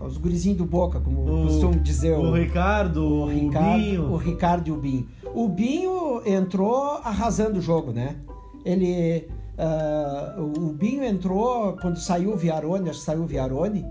os 0.00 0.16
gurizinhos 0.16 0.58
do 0.58 0.64
Boca, 0.64 1.00
como 1.00 1.22
o, 1.22 1.46
costumo 1.46 1.78
dizer. 1.80 2.16
O, 2.16 2.30
o 2.30 2.34
Ricardo, 2.34 3.04
o, 3.04 3.26
Ricardo, 3.26 3.72
o 3.72 3.78
Binho. 3.78 4.12
O 4.12 4.16
Ricardo 4.16 4.68
e 4.68 4.72
o 4.72 4.76
Binho. 4.76 5.08
O 5.34 5.48
Binho 5.48 6.22
entrou 6.24 7.00
arrasando 7.04 7.58
o 7.58 7.62
jogo, 7.62 7.92
né? 7.92 8.16
Ele... 8.64 9.28
Uh, 9.58 10.68
o 10.68 10.72
Binho 10.72 11.04
entrou 11.04 11.76
quando 11.82 11.98
saiu 11.98 12.32
o 12.32 12.36
Viarone, 12.36 12.88
acho 12.88 13.00
que 13.00 13.04
saiu 13.04 13.24
o 13.24 13.26
Viarone, 13.26 13.84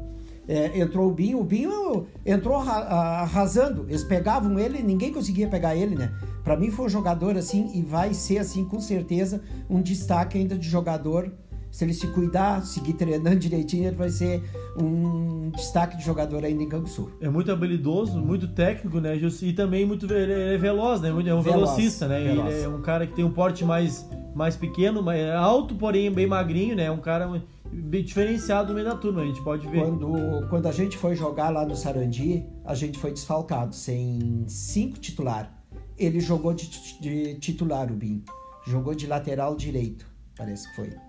é, 0.48 0.80
entrou 0.80 1.08
o 1.08 1.13
Binho, 1.13 1.39
o 1.39 1.43
Binho 1.43 2.08
entrou 2.26 2.56
arrasando. 2.56 3.86
Eles 3.88 4.04
pegavam 4.04 4.58
ele, 4.58 4.82
ninguém 4.82 5.13
conseguia 5.13 5.48
pegar 5.48 5.76
ele, 5.76 5.95
né? 5.95 6.12
Para 6.43 6.58
mim 6.58 6.72
foi 6.72 6.88
um 6.88 6.89
jogador 6.89 7.38
assim 7.38 7.69
e 7.76 7.84
vai 7.84 8.15
ser 8.15 8.39
assim 8.39 8.65
com 8.65 8.80
certeza 8.80 9.43
um 9.69 9.80
destaque 9.80 10.39
ainda 10.39 10.58
de 10.58 10.67
jogador 10.67 11.32
se 11.72 11.84
ele 11.84 11.94
se 11.94 12.08
cuidar, 12.08 12.66
seguir 12.66 12.94
treinando 12.94 13.38
direitinho, 13.40 13.88
ele 13.88 13.96
vai 13.96 14.10
ser 14.10 14.44
um 14.78 15.50
destaque 15.52 15.98
de 15.98 16.04
jogador 16.04 16.44
ainda 16.44 16.64
em 16.64 16.70
Canguçu. 16.70 17.12
É 17.20 17.30
muito 17.30 17.52
habilidoso, 17.52 18.20
muito 18.20 18.48
técnico, 18.48 19.00
né, 19.00 19.16
E 19.18 19.54
também 19.54 19.86
muito 19.86 20.12
é 20.12 20.58
veloz, 20.58 21.02
né? 21.02 21.10
É 21.10 21.14
um 21.14 21.22
veloz, 21.22 21.44
velocista, 21.44 22.08
né? 22.08 22.24
Veloz. 22.24 22.54
Ele 22.54 22.64
é 22.64 22.70
um 22.70 22.82
cara 22.82 23.06
que 23.06 23.14
tem 23.14 23.26
um 23.26 23.32
porte 23.32 23.64
mais, 23.64 24.08
mais 24.36 24.56
pequeno, 24.56 25.02
mas 25.02 25.20
é 25.20 25.34
alto, 25.34 25.76
porém 25.76 26.12
bem 26.12 26.28
magrinho, 26.28 26.76
né? 26.76 26.86
É 26.86 26.92
um 26.92 27.02
cara 27.02 27.42
bem 27.72 28.04
diferenciado 28.04 28.70
no 28.70 28.76
meio 28.76 28.88
da 28.88 28.96
turma, 28.96 29.22
a 29.22 29.26
gente 29.26 29.44
pode 29.44 29.68
ver. 29.68 29.84
Quando, 29.84 30.48
quando 30.50 30.68
a 30.68 30.72
gente 30.72 30.98
foi 30.98 31.16
jogar 31.16 31.50
lá 31.50 31.66
no 31.66 31.76
Sarandi, 31.76 32.46
a 32.66 32.74
gente 32.74 32.98
foi 32.98 33.12
desfalcado, 33.12 33.76
sem 33.76 34.46
cinco 34.48 35.00
titular. 35.00 35.56
Ele 35.98 36.20
jogou 36.20 36.54
de, 36.54 36.70
de 37.02 37.36
titular, 37.36 37.92
o 37.92 37.96
Bim. 37.96 38.24
Jogou 38.66 38.94
de 38.94 39.08
lateral 39.08 39.56
direito, 39.56 40.06
parece 40.36 40.70
que 40.70 40.76
foi 40.76 41.09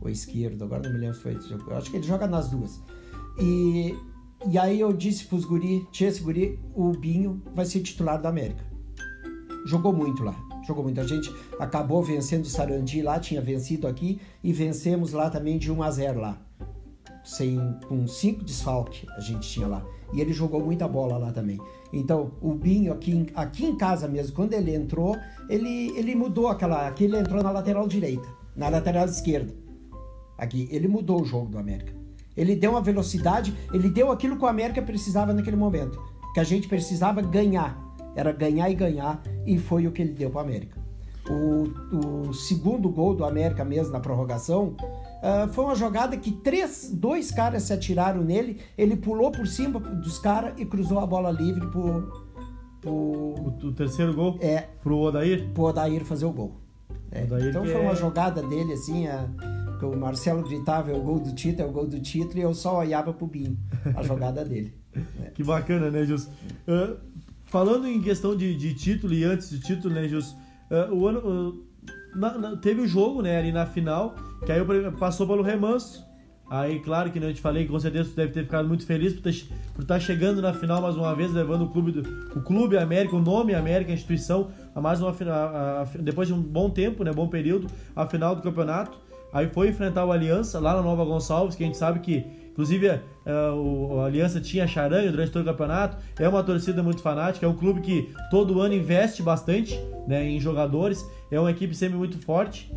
ou 0.00 0.08
esquerdo, 0.08 0.64
agora 0.64 0.82
não 0.82 0.92
me 0.92 0.98
lembro 0.98 1.16
se 1.16 1.22
foi. 1.22 1.36
Eu 1.68 1.76
acho 1.76 1.90
que 1.90 1.96
ele 1.96 2.06
joga 2.06 2.26
nas 2.26 2.48
duas. 2.48 2.80
E, 3.38 3.94
e 4.48 4.58
aí 4.58 4.80
eu 4.80 4.92
disse 4.92 5.26
pros 5.26 5.44
guri, 5.44 5.86
tinha 5.92 6.08
esse 6.08 6.22
guri, 6.22 6.58
o 6.74 6.90
Binho 6.92 7.42
vai 7.54 7.66
ser 7.66 7.80
titular 7.80 8.20
da 8.20 8.28
América. 8.28 8.64
Jogou 9.66 9.92
muito 9.92 10.22
lá, 10.22 10.34
jogou 10.66 10.82
muito. 10.82 11.00
A 11.00 11.06
gente 11.06 11.32
acabou 11.58 12.02
vencendo 12.02 12.44
o 12.44 12.48
Sarandi 12.48 13.02
lá, 13.02 13.20
tinha 13.20 13.42
vencido 13.42 13.86
aqui, 13.86 14.20
e 14.42 14.52
vencemos 14.52 15.12
lá 15.12 15.28
também 15.28 15.58
de 15.58 15.70
1 15.70 15.82
a 15.82 15.90
0 15.90 16.20
lá. 16.20 16.38
Sem, 17.22 17.58
com 17.86 18.06
cinco 18.06 18.42
desfalques 18.42 19.06
a 19.10 19.20
gente 19.20 19.48
tinha 19.48 19.66
lá. 19.66 19.84
E 20.14 20.20
ele 20.20 20.32
jogou 20.32 20.64
muita 20.64 20.88
bola 20.88 21.18
lá 21.18 21.30
também. 21.30 21.60
Então, 21.92 22.32
o 22.40 22.54
Binho 22.54 22.92
aqui, 22.92 23.26
aqui 23.34 23.66
em 23.66 23.76
casa 23.76 24.08
mesmo, 24.08 24.34
quando 24.34 24.54
ele 24.54 24.74
entrou, 24.74 25.16
ele, 25.48 25.92
ele 25.96 26.14
mudou 26.14 26.48
aquela. 26.48 26.88
Aqui 26.88 27.04
ele 27.04 27.18
entrou 27.18 27.42
na 27.42 27.50
lateral 27.50 27.86
direita, 27.86 28.26
na 28.56 28.68
lateral 28.68 29.04
esquerda 29.04 29.52
aqui. 30.40 30.68
Ele 30.72 30.88
mudou 30.88 31.22
o 31.22 31.24
jogo 31.24 31.46
do 31.46 31.58
América. 31.58 31.92
Ele 32.36 32.56
deu 32.56 32.70
uma 32.70 32.80
velocidade, 32.80 33.54
ele 33.72 33.90
deu 33.90 34.10
aquilo 34.10 34.36
que 34.36 34.44
o 34.44 34.48
América 34.48 34.80
precisava 34.80 35.32
naquele 35.32 35.56
momento. 35.56 36.02
Que 36.32 36.40
a 36.40 36.44
gente 36.44 36.66
precisava 36.68 37.20
ganhar. 37.20 37.78
Era 38.16 38.32
ganhar 38.32 38.70
e 38.70 38.74
ganhar, 38.74 39.22
e 39.46 39.58
foi 39.58 39.86
o 39.86 39.92
que 39.92 40.02
ele 40.02 40.12
deu 40.12 40.30
para 40.30 40.38
o 40.38 40.44
América. 40.44 40.80
O, 41.28 42.32
segundo 42.32 42.88
gol 42.88 43.14
do 43.14 43.24
América 43.24 43.64
mesmo 43.64 43.92
na 43.92 44.00
prorrogação 44.00 44.74
uh, 44.78 45.52
foi 45.52 45.64
uma 45.64 45.76
jogada 45.76 46.16
que 46.16 46.32
três, 46.32 46.90
dois 46.92 47.30
caras 47.30 47.64
se 47.64 47.72
atiraram 47.72 48.24
nele, 48.24 48.58
ele 48.76 48.96
pulou 48.96 49.30
por 49.30 49.46
cima 49.46 49.78
dos 49.78 50.18
caras 50.18 50.54
e 50.58 50.64
cruzou 50.64 50.98
a 50.98 51.06
bola 51.06 51.30
livre 51.30 51.64
pro, 51.68 52.10
pro 52.80 52.90
o, 52.90 53.54
o 53.62 53.72
terceiro 53.72 54.14
gol? 54.14 54.38
É. 54.40 54.66
Pro 54.82 54.98
Odair? 54.98 55.46
Pro 55.52 55.64
Odair 55.64 56.04
fazer 56.04 56.24
o 56.24 56.32
gol. 56.32 56.56
É. 57.12 57.22
Então 57.22 57.64
foi 57.64 57.80
uma 57.80 57.92
é... 57.92 57.96
jogada 57.96 58.42
dele 58.42 58.72
assim, 58.72 59.06
a, 59.06 59.28
que 59.80 59.86
o 59.86 59.96
Marcelo 59.96 60.42
gritava 60.42 60.90
é 60.90 60.94
o 60.94 61.00
gol 61.00 61.18
do 61.18 61.34
título, 61.34 61.66
é 61.66 61.70
o 61.70 61.72
gol 61.72 61.86
do 61.86 61.98
título, 61.98 62.38
e 62.38 62.42
eu 62.42 62.52
só 62.52 62.78
olhava 62.78 63.14
pro 63.14 63.26
Binho, 63.26 63.58
a 63.96 64.02
jogada 64.02 64.44
dele. 64.44 64.74
É. 65.24 65.30
Que 65.32 65.42
bacana, 65.42 65.90
né, 65.90 66.04
Jus? 66.04 66.24
Uh, 66.26 66.96
falando 67.46 67.86
em 67.86 68.02
questão 68.02 68.36
de, 68.36 68.54
de, 68.54 68.74
título 68.74 69.14
e 69.14 69.24
antes 69.24 69.48
de 69.48 69.60
título, 69.60 69.94
né, 69.94 70.06
Jus? 70.06 70.32
Uh, 70.70 70.94
o 70.94 71.08
ano, 71.08 71.20
uh, 71.20 71.64
na, 72.14 72.36
na, 72.36 72.56
teve 72.56 72.82
o 72.82 72.86
jogo, 72.86 73.22
né, 73.22 73.38
ali 73.38 73.52
na 73.52 73.64
final, 73.64 74.14
que 74.44 74.52
aí 74.52 74.60
passou 74.98 75.26
pelo 75.26 75.42
remanso. 75.42 76.04
Aí, 76.50 76.80
claro 76.80 77.12
que 77.12 77.20
né, 77.20 77.28
eu 77.28 77.34
te 77.34 77.40
falei 77.40 77.64
que 77.64 77.70
com 77.70 77.78
certeza 77.78 78.10
tu 78.10 78.16
deve 78.16 78.32
ter 78.32 78.42
ficado 78.42 78.66
muito 78.66 78.84
feliz 78.84 79.12
por, 79.12 79.22
por 79.72 79.82
estar 79.82 80.00
chegando 80.00 80.42
na 80.42 80.52
final 80.52 80.82
mais 80.82 80.96
uma 80.96 81.14
vez, 81.14 81.32
levando 81.32 81.62
o 81.62 81.68
clube, 81.68 81.92
do, 81.92 82.00
o 82.36 82.42
clube 82.42 82.76
América, 82.76 83.14
o 83.14 83.20
nome 83.20 83.54
América, 83.54 83.92
a 83.92 83.94
instituição, 83.94 84.50
a 84.74 84.80
mais 84.80 85.00
uma 85.00 85.14
final, 85.14 85.86
depois 86.00 86.26
de 86.26 86.34
um 86.34 86.42
bom 86.42 86.68
tempo, 86.68 87.04
né, 87.04 87.12
bom 87.12 87.28
período, 87.28 87.68
a 87.94 88.04
final 88.04 88.34
do 88.34 88.42
campeonato. 88.42 88.98
Aí 89.32 89.48
foi 89.48 89.68
enfrentar 89.68 90.04
o 90.04 90.12
Aliança 90.12 90.58
lá 90.58 90.74
na 90.74 90.82
Nova 90.82 91.04
Gonçalves, 91.04 91.54
que 91.54 91.62
a 91.62 91.66
gente 91.66 91.78
sabe 91.78 92.00
que, 92.00 92.24
inclusive, 92.50 92.88
uh, 92.88 93.54
o, 93.54 94.00
Aliança 94.00 94.40
tinha 94.40 94.66
charanga 94.66 95.10
durante 95.10 95.30
todo 95.30 95.42
o 95.42 95.44
campeonato. 95.44 95.96
É 96.18 96.28
uma 96.28 96.42
torcida 96.42 96.82
muito 96.82 97.00
fanática, 97.00 97.46
é 97.46 97.48
um 97.48 97.56
clube 97.56 97.80
que 97.80 98.12
todo 98.30 98.60
ano 98.60 98.74
investe 98.74 99.22
bastante 99.22 99.78
né, 100.06 100.28
em 100.28 100.40
jogadores. 100.40 101.04
É 101.30 101.38
uma 101.38 101.50
equipe 101.50 101.74
sempre 101.74 101.96
muito 101.96 102.18
forte. 102.18 102.72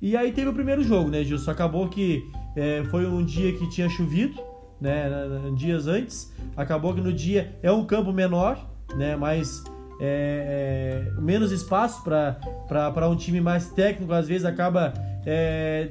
E 0.00 0.16
aí 0.16 0.32
teve 0.32 0.48
o 0.48 0.54
primeiro 0.54 0.82
jogo, 0.82 1.10
né, 1.10 1.22
Gilson? 1.24 1.50
Acabou 1.50 1.88
que 1.88 2.24
é, 2.56 2.82
foi 2.84 3.06
um 3.06 3.24
dia 3.24 3.52
que 3.52 3.68
tinha 3.68 3.88
chovido, 3.88 4.40
né, 4.80 5.10
dias 5.56 5.86
antes. 5.86 6.32
Acabou 6.56 6.94
que 6.94 7.00
no 7.00 7.12
dia 7.12 7.54
é 7.62 7.70
um 7.70 7.84
campo 7.84 8.12
menor, 8.12 8.58
né, 8.96 9.14
mas 9.16 9.62
é, 10.00 11.04
é, 11.12 11.20
menos 11.20 11.52
espaço 11.52 12.02
para 12.02 13.08
um 13.08 13.14
time 13.14 13.40
mais 13.40 13.70
técnico, 13.70 14.12
às 14.14 14.26
vezes 14.26 14.46
acaba 14.46 14.94
é, 15.24 15.90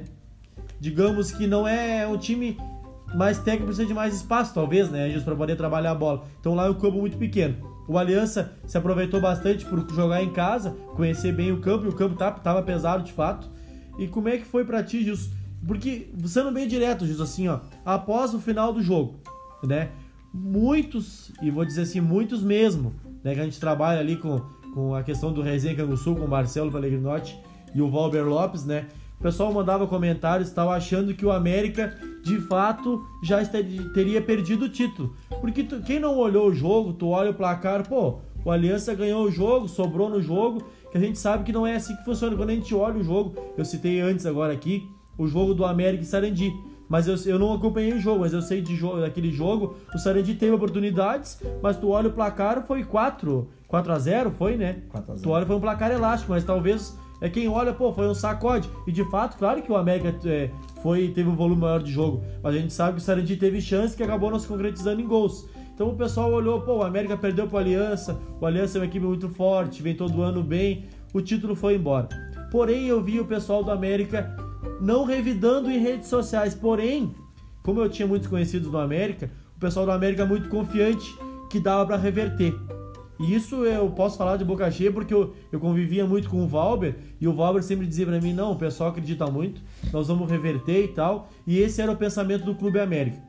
digamos 0.80 1.32
que 1.32 1.46
não 1.46 1.66
é 1.66 2.06
um 2.06 2.16
time 2.16 2.56
mais 3.14 3.38
técnico, 3.38 3.66
precisa 3.66 3.86
de 3.86 3.94
mais 3.94 4.14
espaço, 4.14 4.54
talvez, 4.54 4.90
né, 4.90 5.10
Just 5.10 5.24
para 5.24 5.34
poder 5.34 5.56
trabalhar 5.56 5.92
a 5.92 5.94
bola. 5.94 6.24
Então 6.40 6.54
lá 6.54 6.66
é 6.66 6.70
um 6.70 6.74
campo 6.74 6.98
muito 6.98 7.16
pequeno. 7.16 7.56
O 7.88 7.98
Aliança 7.98 8.52
se 8.66 8.78
aproveitou 8.78 9.20
bastante 9.20 9.64
por 9.66 9.84
jogar 9.92 10.22
em 10.22 10.30
casa, 10.30 10.70
conhecer 10.94 11.32
bem 11.32 11.50
o 11.50 11.60
campo, 11.60 11.86
e 11.86 11.88
o 11.88 11.92
campo 11.92 12.12
estava 12.12 12.38
tá, 12.38 12.62
pesado 12.62 13.02
de 13.02 13.12
fato. 13.12 13.50
E 13.98 14.06
como 14.06 14.28
é 14.28 14.38
que 14.38 14.44
foi 14.44 14.64
para 14.64 14.82
ti, 14.82 15.02
Gilson? 15.02 15.30
Porque, 15.66 16.08
sendo 16.24 16.52
bem 16.52 16.68
direto, 16.68 17.04
Gilson, 17.04 17.22
assim, 17.22 17.48
ó, 17.48 17.60
após 17.84 18.32
o 18.32 18.38
final 18.38 18.72
do 18.72 18.80
jogo, 18.80 19.16
né, 19.62 19.90
muitos, 20.32 21.32
e 21.42 21.50
vou 21.50 21.64
dizer 21.64 21.82
assim, 21.82 22.00
muitos 22.00 22.42
mesmo, 22.42 22.94
né, 23.24 23.34
que 23.34 23.40
a 23.40 23.44
gente 23.44 23.58
trabalha 23.58 23.98
ali 23.98 24.16
com, 24.16 24.40
com 24.72 24.94
a 24.94 25.02
questão 25.02 25.32
do 25.32 25.42
Resenha 25.42 25.74
Canguçu, 25.74 26.14
com 26.14 26.24
o 26.24 26.28
Marcelo 26.28 26.70
Pellegrinotti 26.70 27.36
e 27.74 27.82
o 27.82 27.90
Valber 27.90 28.24
Lopes, 28.24 28.64
né, 28.64 28.86
o 29.20 29.22
pessoal 29.22 29.52
mandava 29.52 29.86
comentários 29.86 30.48
e 30.48 30.54
tal, 30.54 30.70
achando 30.70 31.12
que 31.12 31.26
o 31.26 31.30
América 31.30 31.94
de 32.22 32.40
fato 32.40 33.06
já 33.22 33.44
teria 33.44 34.22
perdido 34.22 34.64
o 34.64 34.68
título. 34.70 35.14
Porque 35.42 35.62
tu, 35.62 35.82
quem 35.82 36.00
não 36.00 36.16
olhou 36.16 36.48
o 36.48 36.54
jogo, 36.54 36.94
tu 36.94 37.08
olha 37.08 37.30
o 37.30 37.34
placar, 37.34 37.86
pô, 37.86 38.20
o 38.42 38.50
Aliança 38.50 38.94
ganhou 38.94 39.22
o 39.22 39.30
jogo, 39.30 39.68
sobrou 39.68 40.08
no 40.08 40.22
jogo, 40.22 40.66
que 40.90 40.96
a 40.96 41.00
gente 41.00 41.18
sabe 41.18 41.44
que 41.44 41.52
não 41.52 41.66
é 41.66 41.76
assim 41.76 41.94
que 41.96 42.02
funciona. 42.02 42.34
Quando 42.34 42.48
a 42.48 42.54
gente 42.54 42.74
olha 42.74 42.96
o 42.96 43.04
jogo, 43.04 43.34
eu 43.58 43.64
citei 43.64 44.00
antes 44.00 44.24
agora 44.24 44.54
aqui, 44.54 44.88
o 45.18 45.26
jogo 45.26 45.52
do 45.52 45.66
América 45.66 46.02
e 46.02 46.06
Sarandi. 46.06 46.50
Mas 46.88 47.06
eu, 47.06 47.14
eu 47.30 47.38
não 47.38 47.52
acompanhei 47.52 47.92
o 47.92 48.00
jogo, 48.00 48.20
mas 48.20 48.32
eu 48.32 48.40
sei 48.40 48.62
de 48.62 48.74
jogo, 48.74 49.02
daquele 49.02 49.30
jogo, 49.30 49.76
o 49.94 49.98
Sarandi 49.98 50.34
teve 50.34 50.52
oportunidades, 50.52 51.38
mas 51.62 51.76
tu 51.76 51.90
olha 51.90 52.08
o 52.08 52.12
placar, 52.12 52.66
foi 52.66 52.84
4, 52.84 53.46
4 53.68 53.92
a 53.92 53.98
0 53.98 54.30
foi, 54.30 54.56
né? 54.56 54.78
4 54.88 55.12
a 55.12 55.14
0. 55.16 55.22
Tu 55.22 55.30
olha, 55.30 55.44
foi 55.44 55.56
um 55.56 55.60
placar 55.60 55.90
elástico, 55.90 56.32
mas 56.32 56.42
talvez 56.42 56.98
é 57.20 57.28
quem 57.28 57.48
olha, 57.48 57.72
pô, 57.72 57.92
foi 57.92 58.08
um 58.08 58.14
sacode. 58.14 58.68
E 58.86 58.92
de 58.92 59.04
fato, 59.10 59.36
claro 59.36 59.62
que 59.62 59.70
o 59.70 59.76
América 59.76 60.14
é, 60.28 60.50
foi, 60.82 61.08
teve 61.08 61.28
um 61.28 61.36
volume 61.36 61.60
maior 61.60 61.82
de 61.82 61.92
jogo, 61.92 62.22
mas 62.42 62.54
a 62.54 62.58
gente 62.58 62.72
sabe 62.72 62.96
que 62.96 63.02
o 63.02 63.04
Sarandi 63.04 63.36
teve 63.36 63.60
chance 63.60 63.96
que 63.96 64.02
acabou 64.02 64.30
não 64.30 64.38
se 64.38 64.48
concretizando 64.48 65.00
em 65.00 65.06
gols. 65.06 65.46
Então 65.74 65.88
o 65.88 65.96
pessoal 65.96 66.32
olhou, 66.32 66.60
pô, 66.60 66.78
o 66.78 66.82
América 66.82 67.16
perdeu 67.16 67.46
para 67.46 67.56
o 67.56 67.58
Aliança, 67.58 68.20
o 68.40 68.46
Aliança 68.46 68.78
é 68.78 68.80
uma 68.80 68.86
equipe 68.86 69.04
muito 69.04 69.28
forte, 69.28 69.82
vem 69.82 69.94
todo 69.94 70.22
ano 70.22 70.42
bem, 70.42 70.86
o 71.12 71.20
título 71.20 71.54
foi 71.54 71.76
embora. 71.76 72.08
Porém, 72.50 72.86
eu 72.86 73.02
vi 73.02 73.20
o 73.20 73.24
pessoal 73.24 73.62
do 73.62 73.70
América 73.70 74.36
não 74.80 75.04
revidando 75.04 75.70
em 75.70 75.78
redes 75.78 76.08
sociais. 76.08 76.54
Porém, 76.54 77.14
como 77.62 77.80
eu 77.80 77.88
tinha 77.88 78.06
muitos 78.06 78.28
conhecidos 78.28 78.70
do 78.70 78.78
América, 78.78 79.30
o 79.56 79.60
pessoal 79.60 79.86
do 79.86 79.92
América 79.92 80.24
muito 80.24 80.48
confiante 80.48 81.14
que 81.50 81.60
dava 81.60 81.86
para 81.86 81.96
reverter. 81.96 82.54
E 83.20 83.34
isso 83.34 83.66
eu 83.66 83.90
posso 83.90 84.16
falar 84.16 84.38
de 84.38 84.46
boca 84.46 84.70
cheia 84.70 84.90
porque 84.90 85.12
eu, 85.12 85.34
eu 85.52 85.60
convivia 85.60 86.06
muito 86.06 86.30
com 86.30 86.42
o 86.42 86.48
Valber 86.48 86.96
e 87.20 87.28
o 87.28 87.34
Valber 87.34 87.62
sempre 87.62 87.86
dizia 87.86 88.06
para 88.06 88.18
mim: 88.18 88.32
não, 88.32 88.52
o 88.52 88.56
pessoal 88.56 88.88
acredita 88.88 89.26
muito, 89.26 89.60
nós 89.92 90.08
vamos 90.08 90.28
reverter 90.28 90.84
e 90.84 90.88
tal. 90.88 91.28
E 91.46 91.58
esse 91.58 91.82
era 91.82 91.92
o 91.92 91.96
pensamento 91.96 92.46
do 92.46 92.54
Clube 92.54 92.80
América. 92.80 93.22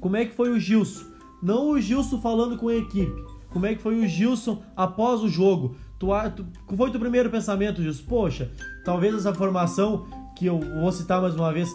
Como 0.00 0.16
é 0.16 0.26
que 0.26 0.34
foi 0.34 0.50
o 0.50 0.60
Gilson? 0.60 1.06
Não 1.42 1.70
o 1.70 1.80
Gilson 1.80 2.20
falando 2.20 2.58
com 2.58 2.68
a 2.68 2.76
equipe. 2.76 3.24
Como 3.48 3.64
é 3.64 3.74
que 3.74 3.80
foi 3.80 3.98
o 3.98 4.06
Gilson 4.06 4.62
após 4.76 5.22
o 5.22 5.28
jogo? 5.28 5.76
Tu, 5.98 6.06
tu, 6.36 6.46
foi 6.76 6.88
o 6.88 6.92
teu 6.92 7.00
primeiro 7.00 7.30
pensamento, 7.30 7.82
Gilson? 7.82 8.04
Poxa, 8.06 8.50
talvez 8.84 9.14
essa 9.14 9.32
formação, 9.32 10.06
que 10.36 10.44
eu 10.44 10.60
vou 10.60 10.92
citar 10.92 11.22
mais 11.22 11.34
uma 11.34 11.50
vez, 11.50 11.74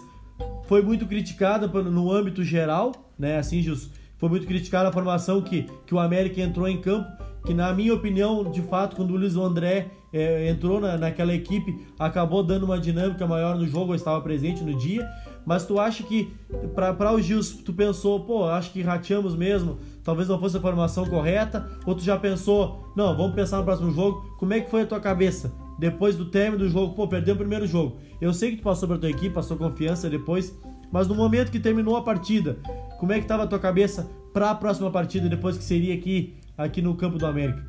foi 0.67 0.83
muito 0.83 1.07
criticada 1.07 1.67
no 1.67 2.11
âmbito 2.11 2.43
geral, 2.43 2.91
né? 3.17 3.39
Assim, 3.39 3.63
Gilson 3.63 3.89
foi 4.25 4.29
muito 4.29 4.47
criticada 4.47 4.89
a 4.89 4.91
formação 4.91 5.39
que, 5.39 5.67
que 5.85 5.93
o 5.93 5.99
América 5.99 6.41
entrou 6.41 6.67
em 6.67 6.81
campo, 6.81 7.07
que 7.45 7.53
na 7.53 7.71
minha 7.71 7.93
opinião, 7.93 8.49
de 8.49 8.59
fato, 8.63 8.95
quando 8.95 9.11
o 9.11 9.17
Luiz 9.17 9.35
André 9.35 9.91
é, 10.11 10.49
entrou 10.49 10.81
na, 10.81 10.97
naquela 10.97 11.31
equipe, 11.31 11.85
acabou 11.99 12.41
dando 12.41 12.63
uma 12.63 12.79
dinâmica 12.79 13.27
maior 13.27 13.55
no 13.55 13.67
jogo, 13.67 13.91
eu 13.91 13.95
estava 13.95 14.19
presente 14.21 14.63
no 14.63 14.75
dia. 14.75 15.07
Mas 15.45 15.63
tu 15.63 15.79
acha 15.79 16.01
que, 16.01 16.33
para 16.73 17.13
o 17.13 17.21
Gils, 17.21 17.51
tu 17.63 17.71
pensou, 17.71 18.21
pô, 18.21 18.45
acho 18.45 18.71
que 18.71 18.81
rateamos 18.81 19.35
mesmo, 19.35 19.77
talvez 20.03 20.27
não 20.27 20.39
fosse 20.39 20.57
a 20.57 20.59
formação 20.59 21.05
correta, 21.05 21.69
ou 21.85 21.93
tu 21.93 22.03
já 22.03 22.17
pensou, 22.17 22.91
não, 22.97 23.15
vamos 23.15 23.35
pensar 23.35 23.57
no 23.59 23.63
próximo 23.63 23.91
jogo, 23.91 24.35
como 24.39 24.55
é 24.55 24.59
que 24.59 24.71
foi 24.71 24.81
a 24.81 24.85
tua 24.87 24.99
cabeça? 24.99 25.53
Depois 25.77 26.15
do 26.15 26.25
término 26.25 26.63
do 26.63 26.69
jogo, 26.69 26.95
pô, 26.95 27.07
perdeu 27.07 27.35
o 27.35 27.37
primeiro 27.37 27.67
jogo. 27.67 27.97
Eu 28.19 28.33
sei 28.33 28.51
que 28.51 28.57
tu 28.57 28.63
passou 28.63 28.87
pra 28.87 28.97
tua 28.97 29.09
equipe, 29.09 29.35
passou 29.35 29.55
confiança 29.55 30.09
depois, 30.09 30.57
mas 30.95 31.09
no 31.09 31.13
momento 31.13 31.51
que 31.51 31.59
terminou 31.59 31.97
a 31.97 32.01
partida, 32.01 32.57
como 32.97 33.11
é 33.11 33.15
que 33.15 33.25
estava 33.25 33.43
a 33.43 33.47
tua 33.47 33.59
cabeça 33.59 34.09
para 34.31 34.51
a 34.51 34.55
próxima 34.55 34.89
partida, 34.89 35.27
depois 35.27 35.57
que 35.57 35.63
seria 35.65 35.93
aqui, 35.93 36.37
aqui 36.57 36.81
no 36.81 36.95
campo 36.95 37.17
do 37.17 37.25
América? 37.25 37.65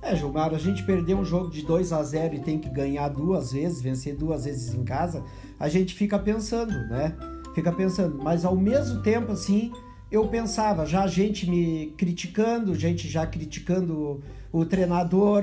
É, 0.00 0.14
Gilmar, 0.14 0.54
a 0.54 0.58
gente 0.58 0.84
perdeu 0.84 1.18
um 1.18 1.24
jogo 1.24 1.50
de 1.50 1.62
2 1.62 1.92
a 1.92 2.00
0 2.00 2.36
e 2.36 2.38
tem 2.38 2.56
que 2.56 2.68
ganhar 2.68 3.08
duas 3.08 3.50
vezes, 3.50 3.82
vencer 3.82 4.14
duas 4.14 4.44
vezes 4.44 4.72
em 4.72 4.84
casa, 4.84 5.24
a 5.58 5.68
gente 5.68 5.94
fica 5.94 6.16
pensando, 6.16 6.72
né? 6.86 7.16
Fica 7.56 7.72
pensando, 7.72 8.20
mas 8.22 8.44
ao 8.44 8.54
mesmo 8.54 9.02
tempo, 9.02 9.32
assim, 9.32 9.72
eu 10.08 10.28
pensava, 10.28 10.86
já 10.86 11.02
a 11.02 11.08
gente 11.08 11.50
me 11.50 11.92
criticando, 11.96 12.72
gente 12.76 13.08
já 13.08 13.26
criticando 13.26 14.22
o, 14.52 14.60
o 14.60 14.64
treinador, 14.64 15.42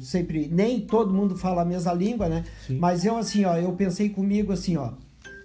sempre, 0.00 0.48
nem 0.48 0.80
todo 0.80 1.12
mundo 1.12 1.36
fala 1.36 1.62
a 1.62 1.64
mesma 1.64 1.92
língua, 1.92 2.28
né? 2.28 2.44
Sim. 2.68 2.78
Mas 2.78 3.04
eu, 3.04 3.16
assim, 3.16 3.44
ó, 3.44 3.56
eu 3.56 3.72
pensei 3.72 4.08
comigo, 4.08 4.52
assim, 4.52 4.76
ó, 4.76 4.92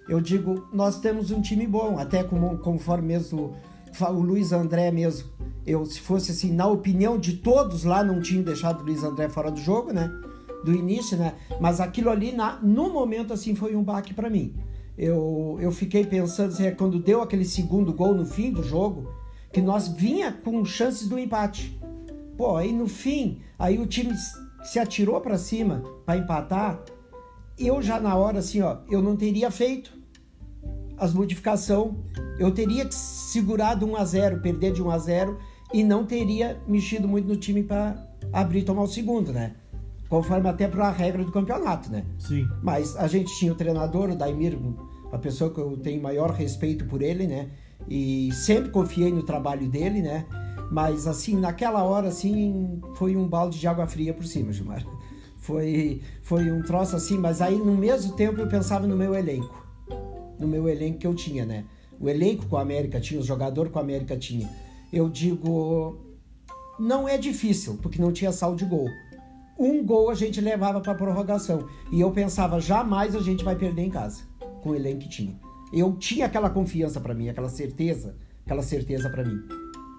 eu 0.08 0.20
digo, 0.20 0.68
nós 0.72 1.00
temos 1.00 1.30
um 1.30 1.40
time 1.40 1.66
bom, 1.66 1.98
até 1.98 2.24
como, 2.24 2.58
conforme 2.58 3.06
mesmo 3.08 3.56
o 4.00 4.20
Luiz 4.20 4.52
André 4.52 4.90
mesmo, 4.90 5.28
eu 5.66 5.84
se 5.84 6.00
fosse 6.00 6.32
assim, 6.32 6.52
na 6.52 6.66
opinião 6.66 7.18
de 7.18 7.34
todos 7.34 7.84
lá, 7.84 8.02
não 8.02 8.20
tinha 8.20 8.42
deixado 8.42 8.80
o 8.80 8.84
Luiz 8.84 9.04
André 9.04 9.28
fora 9.28 9.50
do 9.50 9.60
jogo, 9.60 9.92
né? 9.92 10.10
Do 10.64 10.72
início, 10.72 11.16
né? 11.16 11.34
Mas 11.60 11.80
aquilo 11.80 12.10
ali, 12.10 12.32
na, 12.32 12.58
no 12.62 12.92
momento, 12.92 13.32
assim, 13.32 13.54
foi 13.54 13.76
um 13.76 13.82
baque 13.82 14.14
para 14.14 14.30
mim. 14.30 14.54
Eu, 14.96 15.56
eu 15.60 15.70
fiquei 15.70 16.04
pensando, 16.04 16.52
assim, 16.52 16.66
é 16.66 16.70
quando 16.70 16.98
deu 16.98 17.22
aquele 17.22 17.44
segundo 17.44 17.92
gol 17.92 18.14
no 18.14 18.26
fim 18.26 18.50
do 18.50 18.62
jogo, 18.62 19.08
que 19.52 19.60
nós 19.60 19.88
vinha 19.88 20.32
com 20.32 20.64
chances 20.64 21.08
do 21.08 21.18
empate. 21.18 21.78
Pô, 22.36 22.56
aí 22.56 22.72
no 22.72 22.88
fim, 22.88 23.40
aí 23.58 23.78
o 23.78 23.86
time 23.86 24.14
se 24.64 24.78
atirou 24.78 25.20
para 25.20 25.38
cima 25.38 25.82
para 26.06 26.18
empatar, 26.18 26.82
eu 27.66 27.82
já 27.82 28.00
na 28.00 28.14
hora, 28.16 28.38
assim, 28.38 28.60
ó, 28.60 28.78
eu 28.90 29.02
não 29.02 29.16
teria 29.16 29.50
feito 29.50 29.92
as 30.96 31.12
modificações, 31.12 31.94
eu 32.38 32.50
teria 32.52 32.90
segurado 32.90 33.86
1 33.86 33.96
a 33.96 34.04
0 34.04 34.40
perder 34.40 34.72
de 34.72 34.82
1 34.82 34.90
a 34.90 34.98
0 34.98 35.38
e 35.72 35.82
não 35.82 36.04
teria 36.04 36.60
mexido 36.68 37.08
muito 37.08 37.26
no 37.26 37.36
time 37.36 37.62
para 37.62 37.96
abrir 38.32 38.60
e 38.60 38.64
tomar 38.64 38.82
o 38.82 38.86
segundo, 38.86 39.32
né? 39.32 39.54
Conforme 40.08 40.48
até 40.48 40.68
para 40.68 40.88
a 40.88 40.90
regra 40.90 41.24
do 41.24 41.32
campeonato, 41.32 41.90
né? 41.90 42.04
Sim. 42.18 42.46
Mas 42.62 42.94
a 42.96 43.08
gente 43.08 43.34
tinha 43.38 43.52
o 43.52 43.54
treinador, 43.54 44.10
o 44.10 44.16
Daimir, 44.16 44.56
uma 44.56 45.18
pessoa 45.18 45.50
que 45.50 45.58
eu 45.58 45.76
tenho 45.78 46.02
maior 46.02 46.30
respeito 46.30 46.84
por 46.84 47.00
ele, 47.00 47.26
né? 47.26 47.48
E 47.88 48.30
sempre 48.32 48.70
confiei 48.70 49.10
no 49.10 49.22
trabalho 49.22 49.68
dele, 49.68 50.02
né? 50.02 50.26
Mas 50.70 51.06
assim, 51.06 51.36
naquela 51.36 51.82
hora, 51.82 52.08
assim, 52.08 52.80
foi 52.94 53.16
um 53.16 53.26
balde 53.26 53.58
de 53.58 53.66
água 53.66 53.86
fria 53.86 54.14
por 54.14 54.24
cima, 54.24 54.52
Gilmar. 54.52 54.84
Foi, 55.42 56.00
foi 56.22 56.52
um 56.52 56.62
troço 56.62 56.94
assim, 56.94 57.18
mas 57.18 57.42
aí 57.42 57.56
no 57.56 57.76
mesmo 57.76 58.12
tempo 58.14 58.40
eu 58.40 58.46
pensava 58.46 58.86
no 58.86 58.96
meu 58.96 59.12
elenco. 59.12 59.66
No 60.38 60.46
meu 60.46 60.68
elenco 60.68 61.00
que 61.00 61.06
eu 61.06 61.14
tinha, 61.14 61.44
né? 61.44 61.64
O 61.98 62.08
elenco 62.08 62.46
com 62.46 62.56
a 62.56 62.62
América 62.62 63.00
tinha, 63.00 63.20
o 63.20 63.24
jogador 63.24 63.68
com 63.68 63.80
a 63.80 63.82
América 63.82 64.16
tinha. 64.16 64.48
Eu 64.92 65.08
digo, 65.08 65.98
não 66.78 67.08
é 67.08 67.18
difícil, 67.18 67.76
porque 67.82 68.00
não 68.00 68.12
tinha 68.12 68.30
saldo 68.30 68.56
de 68.56 68.64
gol. 68.64 68.88
Um 69.58 69.84
gol 69.84 70.10
a 70.10 70.14
gente 70.14 70.40
levava 70.40 70.80
para 70.80 70.94
prorrogação. 70.94 71.66
E 71.90 72.00
eu 72.00 72.12
pensava, 72.12 72.60
jamais 72.60 73.16
a 73.16 73.20
gente 73.20 73.42
vai 73.42 73.56
perder 73.56 73.82
em 73.82 73.90
casa, 73.90 74.22
com 74.62 74.70
o 74.70 74.76
elenco 74.76 75.00
que 75.00 75.08
tinha. 75.08 75.36
Eu 75.72 75.96
tinha 75.96 76.26
aquela 76.26 76.50
confiança 76.50 77.00
para 77.00 77.14
mim, 77.14 77.28
aquela 77.28 77.48
certeza, 77.48 78.16
aquela 78.46 78.62
certeza 78.62 79.10
para 79.10 79.24
mim, 79.24 79.40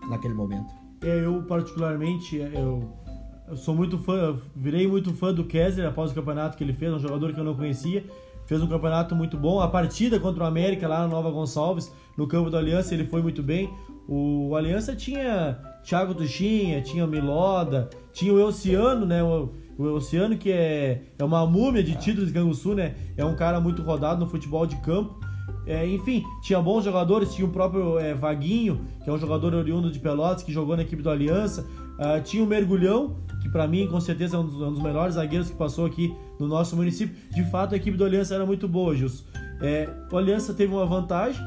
naquele 0.10 0.36
momento. 0.36 0.74
É, 1.02 1.26
eu 1.26 1.44
particularmente, 1.44 2.38
eu 2.38 3.03
eu 3.48 3.58
sou 3.58 3.76
muito 3.76 3.98
fã, 3.98 4.38
virei 4.56 4.88
muito 4.88 5.14
fã 5.14 5.34
do 5.34 5.44
Kessler 5.44 5.88
após 5.88 6.12
o 6.12 6.16
campeonato 6.16 6.58
que 6.58 6.64
ele 6.64 6.74
fez, 6.74 6.94
um 6.94 7.00
jogador 7.00 7.34
que 7.34 7.40
eu 7.40 7.44
não 7.44 7.56
conhecia. 7.56 8.04
Fez 8.46 8.62
um 8.62 8.68
campeonato 8.68 9.16
muito 9.16 9.38
bom. 9.38 9.60
A 9.60 9.68
partida 9.68 10.20
contra 10.20 10.44
o 10.44 10.48
América 10.48 10.88
lá 10.88 11.00
na 11.00 11.08
Nova 11.08 11.32
Gonçalves, 11.32 11.92
no 12.18 12.28
campo 12.28 12.50
do 12.50 12.58
Aliança, 12.58 12.94
ele 12.94 13.06
foi 13.06 13.22
muito 13.22 13.42
bem. 13.42 13.70
O 14.08 14.54
Aliança 14.56 14.96
tinha 14.96 15.58
Thiago 15.84 16.14
Tuchinha, 16.14 16.82
tinha 16.82 17.06
o 17.06 17.08
Miloda, 17.08 17.90
tinha 18.12 18.34
o 18.34 18.40
Elciano, 18.40 19.06
né? 19.06 19.24
O, 19.24 19.54
o 19.78 20.38
que 20.38 20.52
é, 20.52 21.04
é 21.18 21.24
uma 21.24 21.46
múmia 21.46 21.82
de 21.82 21.96
títulos 21.96 22.28
de 22.28 22.34
Canguçu, 22.34 22.74
né? 22.74 22.96
É 23.16 23.24
um 23.24 23.36
cara 23.36 23.60
muito 23.62 23.82
rodado 23.82 24.20
no 24.20 24.30
futebol 24.30 24.66
de 24.66 24.76
campo. 24.78 25.20
É, 25.66 25.88
enfim, 25.88 26.24
tinha 26.42 26.62
bons 26.62 26.84
jogadores, 26.84 27.34
tinha 27.34 27.48
o 27.48 27.52
próprio 27.52 27.98
é, 27.98 28.14
Vaguinho, 28.14 28.82
que 29.04 29.10
é 29.10 29.14
um 29.14 29.18
jogador 29.18 29.54
oriundo 29.54 29.90
de 29.90 30.00
Pelotas, 30.00 30.44
que 30.44 30.52
jogou 30.52 30.76
na 30.76 30.84
equipe 30.84 31.02
do 31.02 31.10
Aliança. 31.10 31.66
Uh, 31.94 32.22
tinha 32.24 32.44
o 32.44 32.48
Mergulhão, 32.48 33.18
que 33.42 33.50
para 33.50 33.68
mim 33.68 33.88
com 33.88 34.00
certeza 34.00 34.36
é 34.36 34.40
um 34.40 34.46
dos, 34.46 34.60
um 34.60 34.72
dos, 34.74 34.82
melhores 34.82 35.16
zagueiros 35.16 35.50
que 35.50 35.56
passou 35.56 35.86
aqui 35.86 36.16
no 36.40 36.48
nosso 36.48 36.76
município. 36.76 37.16
De 37.32 37.44
fato, 37.50 37.74
a 37.74 37.78
equipe 37.78 37.96
do 37.96 38.04
Aliança 38.04 38.34
era 38.34 38.46
muito 38.46 38.68
boa, 38.68 38.96
Gilson. 38.96 39.24
É, 39.62 39.90
o 40.12 40.18
Aliança 40.18 40.54
teve 40.54 40.74
uma 40.74 40.86
vantagem, 40.86 41.42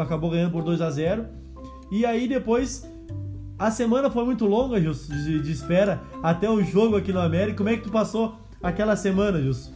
acabou 0.00 0.30
ganhando 0.30 0.52
por 0.52 0.62
2 0.62 0.80
a 0.80 0.90
0 0.90 1.26
E 1.90 2.04
aí 2.04 2.26
depois, 2.26 2.88
a 3.58 3.70
semana 3.70 4.10
foi 4.10 4.24
muito 4.24 4.46
longa, 4.46 4.80
Gilson, 4.80 5.12
de, 5.12 5.40
de, 5.40 5.52
espera 5.52 6.02
até 6.22 6.50
o 6.50 6.62
jogo 6.62 6.96
aqui 6.96 7.12
no 7.12 7.20
América. 7.20 7.58
Como 7.58 7.68
é 7.68 7.76
que 7.76 7.84
tu 7.84 7.90
passou 7.90 8.34
aquela 8.62 8.96
semana, 8.96 9.40
Gilson? 9.40 9.72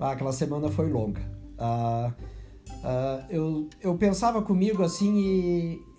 Ah, 0.00 0.10
aquela 0.10 0.32
semana 0.32 0.68
foi 0.68 0.90
longa. 0.90 1.20
Ah, 1.56 2.12
ah, 2.82 3.24
eu, 3.30 3.68
eu 3.80 3.96
pensava 3.96 4.42
comigo 4.42 4.82
assim 4.82 5.16
e 5.16 5.93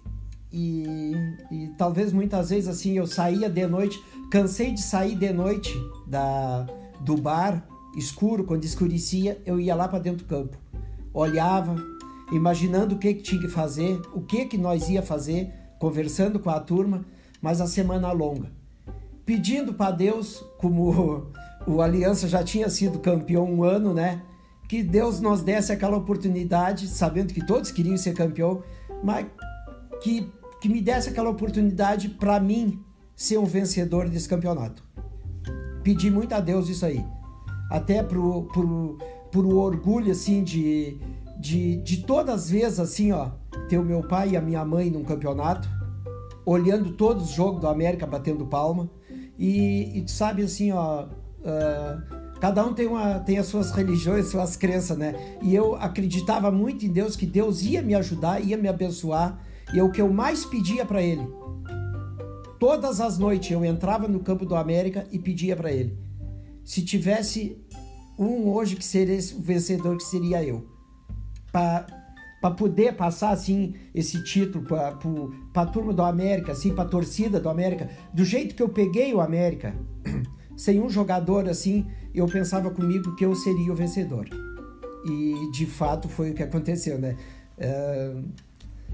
e, 0.57 1.13
e, 1.51 1.67
talvez 1.77 2.13
muitas 2.13 2.49
vezes 2.49 2.69
assim 2.69 2.93
eu 2.93 3.05
saía 3.05 3.49
de 3.49 3.67
noite, 3.67 4.01
cansei 4.31 4.71
de 4.71 4.81
sair 4.81 5.15
de 5.15 5.33
noite 5.33 5.73
da, 6.07 6.65
do 7.01 7.17
bar 7.17 7.67
escuro, 7.97 8.45
quando 8.45 8.63
escurecia, 8.63 9.41
eu 9.45 9.59
ia 9.59 9.75
lá 9.75 9.87
para 9.87 9.99
dentro 9.99 10.25
do 10.25 10.29
campo. 10.29 10.57
Olhava, 11.13 11.75
imaginando 12.31 12.95
o 12.95 12.97
que, 12.97 13.13
que 13.13 13.21
tinha 13.21 13.41
que 13.41 13.49
fazer, 13.49 13.99
o 14.13 14.21
que, 14.21 14.45
que 14.45 14.57
nós 14.57 14.89
ia 14.89 15.01
fazer, 15.01 15.51
conversando 15.77 16.39
com 16.39 16.49
a 16.49 16.59
turma, 16.59 17.05
mas 17.41 17.59
a 17.59 17.67
semana 17.67 18.11
longa. 18.13 18.49
Pedindo 19.25 19.73
para 19.73 19.91
Deus, 19.91 20.41
como 20.57 20.89
o, 21.67 21.73
o 21.73 21.81
Aliança 21.81 22.29
já 22.29 22.43
tinha 22.43 22.69
sido 22.69 22.99
campeão 22.99 23.45
um 23.45 23.63
ano, 23.63 23.93
né? 23.93 24.21
Que 24.69 24.81
Deus 24.81 25.19
nos 25.19 25.41
desse 25.41 25.71
aquela 25.71 25.97
oportunidade, 25.97 26.87
sabendo 26.87 27.33
que 27.33 27.45
todos 27.45 27.71
queriam 27.71 27.97
ser 27.97 28.13
campeão, 28.13 28.63
mas 29.03 29.27
que 30.01 30.31
que 30.65 30.69
me 30.69 30.81
desse 30.81 31.09
aquela 31.09 31.29
oportunidade 31.29 32.09
para 32.09 32.39
mim 32.39 32.83
ser 33.15 33.37
um 33.37 33.45
vencedor 33.45 34.09
desse 34.09 34.27
campeonato. 34.27 34.83
Pedi 35.83 36.09
muito 36.09 36.33
a 36.33 36.39
Deus 36.39 36.67
isso 36.69 36.83
aí. 36.83 37.05
Até 37.69 38.01
pro, 38.01 38.45
pro, 38.45 38.97
pro 39.29 39.57
orgulho, 39.57 40.11
assim, 40.11 40.43
de, 40.43 40.97
de, 41.39 41.77
de 41.83 41.97
todas 41.97 42.33
as 42.33 42.49
vezes, 42.49 42.79
assim, 42.79 43.11
ó, 43.11 43.29
ter 43.69 43.77
o 43.77 43.83
meu 43.83 44.07
pai 44.07 44.31
e 44.31 44.37
a 44.37 44.41
minha 44.41 44.65
mãe 44.65 44.89
num 44.89 45.03
campeonato, 45.03 45.69
olhando 46.43 46.93
todos 46.93 47.25
os 47.25 47.29
jogos 47.29 47.61
do 47.61 47.67
América, 47.67 48.07
batendo 48.07 48.47
palma. 48.47 48.89
E, 49.37 49.99
e 49.99 50.01
tu 50.01 50.09
sabe, 50.09 50.41
assim, 50.41 50.71
ó, 50.71 51.03
uh, 51.03 52.39
cada 52.41 52.65
um 52.65 52.73
tem, 52.73 52.87
uma, 52.87 53.19
tem 53.19 53.37
as 53.37 53.45
suas 53.45 53.69
religiões, 53.69 54.29
suas 54.29 54.57
crenças, 54.57 54.97
né? 54.97 55.37
E 55.43 55.53
eu 55.53 55.75
acreditava 55.75 56.49
muito 56.49 56.87
em 56.87 56.89
Deus, 56.89 57.15
que 57.15 57.27
Deus 57.27 57.61
ia 57.61 57.83
me 57.83 57.93
ajudar, 57.93 58.43
ia 58.43 58.57
me 58.57 58.67
abençoar 58.67 59.44
e 59.73 59.79
é 59.79 59.83
o 59.83 59.91
que 59.91 60.01
eu 60.01 60.11
mais 60.11 60.45
pedia 60.45 60.85
para 60.85 61.01
ele. 61.01 61.27
Todas 62.59 63.01
as 63.01 63.17
noites 63.17 63.51
eu 63.51 63.65
entrava 63.65 64.07
no 64.07 64.19
campo 64.19 64.45
do 64.45 64.55
América 64.55 65.05
e 65.11 65.19
pedia 65.19 65.55
para 65.55 65.71
ele: 65.71 65.97
se 66.63 66.83
tivesse 66.83 67.57
um 68.17 68.49
hoje 68.49 68.75
que 68.75 68.85
seria 68.85 69.19
o 69.37 69.41
vencedor, 69.41 69.97
que 69.97 70.03
seria 70.03 70.43
eu. 70.43 70.67
Para 71.51 72.51
poder 72.57 72.95
passar 72.95 73.31
assim 73.31 73.75
esse 73.93 74.23
título 74.23 74.65
para 74.65 74.97
a 75.61 75.65
turma 75.65 75.93
do 75.93 76.01
América, 76.01 76.51
assim, 76.51 76.73
para 76.73 76.83
a 76.83 76.87
torcida 76.87 77.39
do 77.39 77.49
América, 77.49 77.89
do 78.13 78.23
jeito 78.23 78.55
que 78.55 78.63
eu 78.63 78.69
peguei 78.69 79.13
o 79.13 79.21
América, 79.21 79.75
sem 80.55 80.81
um 80.81 80.89
jogador 80.89 81.49
assim, 81.49 81.85
eu 82.13 82.25
pensava 82.27 82.69
comigo 82.71 83.15
que 83.15 83.25
eu 83.25 83.35
seria 83.35 83.71
o 83.71 83.75
vencedor. 83.75 84.27
E 85.05 85.51
de 85.51 85.65
fato 85.65 86.07
foi 86.07 86.31
o 86.31 86.33
que 86.33 86.43
aconteceu, 86.43 86.97
né? 86.97 87.15
Uh... 87.57 88.23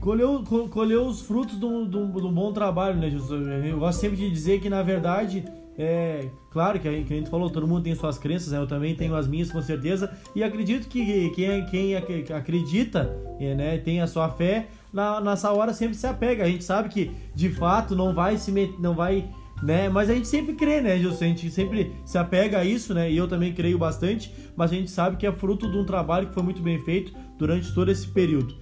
Colheu, 0.02 0.44
colheu 0.72 1.06
os 1.06 1.22
frutos 1.22 1.60
de 1.60 1.66
um, 1.66 1.86
bom 2.34 2.52
trabalho, 2.52 2.98
né, 2.98 3.08
Jesus? 3.08 3.48
Eu 3.64 3.78
gosto 3.78 4.00
sempre 4.00 4.18
de 4.18 4.32
dizer 4.32 4.60
que, 4.60 4.68
na 4.68 4.82
verdade, 4.82 5.46
é, 5.78 6.28
claro 6.50 6.80
que 6.80 6.88
a, 6.88 6.92
que 6.92 7.14
a 7.14 7.18
gente 7.18 7.30
falou, 7.30 7.52
todo 7.52 7.68
mundo 7.68 7.84
tem 7.84 7.94
suas 7.94 8.18
crenças, 8.18 8.52
né? 8.52 8.58
eu 8.58 8.66
também 8.66 8.96
tenho 8.96 9.16
as 9.16 9.28
minhas 9.28 9.52
com 9.52 9.62
certeza, 9.62 10.12
e 10.36 10.44
acredito 10.44 10.88
que 10.88 11.30
quem, 11.30 11.66
quem 11.68 11.96
acredita, 11.96 13.16
é, 13.40 13.54
né, 13.54 13.78
tem 13.78 14.02
a 14.02 14.08
sua 14.08 14.28
fé, 14.28 14.70
na, 14.92 15.22
nessa 15.22 15.52
hora 15.52 15.72
sempre 15.72 15.96
se 15.96 16.08
apega. 16.08 16.46
A 16.46 16.48
gente 16.48 16.64
sabe 16.64 16.90
que 16.90 17.12
de 17.36 17.50
fato 17.50 17.96
não 17.96 18.12
vai 18.12 18.38
se 18.38 18.52
met, 18.52 18.74
não 18.80 18.96
vai, 18.96 19.30
né, 19.62 19.88
mas 19.88 20.10
a 20.10 20.16
gente 20.16 20.28
sempre 20.28 20.56
crê, 20.56 20.82
né, 20.82 20.98
Gilson? 20.98 21.26
A 21.26 21.28
gente 21.28 21.52
sempre 21.52 21.94
se 22.06 22.18
apega 22.18 22.58
a 22.58 22.66
isso, 22.66 22.92
né, 22.96 23.12
e 23.12 23.16
eu 23.16 23.28
também 23.28 23.54
creio 23.54 23.78
bastante, 23.78 24.34
mas 24.56 24.72
a 24.72 24.74
gente 24.74 24.90
sabe 24.90 25.18
que 25.18 25.28
é 25.28 25.32
fruto 25.32 25.70
de 25.70 25.78
um 25.78 25.86
trabalho 25.86 26.28
que 26.28 26.34
foi 26.34 26.42
muito 26.42 26.62
bem 26.64 26.80
feito 26.80 27.14
durante 27.38 27.72
todo 27.72 27.92
esse 27.92 28.08
período. 28.08 28.56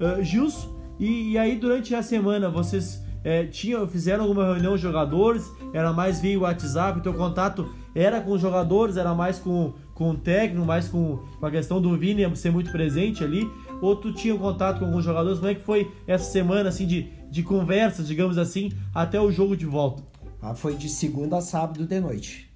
Uh, 0.00 0.24
Gilson, 0.24 0.79
e, 1.00 1.32
e 1.32 1.38
aí 1.38 1.56
durante 1.56 1.94
a 1.94 2.02
semana 2.02 2.48
vocês 2.48 3.02
é, 3.24 3.44
tinha, 3.44 3.86
fizeram 3.86 4.24
alguma 4.24 4.44
reunião 4.44 4.74
os 4.74 4.80
jogadores, 4.80 5.50
era 5.72 5.92
mais 5.92 6.20
via 6.20 6.38
WhatsApp, 6.38 7.00
o 7.00 7.02
teu 7.02 7.14
contato 7.14 7.68
era 7.94 8.20
com 8.20 8.32
os 8.32 8.40
jogadores, 8.40 8.96
era 8.96 9.14
mais 9.14 9.38
com, 9.38 9.72
com 9.94 10.10
o 10.10 10.16
técnico, 10.16 10.64
mais 10.64 10.88
com, 10.88 11.18
com 11.38 11.46
a 11.46 11.50
questão 11.50 11.80
do 11.80 11.96
Vini 11.96 12.24
ser 12.36 12.52
muito 12.52 12.70
presente 12.70 13.24
ali, 13.24 13.50
ou 13.80 13.96
tu 13.96 14.12
tinha 14.12 14.36
contato 14.36 14.78
com 14.78 14.84
alguns 14.84 15.04
jogadores? 15.04 15.38
Como 15.38 15.50
é 15.50 15.54
que 15.54 15.62
foi 15.62 15.90
essa 16.06 16.30
semana 16.30 16.68
assim 16.68 16.86
de, 16.86 17.10
de 17.30 17.42
conversas, 17.42 18.06
digamos 18.06 18.38
assim, 18.38 18.70
até 18.94 19.20
o 19.20 19.32
jogo 19.32 19.56
de 19.56 19.66
volta? 19.66 20.02
Ah, 20.40 20.54
foi 20.54 20.76
de 20.76 20.88
segunda 20.88 21.38
a 21.38 21.40
sábado 21.40 21.86
de 21.86 22.00
noite 22.00 22.50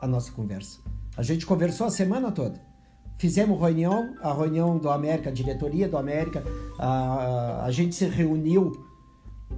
a 0.00 0.06
nossa 0.06 0.30
conversa. 0.32 0.78
A 1.16 1.22
gente 1.22 1.44
conversou 1.44 1.86
a 1.86 1.90
semana 1.90 2.30
toda. 2.30 2.67
Fizemos 3.18 3.58
reunião, 3.58 4.14
a 4.22 4.32
reunião 4.32 4.78
do 4.78 4.88
América, 4.88 5.30
a 5.30 5.32
diretoria 5.32 5.88
do 5.88 5.96
América, 5.96 6.44
a, 6.78 7.64
a 7.64 7.70
gente 7.70 7.94
se 7.94 8.06
reuniu 8.06 8.84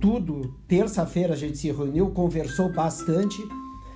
tudo. 0.01 0.55
Terça-feira 0.67 1.35
a 1.35 1.37
gente 1.37 1.59
se 1.59 1.71
reuniu, 1.71 2.11
conversou 2.11 2.73
bastante, 2.73 3.37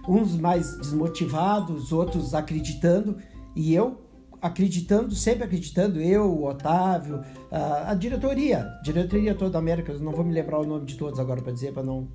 uns 0.07 0.37
mais 0.37 0.77
desmotivados, 0.79 1.93
outros 1.93 2.35
acreditando, 2.35 3.17
e 3.57 3.75
eu 3.75 4.03
acreditando, 4.43 5.15
sempre 5.15 5.45
acreditando, 5.45 5.99
eu, 5.99 6.31
o 6.31 6.47
Otávio, 6.47 7.23
a, 7.51 7.93
a 7.93 7.95
diretoria, 7.95 8.71
diretoria 8.83 9.35
toda 9.35 9.53
da 9.53 9.59
América, 9.59 9.95
não 9.95 10.13
vou 10.13 10.23
me 10.23 10.35
lembrar 10.35 10.59
o 10.61 10.67
nome 10.67 10.85
de 10.85 10.97
todos 10.97 11.19
agora 11.19 11.41
para 11.41 11.53
dizer, 11.53 11.73
para 11.73 11.83
não, 11.83 12.07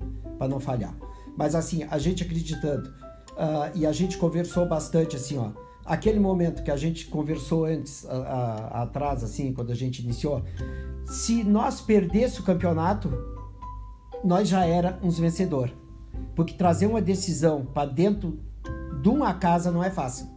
não 0.48 0.60
falhar. 0.60 0.94
Mas 1.36 1.56
assim, 1.56 1.82
a 1.90 1.98
gente 1.98 2.22
acreditando. 2.22 2.88
Uh, 3.30 3.74
e 3.74 3.86
a 3.86 3.92
gente 3.92 4.16
conversou 4.18 4.68
bastante 4.68 5.16
assim, 5.16 5.38
ó. 5.38 5.50
Aquele 5.90 6.20
momento 6.20 6.62
que 6.62 6.70
a 6.70 6.76
gente 6.76 7.06
conversou 7.06 7.64
antes, 7.64 8.06
a, 8.08 8.14
a, 8.14 8.82
atrás, 8.82 9.24
assim, 9.24 9.52
quando 9.52 9.72
a 9.72 9.74
gente 9.74 10.00
iniciou, 10.04 10.44
se 11.04 11.42
nós 11.42 11.80
perdesse 11.80 12.40
o 12.40 12.44
campeonato, 12.44 13.12
nós 14.22 14.48
já 14.48 14.64
éramos 14.64 15.18
vencedor. 15.18 15.68
Porque 16.36 16.54
trazer 16.54 16.86
uma 16.86 17.02
decisão 17.02 17.64
para 17.64 17.90
dentro 17.90 18.38
de 19.02 19.08
uma 19.08 19.34
casa 19.34 19.72
não 19.72 19.82
é 19.82 19.90
fácil. 19.90 20.28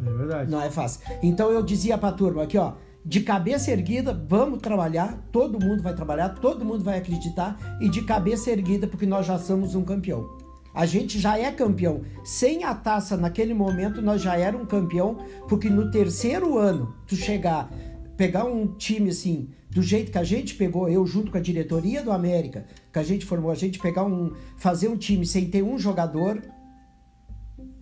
É 0.00 0.10
verdade. 0.12 0.48
Não 0.48 0.62
é 0.62 0.70
fácil. 0.70 1.00
Então 1.24 1.50
eu 1.50 1.60
dizia 1.60 1.98
para 1.98 2.10
a 2.10 2.12
turma 2.12 2.44
aqui, 2.44 2.56
ó, 2.56 2.74
de 3.04 3.22
cabeça 3.22 3.72
erguida, 3.72 4.14
vamos 4.28 4.60
trabalhar, 4.60 5.26
todo 5.32 5.58
mundo 5.58 5.82
vai 5.82 5.92
trabalhar, 5.92 6.28
todo 6.28 6.64
mundo 6.64 6.84
vai 6.84 6.98
acreditar 6.98 7.58
e 7.80 7.88
de 7.88 8.02
cabeça 8.02 8.48
erguida 8.48 8.86
porque 8.86 9.06
nós 9.06 9.26
já 9.26 9.40
somos 9.40 9.74
um 9.74 9.82
campeão. 9.82 10.38
A 10.74 10.86
gente 10.86 11.18
já 11.18 11.38
é 11.38 11.50
campeão. 11.50 12.02
Sem 12.24 12.64
a 12.64 12.74
taça 12.74 13.16
naquele 13.16 13.54
momento 13.54 14.00
nós 14.02 14.22
já 14.22 14.36
era 14.36 14.56
um 14.56 14.66
campeão, 14.66 15.18
porque 15.48 15.68
no 15.68 15.90
terceiro 15.90 16.58
ano 16.58 16.94
tu 17.06 17.16
chegar, 17.16 17.72
pegar 18.16 18.44
um 18.44 18.66
time 18.76 19.10
assim, 19.10 19.48
do 19.70 19.82
jeito 19.82 20.10
que 20.10 20.18
a 20.18 20.24
gente 20.24 20.54
pegou, 20.54 20.88
eu 20.88 21.06
junto 21.06 21.30
com 21.30 21.38
a 21.38 21.40
diretoria 21.40 22.02
do 22.02 22.10
América, 22.10 22.66
que 22.92 22.98
a 22.98 23.02
gente 23.02 23.24
formou, 23.24 23.50
a 23.50 23.54
gente 23.54 23.78
pegar 23.78 24.04
um, 24.04 24.32
fazer 24.56 24.88
um 24.88 24.96
time 24.96 25.26
sem 25.26 25.48
ter 25.48 25.62
um 25.62 25.78
jogador, 25.78 26.42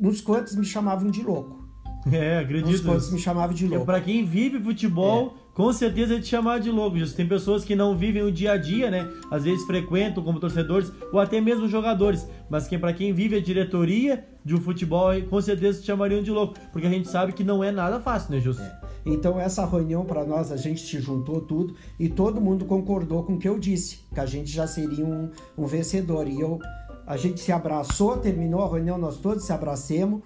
uns 0.00 0.20
quantos 0.20 0.56
me 0.56 0.64
chamavam 0.64 1.10
de 1.10 1.22
louco. 1.22 1.66
É, 2.10 2.38
acredito. 2.38 2.68
Uns 2.68 2.80
quantos 2.80 3.10
me 3.10 3.18
chamavam 3.18 3.54
de 3.54 3.66
louco. 3.66 3.86
Para 3.86 4.00
quem 4.00 4.24
vive 4.24 4.60
futebol, 4.60 5.36
é. 5.36 5.45
Com 5.56 5.72
certeza 5.72 6.16
é 6.16 6.20
te 6.20 6.26
chamar 6.26 6.60
de 6.60 6.70
louco. 6.70 6.98
Tem 7.16 7.26
pessoas 7.26 7.64
que 7.64 7.74
não 7.74 7.96
vivem 7.96 8.22
o 8.22 8.30
dia 8.30 8.52
a 8.52 8.56
dia, 8.58 8.90
né? 8.90 9.10
Às 9.30 9.44
vezes 9.44 9.64
frequentam 9.64 10.22
como 10.22 10.38
torcedores 10.38 10.92
ou 11.10 11.18
até 11.18 11.40
mesmo 11.40 11.66
jogadores, 11.66 12.28
mas 12.50 12.68
que 12.68 12.76
para 12.76 12.92
quem 12.92 13.14
vive 13.14 13.36
a 13.36 13.40
diretoria 13.40 14.22
de 14.44 14.54
um 14.54 14.60
futebol, 14.60 15.10
com 15.30 15.40
certeza 15.40 15.80
te 15.80 15.86
chamariam 15.86 16.22
de 16.22 16.30
louco, 16.30 16.56
porque 16.70 16.86
a 16.86 16.90
gente 16.90 17.08
sabe 17.08 17.32
que 17.32 17.42
não 17.42 17.64
é 17.64 17.72
nada 17.72 17.98
fácil, 17.98 18.32
né, 18.32 18.38
Justo? 18.38 18.62
É. 18.62 18.80
Então 19.06 19.40
essa 19.40 19.64
reunião 19.64 20.04
para 20.04 20.26
nós 20.26 20.52
a 20.52 20.58
gente 20.58 20.82
se 20.82 21.00
juntou 21.00 21.40
tudo 21.40 21.74
e 21.98 22.06
todo 22.06 22.38
mundo 22.38 22.66
concordou 22.66 23.22
com 23.22 23.36
o 23.36 23.38
que 23.38 23.48
eu 23.48 23.58
disse, 23.58 24.00
que 24.12 24.20
a 24.20 24.26
gente 24.26 24.50
já 24.50 24.66
seria 24.66 25.06
um, 25.06 25.30
um 25.56 25.64
vencedor. 25.64 26.28
E 26.28 26.38
eu 26.38 26.60
a 27.06 27.16
gente 27.16 27.40
se 27.40 27.50
abraçou, 27.50 28.18
terminou 28.18 28.62
a 28.62 28.68
reunião, 28.68 28.98
nós 28.98 29.16
todos 29.16 29.46
se 29.46 29.52
abracemos 29.54 30.20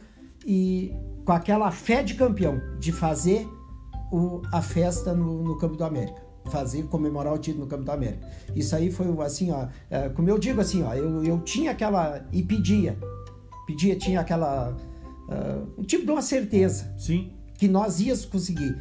e 0.44 0.92
com 1.24 1.30
aquela 1.30 1.70
fé 1.70 2.02
de 2.02 2.14
campeão 2.14 2.60
de 2.80 2.90
fazer 2.90 3.46
o, 4.10 4.42
a 4.52 4.60
festa 4.62 5.14
no, 5.14 5.42
no 5.42 5.56
Campo 5.56 5.76
do 5.76 5.84
América 5.84 6.28
fazer 6.46 6.84
comemorar 6.84 7.34
o 7.34 7.38
título 7.38 7.64
no 7.64 7.70
Campo 7.70 7.84
da 7.84 7.92
América. 7.92 8.26
Isso 8.56 8.74
aí 8.74 8.90
foi 8.90 9.06
assim, 9.24 9.50
ó, 9.50 9.68
é, 9.90 10.08
como 10.08 10.28
eu 10.28 10.38
digo 10.38 10.60
assim, 10.60 10.82
ó, 10.82 10.94
eu, 10.94 11.22
eu 11.22 11.38
tinha 11.40 11.70
aquela 11.70 12.26
e 12.32 12.42
pedia, 12.42 12.98
pedia, 13.66 13.94
tinha 13.94 14.20
aquela 14.20 14.74
uh, 15.28 15.80
um 15.80 15.84
tipo 15.84 16.04
de 16.04 16.10
uma 16.10 16.22
certeza. 16.22 16.92
Sim 16.96 17.30
que 17.60 17.68
nós 17.68 18.00
íamos 18.00 18.24
conseguir. 18.24 18.74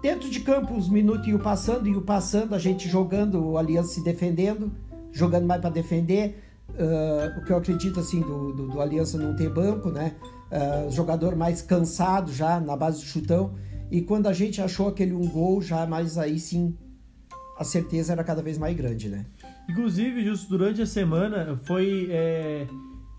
Dentro 0.00 0.30
de 0.30 0.40
campo, 0.40 0.74
os 0.74 0.88
minutos 0.88 1.28
iam 1.28 1.38
passando, 1.38 1.86
iam 1.86 2.00
passando, 2.00 2.54
a 2.54 2.58
gente 2.58 2.88
jogando, 2.88 3.44
o 3.44 3.58
Aliança 3.58 3.90
se 3.90 4.02
defendendo, 4.02 4.72
jogando 5.12 5.44
mais 5.44 5.60
para 5.60 5.68
defender. 5.68 6.42
Uh, 6.70 7.38
o 7.38 7.44
que 7.44 7.52
eu 7.52 7.58
acredito 7.58 8.00
assim 8.00 8.20
do, 8.20 8.54
do, 8.54 8.68
do, 8.68 8.80
Aliança 8.80 9.18
não 9.18 9.36
ter 9.36 9.50
banco, 9.50 9.90
né? 9.90 10.16
Uh, 10.50 10.90
jogador 10.90 11.36
mais 11.36 11.60
cansado 11.60 12.32
já 12.32 12.58
na 12.58 12.74
base 12.74 13.00
do 13.00 13.04
chutão. 13.04 13.52
E 13.90 14.02
quando 14.02 14.26
a 14.26 14.32
gente 14.32 14.60
achou 14.60 14.88
aquele 14.88 15.14
um 15.14 15.28
gol, 15.28 15.62
já 15.62 15.86
mais 15.86 16.18
aí 16.18 16.38
sim 16.38 16.76
a 17.58 17.64
certeza 17.64 18.12
era 18.12 18.22
cada 18.22 18.42
vez 18.42 18.58
mais 18.58 18.76
grande, 18.76 19.08
né? 19.08 19.24
Inclusive, 19.68 20.24
justo 20.24 20.48
durante 20.48 20.82
a 20.82 20.86
semana 20.86 21.58
foi 21.64 22.08
é, 22.10 22.66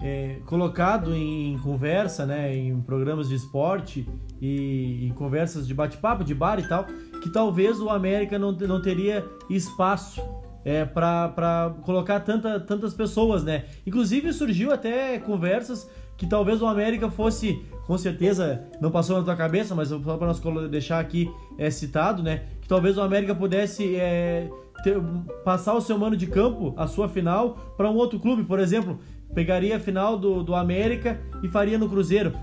é, 0.01 0.39
colocado 0.45 1.13
em 1.15 1.57
conversa, 1.59 2.25
né, 2.25 2.55
em 2.55 2.79
programas 2.81 3.27
de 3.27 3.35
esporte 3.35 4.07
e 4.39 5.07
em 5.07 5.13
conversas 5.13 5.67
de 5.67 5.73
bate-papo, 5.73 6.23
de 6.23 6.35
bar 6.35 6.59
e 6.59 6.67
tal, 6.67 6.85
que 7.21 7.31
talvez 7.31 7.79
o 7.79 7.89
América 7.89 8.37
não, 8.37 8.51
não 8.51 8.81
teria 8.81 9.25
espaço 9.49 10.21
é, 10.63 10.85
para 10.85 11.75
colocar 11.83 12.19
tanta, 12.19 12.59
tantas 12.59 12.93
pessoas, 12.93 13.43
né? 13.43 13.65
Inclusive 13.85 14.31
surgiu 14.33 14.71
até 14.71 15.17
conversas 15.17 15.89
que 16.17 16.25
talvez 16.25 16.61
o 16.61 16.65
América 16.65 17.09
fosse, 17.09 17.61
com 17.85 17.97
certeza 17.97 18.65
não 18.81 18.91
passou 18.91 19.17
na 19.17 19.23
tua 19.23 19.35
cabeça, 19.35 19.75
mas 19.75 19.89
só 19.89 20.17
para 20.17 20.27
nós 20.27 20.41
deixar 20.69 20.99
aqui 20.99 21.31
é, 21.57 21.69
citado, 21.69 22.23
né? 22.23 22.43
Que 22.61 22.67
talvez 22.67 22.97
o 22.97 23.01
América 23.01 23.35
pudesse 23.35 23.95
é, 23.95 24.49
ter, 24.83 24.99
passar 25.45 25.75
o 25.75 25.81
seu 25.81 25.97
mano 25.97 26.17
de 26.17 26.27
campo, 26.27 26.73
a 26.75 26.87
sua 26.87 27.07
final, 27.07 27.57
para 27.77 27.89
um 27.89 27.95
outro 27.95 28.19
clube, 28.19 28.43
por 28.43 28.59
exemplo 28.59 28.99
pegaria 29.33 29.75
a 29.75 29.79
final 29.79 30.17
do, 30.17 30.43
do 30.43 30.55
América 30.55 31.19
e 31.43 31.47
faria 31.47 31.77
no 31.77 31.87
Cruzeiro. 31.87 32.33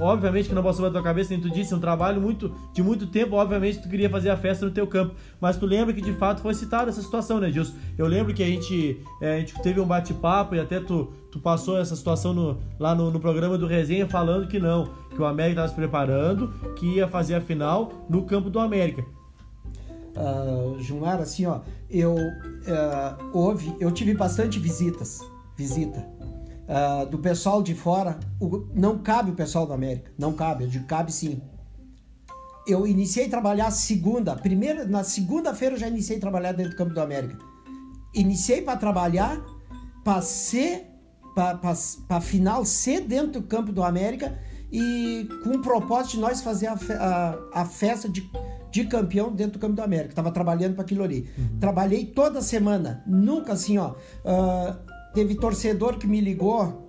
Obviamente 0.00 0.48
que 0.48 0.54
não 0.54 0.62
passou 0.62 0.82
pela 0.82 0.92
tua 0.92 1.02
cabeça, 1.02 1.32
nem 1.32 1.40
tu 1.40 1.50
disse, 1.50 1.72
é 1.72 1.76
um 1.76 1.80
trabalho 1.80 2.20
muito, 2.20 2.54
de 2.72 2.82
muito 2.82 3.06
tempo, 3.06 3.36
obviamente 3.36 3.80
tu 3.80 3.88
queria 3.88 4.10
fazer 4.10 4.30
a 4.30 4.36
festa 4.36 4.64
no 4.64 4.72
teu 4.72 4.86
campo. 4.86 5.14
Mas 5.40 5.56
tu 5.56 5.66
lembra 5.66 5.94
que 5.94 6.00
de 6.00 6.12
fato 6.12 6.40
foi 6.40 6.54
citada 6.54 6.90
essa 6.90 7.02
situação, 7.02 7.38
né, 7.38 7.50
Gilson? 7.50 7.74
Eu 7.96 8.06
lembro 8.06 8.34
que 8.34 8.42
a 8.42 8.46
gente, 8.46 9.00
é, 9.20 9.36
a 9.36 9.38
gente 9.38 9.54
teve 9.62 9.80
um 9.80 9.86
bate-papo 9.86 10.54
e 10.54 10.60
até 10.60 10.80
tu, 10.80 11.12
tu 11.30 11.38
passou 11.38 11.78
essa 11.78 11.94
situação 11.94 12.32
no, 12.32 12.58
lá 12.78 12.94
no, 12.94 13.10
no, 13.10 13.20
programa 13.20 13.56
do 13.56 13.66
Resenha 13.66 14.08
falando 14.08 14.48
que 14.48 14.58
não, 14.58 14.90
que 15.14 15.20
o 15.20 15.24
América 15.24 15.60
estava 15.60 15.68
se 15.68 15.74
preparando, 15.74 16.52
que 16.76 16.96
ia 16.96 17.06
fazer 17.06 17.34
a 17.34 17.40
final 17.40 18.06
no 18.08 18.24
campo 18.24 18.50
do 18.50 18.58
América. 18.58 19.04
Uh, 20.16 20.76
assim, 21.20 21.46
ó, 21.46 21.60
eu 21.88 22.14
uh, 22.14 23.30
houve, 23.32 23.72
eu 23.78 23.92
tive 23.92 24.12
bastante 24.14 24.58
visitas, 24.58 25.20
visita 25.60 26.08
uh, 26.70 27.06
do 27.06 27.18
pessoal 27.18 27.62
de 27.62 27.74
fora, 27.74 28.18
o, 28.40 28.66
não 28.74 28.98
cabe 28.98 29.30
o 29.30 29.34
pessoal 29.34 29.66
da 29.66 29.74
América, 29.74 30.10
não 30.18 30.32
cabe, 30.32 30.64
eu 30.64 30.70
digo 30.70 30.86
cabe 30.86 31.12
sim. 31.12 31.42
Eu 32.66 32.86
iniciei 32.86 33.26
a 33.26 33.30
trabalhar 33.30 33.70
segunda, 33.70 34.34
primeira, 34.36 34.84
na 34.84 35.02
segunda-feira 35.02 35.74
eu 35.74 35.78
já 35.78 35.88
iniciei 35.88 36.18
a 36.18 36.20
trabalhar 36.20 36.52
dentro 36.52 36.72
do 36.72 36.76
Campo 36.76 36.94
do 36.94 37.00
América. 37.00 37.36
Iniciei 38.14 38.62
para 38.62 38.78
trabalhar, 38.78 39.40
passei 40.04 40.86
para 41.34 42.20
final 42.20 42.64
ser 42.64 43.00
dentro 43.02 43.40
do 43.40 43.42
Campo 43.42 43.72
do 43.72 43.82
América 43.82 44.38
e 44.70 45.28
com 45.42 45.50
o 45.50 45.62
propósito 45.62 46.12
de 46.12 46.20
nós 46.20 46.42
fazer 46.42 46.68
a, 46.68 46.74
a, 46.74 47.62
a 47.62 47.64
festa 47.64 48.08
de, 48.08 48.28
de 48.70 48.84
campeão 48.84 49.32
dentro 49.32 49.54
do 49.54 49.58
Campo 49.58 49.74
do 49.74 49.82
América. 49.82 50.14
Tava 50.14 50.30
trabalhando 50.30 50.74
para 50.74 50.84
aquilo 50.84 51.02
ali. 51.02 51.28
Uhum. 51.36 51.58
Trabalhei 51.58 52.04
toda 52.06 52.42
semana. 52.42 53.02
Nunca 53.06 53.54
assim, 53.54 53.78
ó. 53.78 53.94
Uh, 54.24 54.89
teve 55.14 55.34
torcedor 55.34 55.98
que 55.98 56.06
me 56.06 56.20
ligou, 56.20 56.86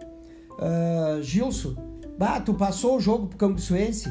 uh, 0.60 1.22
Gilson. 1.22 1.76
Bah, 2.18 2.40
tu 2.40 2.54
passou 2.54 2.98
o 2.98 3.00
jogo 3.00 3.28
pro 3.28 3.38
Campo 3.38 3.60
Suense? 3.60 4.10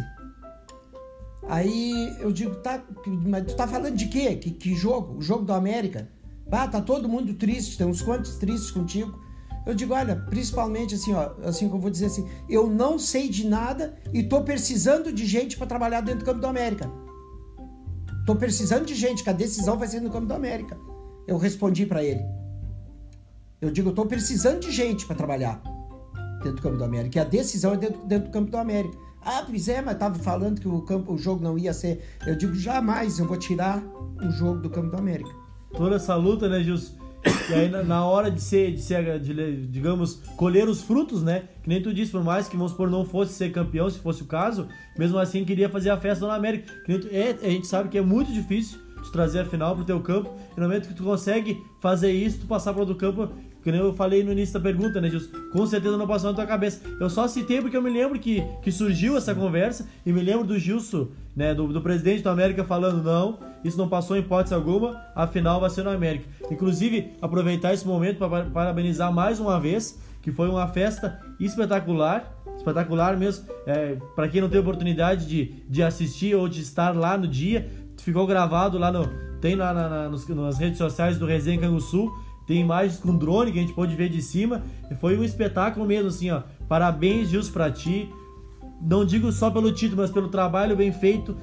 Aí 1.49 2.17
eu 2.21 2.33
digo, 2.33 2.57
tá, 2.57 2.83
mas 3.07 3.45
tu 3.47 3.57
tá 3.57 3.67
falando 3.67 3.97
de 3.97 4.07
quê? 4.07 4.37
Que, 4.37 4.51
que 4.51 4.75
jogo? 4.75 5.19
O 5.19 5.23
jogo 5.23 5.45
do 5.45 5.53
América? 5.53 6.09
Bah, 6.49 6.67
tá 6.67 6.81
todo 6.81 7.09
mundo 7.09 7.35
triste, 7.35 7.79
tem 7.79 7.87
uns 7.87 8.03
quantos 8.03 8.37
tristes 8.37 8.71
contigo. 8.71 9.19
Eu 9.67 9.75
digo, 9.75 9.95
olha, 9.95 10.17
principalmente 10.17 10.95
assim, 10.95 11.13
ó, 11.15 11.33
assim 11.45 11.69
que 11.69 11.75
eu 11.75 11.79
vou 11.79 11.91
dizer 11.91 12.07
assim, 12.07 12.29
eu 12.49 12.67
não 12.67 12.99
sei 12.99 13.29
de 13.29 13.47
nada 13.47 13.97
e 14.13 14.23
tô 14.23 14.43
precisando 14.43 15.13
de 15.13 15.27
gente 15.27 15.57
para 15.57 15.67
trabalhar 15.67 16.01
dentro 16.01 16.21
do 16.21 16.25
Campo 16.25 16.41
do 16.41 16.47
América. 16.47 16.91
Tô 18.27 18.35
precisando 18.35 18.87
de 18.87 18.95
gente, 18.95 19.23
que 19.23 19.31
a 19.31 19.35
decisão 19.35 19.79
vai 19.79 19.89
ser 19.89 20.01
no 20.01 20.11
Campo 20.11 20.27
do 20.27 20.35
América. 20.35 20.79
Eu 21.27 21.37
respondi 21.37 21.85
para 21.87 22.03
ele. 22.03 22.40
Eu 23.61 23.71
digo, 23.71 23.91
eu 23.91 23.95
tô 23.95 24.07
precisando 24.07 24.61
de 24.61 24.71
gente 24.71 25.05
para 25.07 25.17
trabalhar 25.17 25.61
dentro 26.39 26.57
do 26.57 26.63
Campo 26.63 26.77
do 26.77 26.85
América. 26.85 27.19
E 27.19 27.21
a 27.21 27.25
decisão 27.25 27.75
é 27.75 27.77
dentro, 27.77 28.07
dentro 28.07 28.29
do 28.29 28.33
Campo 28.33 28.51
do 28.51 28.57
América. 28.57 28.97
Ah, 29.23 29.45
pois 29.47 29.69
é, 29.69 29.83
mas 29.83 29.99
tava 29.99 30.19
falando 30.19 30.61
que 30.61 30.67
o, 30.67 30.81
campo, 30.81 31.13
o 31.13 31.19
jogo 31.19 31.45
não 31.45 31.59
ia 31.59 31.75
ser. 31.75 32.03
Eu 32.27 32.35
digo, 32.37 32.55
jamais 32.55 33.19
eu 33.19 33.27
vou 33.27 33.37
tirar 33.37 33.83
o 34.23 34.31
jogo 34.31 34.61
do 34.61 34.71
Campo 34.71 34.89
do 34.89 34.97
América. 34.97 35.31
Toda 35.77 35.97
essa 35.97 36.15
luta, 36.17 36.49
né, 36.49 36.63
Gilson? 36.63 36.99
E 37.51 37.55
aí, 37.55 37.69
na, 37.69 38.05
hora 38.07 38.31
de 38.31 38.41
ser, 38.41 38.73
de 38.73 38.81
ser, 38.81 39.21
de, 39.21 39.67
digamos, 39.67 40.23
colher 40.37 40.69
os 40.69 40.81
frutos, 40.81 41.23
né? 41.23 41.45
Que 41.63 41.69
nem 41.69 41.83
tu 41.83 41.93
disse, 41.93 42.11
por 42.13 42.25
mais 42.25 42.49
que, 42.49 42.57
vamos 42.57 42.73
supor, 42.73 42.89
não 42.89 43.05
fosse 43.05 43.35
ser 43.35 43.53
campeão, 43.53 43.91
se 43.91 43.99
fosse 43.99 44.23
o 44.23 44.27
caso, 44.27 44.69
mesmo 44.99 45.19
assim 45.19 45.45
queria 45.45 45.69
fazer 45.69 45.91
a 45.91 45.99
festa 45.99 46.27
na 46.27 46.35
América. 46.35 46.73
Tu, 46.87 47.09
é, 47.13 47.37
a 47.43 47.51
gente 47.51 47.67
sabe 47.67 47.91
que 47.91 47.99
é 47.99 48.03
muito 48.03 48.33
difícil 48.33 48.79
de 49.03 49.13
trazer 49.13 49.41
a 49.41 49.45
final 49.45 49.77
pro 49.77 49.85
teu 49.85 50.01
campo. 50.01 50.31
E 50.57 50.61
no 50.61 50.67
momento 50.67 50.89
que 50.89 50.95
tu 50.95 51.05
consegue 51.05 51.63
fazer 51.81 52.11
isso, 52.11 52.41
tu 52.41 52.47
passar 52.47 52.73
pro 52.73 52.81
outro 52.81 52.97
campo, 52.97 53.29
que 53.63 53.71
nem 53.71 53.81
eu 53.81 53.93
falei 53.95 54.25
no 54.25 54.33
início 54.33 54.55
da 54.55 54.61
pergunta, 54.61 55.01
né, 55.01 55.11
Gilson? 55.11 55.31
Com 55.53 55.67
certeza 55.67 55.97
não 55.97 56.07
passou 56.07 56.31
na 56.31 56.37
tua 56.37 56.47
cabeça. 56.47 56.81
Eu 56.99 57.11
só 57.11 57.29
citei 57.29 57.61
porque 57.61 57.77
eu 57.77 57.83
me 57.83 57.91
lembro 57.91 58.19
que, 58.19 58.43
que 58.63 58.73
surgiu 58.73 59.17
essa 59.17 59.35
conversa 59.35 59.89
e 60.05 60.13
me 60.13 60.23
lembro 60.23 60.47
do 60.47 60.59
Gilson, 60.59 61.09
né, 61.37 61.55
do, 61.55 61.69
do 61.69 61.81
presidente 61.81 62.23
da 62.23 62.31
América 62.33 62.65
falando 62.65 63.03
não, 63.03 63.39
isso 63.65 63.77
não 63.77 63.89
passou 63.89 64.17
em 64.17 64.21
hipótese 64.21 64.55
alguma, 64.55 65.01
a 65.15 65.27
final 65.27 65.61
vai 65.61 65.71
ser 65.71 65.85
na 65.85 65.93
América. 65.93 66.25
Inclusive, 66.51 67.13
aproveitar 67.21 67.75
esse 67.75 67.87
momento 67.87 68.19
para 68.19 68.45
parabenizar 68.45 69.13
mais 69.13 69.39
uma 69.39 69.61
vez, 69.61 69.99
que 70.23 70.33
foi 70.33 70.49
uma 70.49 70.67
festa 70.69 71.21
espetacular, 71.39 72.33
espetacular 72.57 73.17
mesmo. 73.17 73.47
É, 73.67 73.97
para 74.15 74.29
quem 74.29 74.41
não 74.41 74.49
teve 74.49 74.61
oportunidade 74.61 75.27
de, 75.27 75.55
de 75.69 75.83
assistir 75.83 76.35
ou 76.35 76.49
de 76.49 76.61
estar 76.61 76.95
lá 76.97 77.17
no 77.17 77.27
dia, 77.27 77.69
ficou 77.99 78.27
gravado 78.27 78.79
lá 78.79 78.91
no. 78.91 79.09
Tem 79.41 79.55
lá 79.55 79.73
na, 79.73 79.89
na, 79.89 80.09
nas 80.11 80.59
redes 80.59 80.77
sociais 80.77 81.17
do 81.17 81.25
Resenha 81.25 81.59
Canguçu 81.59 82.13
tem 82.51 82.63
imagens 82.63 82.99
com 82.99 83.17
drone 83.17 83.53
que 83.53 83.59
a 83.59 83.61
gente 83.61 83.73
pode 83.73 83.95
ver 83.95 84.09
de 84.09 84.21
cima. 84.21 84.65
Foi 84.99 85.17
um 85.17 85.23
espetáculo 85.23 85.87
mesmo, 85.87 86.09
assim, 86.09 86.33
ó. 86.33 86.43
Parabéns, 86.69 87.29
Gilson, 87.29 87.53
pra 87.53 87.71
ti. 87.71 88.13
Não 88.83 89.05
digo 89.05 89.31
só 89.31 89.53
pelo 89.53 89.71
título, 89.71 90.03
mas 90.03 90.11
pelo 90.11 90.27
trabalho 90.27 90.75
bem 90.75 90.91
feito 90.91 91.37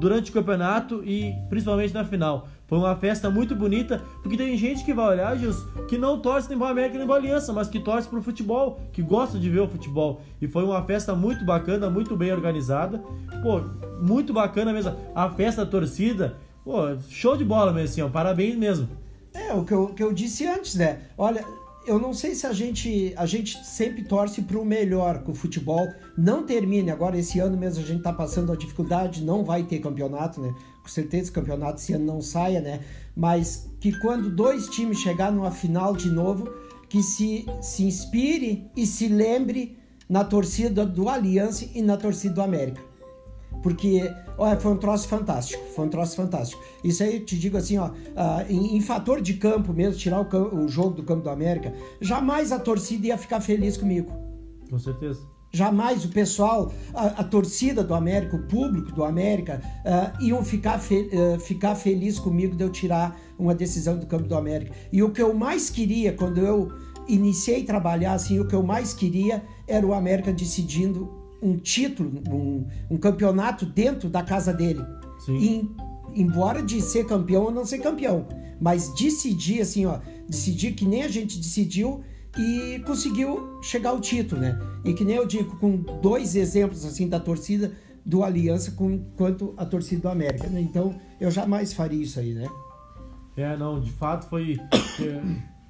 durante 0.00 0.30
o 0.30 0.32
campeonato 0.32 1.04
e 1.04 1.34
principalmente 1.50 1.92
na 1.92 2.06
final. 2.06 2.48
Foi 2.66 2.78
uma 2.78 2.96
festa 2.96 3.28
muito 3.28 3.54
bonita, 3.54 4.02
porque 4.22 4.34
tem 4.34 4.56
gente 4.56 4.82
que 4.82 4.94
vai 4.94 5.08
olhar, 5.08 5.36
Gilson, 5.36 5.66
que 5.86 5.98
não 5.98 6.20
torce 6.20 6.48
nem 6.48 6.58
para 6.58 6.70
América 6.70 6.96
nem 6.96 7.06
para 7.06 7.16
Aliança, 7.16 7.52
mas 7.52 7.68
que 7.68 7.78
torce 7.78 8.08
pro 8.08 8.22
futebol, 8.22 8.80
que 8.94 9.02
gosta 9.02 9.38
de 9.38 9.50
ver 9.50 9.60
o 9.60 9.68
futebol. 9.68 10.22
E 10.40 10.48
foi 10.48 10.64
uma 10.64 10.80
festa 10.84 11.14
muito 11.14 11.44
bacana, 11.44 11.90
muito 11.90 12.16
bem 12.16 12.32
organizada. 12.32 12.96
Pô, 13.42 13.60
muito 14.00 14.32
bacana 14.32 14.72
mesmo. 14.72 14.96
A 15.14 15.28
festa 15.28 15.66
da 15.66 15.70
torcida, 15.70 16.38
pô, 16.64 16.96
show 17.10 17.36
de 17.36 17.44
bola 17.44 17.74
mesmo, 17.74 17.90
assim, 17.90 18.00
ó. 18.00 18.08
Parabéns 18.08 18.56
mesmo. 18.56 18.88
É, 19.36 19.52
o 19.52 19.64
que 19.64 19.72
eu, 19.72 19.88
que 19.88 20.02
eu 20.02 20.12
disse 20.12 20.46
antes, 20.46 20.74
né? 20.74 21.02
Olha, 21.18 21.44
eu 21.86 21.98
não 21.98 22.14
sei 22.14 22.34
se 22.34 22.46
a 22.46 22.52
gente 22.52 23.12
a 23.16 23.26
gente 23.26 23.64
sempre 23.64 24.02
torce 24.02 24.40
para 24.42 24.58
o 24.58 24.64
melhor 24.64 25.22
que 25.22 25.30
o 25.30 25.34
futebol 25.34 25.86
não 26.16 26.44
termine 26.44 26.90
agora. 26.90 27.18
Esse 27.18 27.38
ano 27.38 27.56
mesmo 27.56 27.84
a 27.84 27.86
gente 27.86 27.98
está 27.98 28.12
passando 28.12 28.50
a 28.50 28.56
dificuldade 28.56 29.22
não 29.22 29.44
vai 29.44 29.62
ter 29.62 29.78
campeonato 29.78 30.40
né? 30.40 30.54
Com 30.82 30.88
certeza 30.88 31.30
o 31.30 31.34
campeonato 31.34 31.80
esse 31.80 31.92
ano 31.92 32.06
não 32.06 32.22
saia 32.22 32.60
né? 32.60 32.80
Mas 33.14 33.70
que 33.78 33.92
quando 34.00 34.30
dois 34.30 34.68
times 34.68 34.98
chegar 34.98 35.30
numa 35.30 35.50
final 35.50 35.94
de 35.94 36.10
novo 36.10 36.50
que 36.88 37.02
se 37.02 37.46
se 37.60 37.84
inspire 37.84 38.68
e 38.74 38.86
se 38.86 39.06
lembre 39.06 39.78
na 40.08 40.24
torcida 40.24 40.84
do 40.84 41.08
Aliança 41.08 41.66
e 41.74 41.82
na 41.82 41.96
torcida 41.96 42.34
do 42.34 42.42
América 42.42 42.80
porque 43.62 44.10
olha, 44.38 44.58
foi 44.58 44.72
um 44.72 44.76
troço 44.76 45.08
fantástico, 45.08 45.62
foi 45.74 45.86
um 45.86 45.88
troço 45.88 46.16
fantástico. 46.16 46.62
Isso 46.84 47.02
aí 47.02 47.16
eu 47.16 47.24
te 47.24 47.38
digo 47.38 47.56
assim, 47.56 47.78
ó, 47.78 47.88
uh, 47.88 47.92
em, 48.48 48.76
em, 48.76 48.80
fator 48.80 49.20
de 49.20 49.34
campo 49.34 49.72
mesmo, 49.72 49.98
tirar 49.98 50.20
o, 50.20 50.64
o, 50.64 50.68
jogo 50.68 50.90
do 50.90 51.02
campo 51.02 51.22
do 51.22 51.30
América, 51.30 51.72
jamais 52.00 52.52
a 52.52 52.58
torcida 52.58 53.08
ia 53.08 53.18
ficar 53.18 53.40
feliz 53.40 53.76
comigo. 53.76 54.12
Com 54.68 54.78
certeza. 54.78 55.20
Jamais 55.52 56.04
o 56.04 56.08
pessoal, 56.08 56.72
a, 56.92 57.06
a 57.06 57.24
torcida 57.24 57.82
do 57.82 57.94
América, 57.94 58.36
o 58.36 58.42
público 58.42 58.92
do 58.92 59.04
América, 59.04 59.62
uh, 59.84 60.22
iam 60.22 60.44
ficar, 60.44 60.78
fe, 60.78 61.08
uh, 61.12 61.40
ficar 61.40 61.74
feliz 61.74 62.18
comigo 62.18 62.54
de 62.54 62.62
eu 62.62 62.70
tirar 62.70 63.18
uma 63.38 63.54
decisão 63.54 63.96
do 63.96 64.06
campo 64.06 64.24
do 64.24 64.36
América. 64.36 64.72
E 64.92 65.02
o 65.02 65.10
que 65.10 65.22
eu 65.22 65.32
mais 65.32 65.70
queria 65.70 66.12
quando 66.12 66.38
eu 66.38 66.72
iniciei 67.08 67.62
a 67.62 67.66
trabalhar 67.66 68.12
assim, 68.14 68.40
o 68.40 68.46
que 68.46 68.54
eu 68.54 68.62
mais 68.62 68.92
queria 68.92 69.42
era 69.66 69.86
o 69.86 69.94
América 69.94 70.32
decidindo 70.32 71.15
um 71.42 71.56
título, 71.56 72.22
um, 72.30 72.66
um 72.90 72.96
campeonato 72.96 73.66
dentro 73.66 74.08
da 74.08 74.22
casa 74.22 74.52
dele. 74.52 74.84
Sim. 75.24 75.36
E, 76.14 76.20
embora 76.20 76.62
de 76.62 76.80
ser 76.80 77.06
campeão 77.06 77.44
ou 77.44 77.50
não 77.50 77.64
ser 77.64 77.78
campeão, 77.78 78.26
mas 78.60 78.92
decidir 78.94 79.60
assim, 79.60 79.86
ó, 79.86 79.98
decidir 80.28 80.72
que 80.72 80.84
nem 80.84 81.02
a 81.02 81.08
gente 81.08 81.36
decidiu 81.38 82.02
e 82.38 82.82
conseguiu 82.86 83.60
chegar 83.62 83.90
ao 83.90 84.00
título, 84.00 84.40
né? 84.40 84.58
E 84.84 84.92
que 84.92 85.04
nem 85.04 85.16
eu 85.16 85.26
digo, 85.26 85.56
com 85.56 85.76
dois 86.02 86.36
exemplos 86.36 86.84
assim 86.84 87.08
da 87.08 87.18
torcida 87.18 87.72
do 88.04 88.22
Aliança 88.22 88.70
com, 88.72 88.98
quanto 89.16 89.52
a 89.56 89.64
torcida 89.64 90.02
do 90.02 90.08
América, 90.08 90.48
né? 90.48 90.60
Então 90.60 90.94
eu 91.20 91.30
jamais 91.30 91.72
faria 91.72 92.02
isso 92.02 92.20
aí, 92.20 92.34
né? 92.34 92.46
É, 93.36 93.56
não, 93.56 93.80
de 93.80 93.90
fato 93.90 94.28
foi 94.28 94.56
é, 95.00 95.20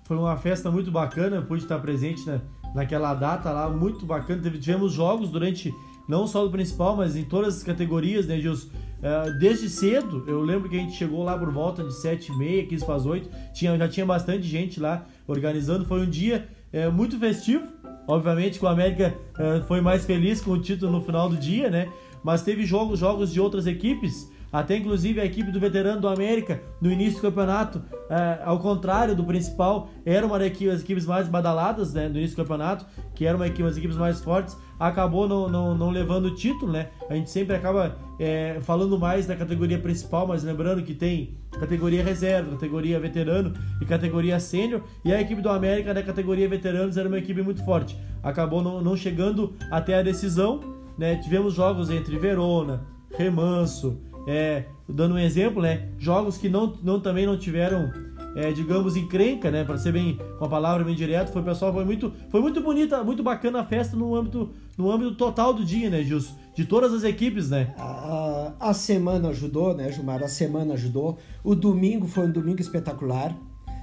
foi 0.05 0.17
uma 0.17 0.37
festa 0.37 0.71
muito 0.71 0.91
bacana, 0.91 1.43
pude 1.43 1.63
estar 1.63 1.79
presente, 1.79 2.27
né? 2.27 2.41
Naquela 2.75 3.15
data 3.15 3.51
lá, 3.51 3.69
muito 3.69 4.05
bacana. 4.05 4.43
Tivemos 4.51 4.93
jogos 4.93 5.31
durante, 5.31 5.73
não 6.09 6.27
só 6.27 6.45
do 6.45 6.51
principal, 6.51 6.97
mas 6.97 7.17
em 7.17 7.25
todas 7.25 7.59
as 7.59 7.63
categorias, 7.63 8.27
né, 8.27 8.39
Gilson? 8.39 8.69
Uh, 8.97 9.39
desde 9.39 9.69
cedo, 9.69 10.25
eu 10.27 10.41
lembro 10.41 10.69
que 10.69 10.77
a 10.77 10.79
gente 10.79 10.95
chegou 10.95 11.23
lá 11.23 11.37
por 11.39 11.53
volta 11.53 11.85
de 11.85 11.95
7 11.95 12.33
e 12.33 12.37
meia, 12.39 12.67
15 12.67 12.85
para 12.85 12.95
as 12.95 13.07
8, 13.07 13.29
tinha, 13.53 13.77
já 13.77 13.89
tinha 13.89 14.07
bastante 14.07 14.47
gente 14.47 14.81
lá 14.81 15.05
organizando. 15.27 15.85
Foi 15.85 16.01
um 16.01 16.09
dia 16.09 16.49
uh, 16.73 16.91
muito 16.91 17.19
festivo, 17.19 17.67
obviamente 18.09 18.59
que 18.59 18.65
o 18.65 18.69
América 18.69 19.15
uh, 19.35 19.63
foi 19.67 19.81
mais 19.81 20.05
feliz 20.07 20.41
com 20.41 20.53
o 20.53 20.59
título 20.59 20.93
no 20.93 21.01
final 21.03 21.29
do 21.29 21.37
dia, 21.37 21.71
né? 21.71 21.89
Mas 22.25 22.43
teve 22.43 22.65
jogos, 22.65 22.99
jogos 22.99 23.33
de 23.33 23.41
outras 23.41 23.67
equipes 23.67 24.31
até 24.53 24.77
inclusive 24.77 25.21
a 25.21 25.25
equipe 25.25 25.51
do 25.51 25.61
veterano 25.61 26.01
do 26.01 26.09
América, 26.09 26.63
no 26.81 26.91
início 26.91 27.17
do 27.17 27.23
campeonato, 27.23 27.83
é, 28.09 28.41
ao 28.45 28.59
contrário 28.59 29.15
do 29.15 29.25
principal, 29.25 29.89
era 30.05 30.25
uma 30.27 30.39
das 30.39 30.81
equipes 30.81 31.07
mais 31.07 31.29
badaladas 31.29 31.93
né, 31.93 32.09
no 32.09 32.17
início 32.17 32.37
do 32.37 32.43
campeonato, 32.43 32.87
que 33.15 33.27
era 33.27 33.37
uma 33.37 33.47
equipe, 33.47 33.63
das 33.63 33.77
equipes 33.77 33.97
mais 33.97 34.21
fortes, 34.21 34.57
acabou 34.79 35.29
não, 35.29 35.49
não, 35.49 35.75
não 35.75 35.91
levando 35.91 36.27
o 36.27 36.35
título, 36.35 36.73
né? 36.73 36.89
A 37.09 37.15
gente 37.15 37.31
sempre 37.31 37.57
acaba 37.57 37.97
é, 38.19 38.59
falando 38.61 38.99
mais 38.99 39.27
da 39.27 39.35
categoria 39.35 39.79
principal, 39.79 40.27
mas 40.27 40.45
lembrando 40.45 40.83
que 40.83 40.95
tem 40.95 41.37
categoria 41.59 42.05
reserva, 42.05 42.51
categoria 42.53 43.01
veterano 43.01 43.55
e 43.81 43.87
categoria 43.87 44.39
sênior, 44.39 44.83
e 45.05 45.13
a 45.13 45.21
equipe 45.21 45.41
do 45.41 45.49
América 45.49 45.95
da 45.95 46.03
categoria 46.03 46.49
veteranos 46.49 46.97
era 46.97 47.09
uma 47.09 47.19
equipe 47.19 47.43
muito 47.43 47.65
forte. 47.65 47.99
Acabou 48.23 48.63
não, 48.63 48.83
não 48.83 48.97
chegando 48.97 49.55
até 49.71 49.99
a 49.99 50.03
decisão, 50.03 50.61
né? 50.99 51.17
Tivemos 51.17 51.55
jogos 51.55 51.91
entre 51.91 52.19
Verona, 52.19 52.85
Remanso, 53.17 53.99
é, 54.27 54.65
dando 54.89 55.15
um 55.15 55.19
exemplo, 55.19 55.63
né? 55.63 55.89
Jogos 55.99 56.37
que 56.37 56.49
não, 56.49 56.77
não 56.83 56.99
também 56.99 57.25
não 57.25 57.39
tiveram, 57.39 57.93
é, 58.35 58.51
digamos, 58.51 58.97
encrenca, 58.97 59.51
né? 59.51 59.65
Para 59.65 59.79
ser 59.79 59.93
bem 59.93 60.19
com 60.39 60.45
a 60.45 60.49
palavra 60.49 60.85
bem 60.85 60.95
direto, 60.95 61.33
foi 61.33 61.43
pessoal, 61.43 61.73
foi 61.73 61.85
muito, 61.85 62.13
foi 62.29 62.41
muito 62.41 62.61
bonita, 62.61 63.05
muito 63.05 63.23
bacana 63.23 63.61
a 63.61 63.65
festa 63.65 63.97
no 63.97 64.17
âmbito, 64.17 64.51
no 64.77 64.91
âmbito 64.91 65.15
total 65.15 65.55
do 65.55 65.65
dia, 65.65 65.89
né, 65.89 66.03
Gilson? 66.03 66.35
De 66.55 66.65
todas 66.65 66.93
as 66.93 67.05
equipes, 67.05 67.51
né? 67.51 67.75
A, 67.79 68.53
a 68.59 68.75
semana 68.75 69.29
ajudou, 69.29 69.75
né, 69.75 69.93
Gilmar? 69.93 70.23
A 70.23 70.29
semana 70.29 70.75
ajudou. 70.75 71.19
O 71.45 71.55
domingo 71.55 72.09
foi 72.09 72.27
um 72.27 72.33
domingo 72.33 72.61
espetacular. 72.61 73.37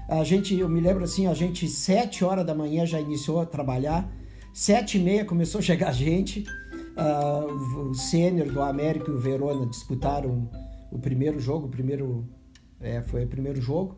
A 0.10 0.24
gente, 0.26 0.60
eu 0.60 0.68
me 0.68 0.82
lembro 0.82 1.06
assim, 1.06 1.28
a 1.28 1.34
gente 1.34 1.68
sete 1.70 2.26
horas 2.26 2.46
da 2.46 2.54
manhã 2.54 2.86
já 2.86 3.00
iniciou 3.00 3.40
a 3.40 3.46
trabalhar, 3.46 4.12
sete 4.52 4.98
e 4.98 5.02
meia 5.02 5.24
começou 5.24 5.60
a 5.60 5.62
chegar 5.62 5.94
gente. 5.94 6.44
Uh, 6.96 7.90
o 7.90 7.96
sênior 7.96 8.52
do 8.52 8.62
América 8.62 9.10
e 9.10 9.14
o 9.14 9.20
Verona 9.20 9.66
disputaram 9.66 10.50
o 10.92 11.00
primeiro 11.00 11.40
jogo, 11.40 11.66
o 11.66 11.70
primeiro 11.70 12.28
é, 12.80 13.02
foi 13.02 13.26
o 13.26 13.28
primeiro 13.28 13.60
jogo 13.60 13.98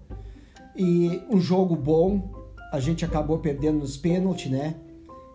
e 0.75 1.21
um 1.29 1.39
jogo 1.39 1.75
bom. 1.75 2.31
A 2.71 2.79
gente 2.79 3.05
acabou 3.05 3.39
perdendo 3.39 3.79
nos 3.79 3.95
pênaltis, 3.95 4.51
né? 4.51 4.75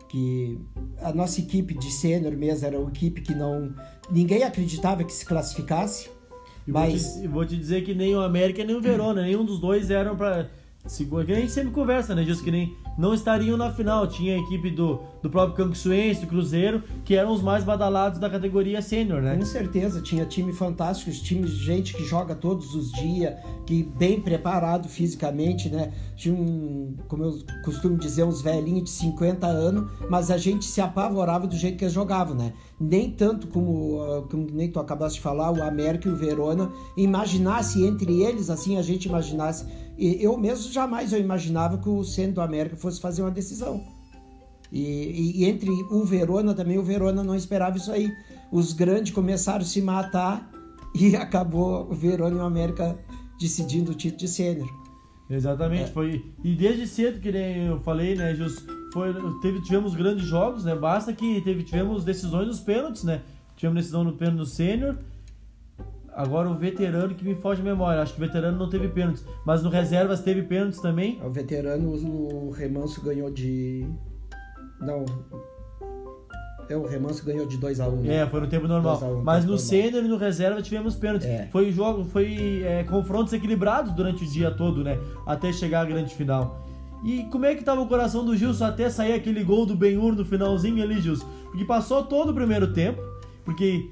Que 0.08 0.58
a 1.00 1.12
nossa 1.12 1.40
equipe 1.40 1.74
de 1.74 1.90
sênior 1.90 2.36
mesmo 2.36 2.66
era 2.66 2.78
uma 2.78 2.90
equipe 2.90 3.20
que 3.20 3.34
não 3.34 3.74
ninguém 4.10 4.42
acreditava 4.42 5.04
que 5.04 5.12
se 5.12 5.24
classificasse. 5.24 6.10
Mas- 6.66 7.14
vou, 7.14 7.22
te, 7.22 7.28
vou 7.28 7.46
te 7.46 7.56
dizer 7.56 7.82
que 7.84 7.94
nem 7.94 8.14
o 8.14 8.20
América 8.20 8.64
nem 8.64 8.76
o 8.76 8.80
Verona, 8.80 9.22
nenhum 9.22 9.44
dos 9.44 9.58
dois 9.58 9.90
eram. 9.90 10.16
Segura, 10.86 11.24
que 11.24 11.32
a 11.32 11.36
gente 11.36 11.52
sempre 11.52 11.72
conversa, 11.72 12.14
né? 12.14 12.24
Diz 12.24 12.40
que 12.40 12.50
nem 12.50 12.74
não 12.96 13.12
estariam 13.14 13.56
na 13.56 13.72
final. 13.72 14.06
Tinha 14.06 14.34
a 14.34 14.38
equipe 14.38 14.70
do, 14.70 15.00
do 15.22 15.28
próprio 15.28 15.56
Canguçuense, 15.56 16.20
do 16.20 16.26
Cruzeiro, 16.26 16.82
que 17.04 17.14
eram 17.14 17.32
os 17.32 17.42
mais 17.42 17.64
badalados 17.64 18.18
da 18.18 18.28
categoria 18.28 18.80
sênior, 18.80 19.20
né? 19.20 19.36
Com 19.36 19.44
certeza, 19.44 20.00
tinha 20.00 20.24
time 20.24 20.52
fantástico, 20.52 21.10
time 21.10 21.46
de 21.46 21.56
gente 21.56 21.94
que 21.94 22.04
joga 22.04 22.34
todos 22.34 22.74
os 22.74 22.90
dias, 22.92 23.34
que 23.66 23.82
bem 23.82 24.20
preparado 24.20 24.88
fisicamente, 24.88 25.68
né? 25.68 25.92
Tinha 26.16 26.34
um, 26.34 26.96
como 27.08 27.24
eu 27.24 27.38
costumo 27.64 27.96
dizer, 27.98 28.24
uns 28.24 28.40
velhinhos 28.40 28.84
de 28.84 28.90
50 28.90 29.46
anos, 29.46 29.90
mas 30.08 30.30
a 30.30 30.38
gente 30.38 30.64
se 30.64 30.80
apavorava 30.80 31.46
do 31.46 31.56
jeito 31.56 31.76
que 31.76 31.84
eles 31.84 31.94
jogavam, 31.94 32.34
né? 32.34 32.52
Nem 32.80 33.10
tanto 33.10 33.46
como, 33.48 34.00
ah, 34.02 34.22
como 34.30 34.46
nem 34.50 34.70
tu 34.70 34.80
acabaste 34.80 35.18
de 35.18 35.22
falar, 35.22 35.50
o 35.52 35.62
América 35.62 36.08
e 36.08 36.12
o 36.12 36.16
Verona, 36.16 36.70
imaginasse 36.96 37.84
entre 37.84 38.22
eles, 38.22 38.48
assim, 38.48 38.78
a 38.78 38.82
gente 38.82 39.06
imaginasse. 39.06 39.66
Eu 39.98 40.38
mesmo 40.38 40.72
jamais 40.72 41.12
eu 41.12 41.20
imaginava 41.20 41.76
que 41.76 41.88
o 41.88 42.02
centro 42.02 42.36
do 42.36 42.40
América 42.40 42.76
fosse 42.76 43.00
fazer 43.00 43.20
uma 43.20 43.30
decisão. 43.30 43.99
E, 44.72 45.42
e- 45.42 45.44
entre 45.46 45.68
o 45.90 46.04
Verona 46.04 46.54
também, 46.54 46.78
o 46.78 46.82
Verona 46.82 47.22
não 47.24 47.34
esperava 47.34 47.76
isso 47.76 47.90
aí. 47.90 48.10
Os 48.52 48.72
grandes 48.72 49.12
começaram 49.12 49.62
a 49.62 49.64
se 49.64 49.80
matar 49.82 50.50
e 50.94 51.14
acabou 51.16 51.90
o 51.90 51.94
Verona 51.94 52.36
e 52.36 52.38
o 52.38 52.42
América 52.42 52.98
decidindo 53.40 53.92
o 53.92 53.94
título 53.94 54.20
de 54.20 54.28
sênior. 54.28 54.68
Exatamente, 55.28 55.84
É. 55.84 55.86
foi. 55.86 56.24
E 56.42 56.54
desde 56.54 56.86
cedo, 56.86 57.20
que 57.20 57.30
nem 57.30 57.66
eu 57.66 57.80
falei, 57.80 58.16
né, 58.16 58.34
Jus, 58.34 58.64
foi, 58.92 59.14
teve, 59.40 59.62
tivemos 59.62 59.94
grandes 59.94 60.24
jogos, 60.26 60.64
né? 60.64 60.74
Basta 60.74 61.12
que 61.12 61.40
teve, 61.42 61.62
tivemos 61.62 62.04
decisões 62.04 62.48
nos 62.48 62.58
pênaltis, 62.60 63.04
né? 63.04 63.22
Tivemos 63.56 63.78
decisão 63.82 64.02
no 64.02 64.12
pênalti 64.14 64.38
no 64.38 64.46
sênior. 64.46 64.96
Agora 66.12 66.50
o 66.50 66.54
veterano 66.58 67.14
que 67.14 67.24
me 67.24 67.36
foge 67.36 67.60
a 67.60 67.64
memória. 67.64 68.02
Acho 68.02 68.14
que 68.14 68.20
o 68.22 68.26
veterano 68.26 68.58
não 68.58 68.68
teve 68.68 68.88
pênaltis. 68.88 69.24
Mas 69.46 69.62
no 69.62 69.70
reservas 69.70 70.20
teve 70.20 70.42
pênaltis 70.42 70.80
também. 70.80 71.20
O 71.24 71.30
veterano, 71.30 71.90
o 71.92 72.50
Remanso 72.50 73.00
ganhou 73.00 73.30
de. 73.30 73.86
Não. 74.80 75.04
É, 76.68 76.76
o 76.76 76.86
Remanso 76.86 77.24
ganhou 77.24 77.46
de 77.46 77.56
2 77.56 77.80
a 77.80 77.88
1 77.88 78.08
É, 78.08 78.26
foi 78.28 78.40
no 78.40 78.46
tempo 78.46 78.68
normal. 78.68 78.96
Um, 79.02 79.22
Mas 79.22 79.44
no 79.44 79.50
normal. 79.52 79.58
sênior 79.58 80.04
e 80.04 80.08
no 80.08 80.16
reserva 80.16 80.62
tivemos 80.62 80.94
pênaltis. 80.94 81.26
É. 81.26 81.48
Foi 81.50 81.72
jogo, 81.72 82.04
foi 82.04 82.62
é, 82.64 82.84
confrontos 82.84 83.32
equilibrados 83.32 83.92
durante 83.92 84.24
o 84.24 84.26
dia 84.26 84.52
todo, 84.52 84.84
né? 84.84 84.96
Até 85.26 85.52
chegar 85.52 85.80
à 85.80 85.84
grande 85.84 86.14
final. 86.14 86.64
E 87.04 87.24
como 87.24 87.44
é 87.46 87.54
que 87.56 87.64
tava 87.64 87.80
o 87.80 87.86
coração 87.86 88.24
do 88.24 88.36
Gilson 88.36 88.66
até 88.66 88.88
sair 88.88 89.14
aquele 89.14 89.42
gol 89.42 89.66
do 89.66 89.74
Benhur 89.74 90.14
no 90.14 90.24
finalzinho 90.24 90.80
ali, 90.82 91.00
Gilson? 91.00 91.26
Porque 91.46 91.64
passou 91.64 92.04
todo 92.04 92.30
o 92.30 92.34
primeiro 92.34 92.72
tempo, 92.72 93.02
porque 93.44 93.82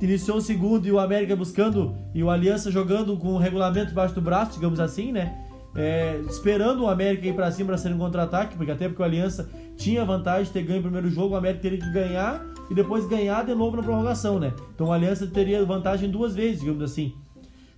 iniciou 0.00 0.38
o 0.38 0.40
segundo 0.40 0.86
e 0.86 0.92
o 0.92 0.98
América 0.98 1.36
buscando 1.36 1.94
e 2.14 2.22
o 2.22 2.30
Aliança 2.30 2.70
jogando 2.70 3.16
com 3.18 3.34
o 3.34 3.38
regulamento 3.38 3.88
debaixo 3.88 4.14
do 4.14 4.20
braço, 4.22 4.52
digamos 4.54 4.80
assim, 4.80 5.12
né? 5.12 5.36
É, 5.74 6.20
esperando 6.28 6.84
o 6.84 6.88
América 6.88 7.26
ir 7.26 7.34
pra 7.34 7.50
cima 7.50 7.68
para 7.68 7.78
ser 7.78 7.92
um 7.92 7.98
contra-ataque, 7.98 8.56
porque 8.56 8.70
até 8.70 8.88
porque 8.88 9.02
o 9.02 9.04
Aliança 9.04 9.48
tinha 9.82 10.04
vantagem 10.04 10.44
de 10.44 10.50
ter 10.52 10.62
ganho 10.62 10.78
o 10.78 10.82
primeiro 10.82 11.10
jogo, 11.10 11.34
o 11.34 11.36
América 11.36 11.62
teria 11.62 11.78
que 11.78 11.90
ganhar 11.90 12.44
e 12.70 12.74
depois 12.74 13.04
ganhar 13.06 13.44
de 13.44 13.52
novo 13.54 13.76
na 13.76 13.82
prorrogação, 13.82 14.38
né? 14.38 14.52
Então 14.74 14.86
o 14.86 14.92
Aliança 14.92 15.26
teria 15.26 15.64
vantagem 15.64 16.08
duas 16.08 16.34
vezes, 16.34 16.60
digamos 16.60 16.82
assim. 16.82 17.12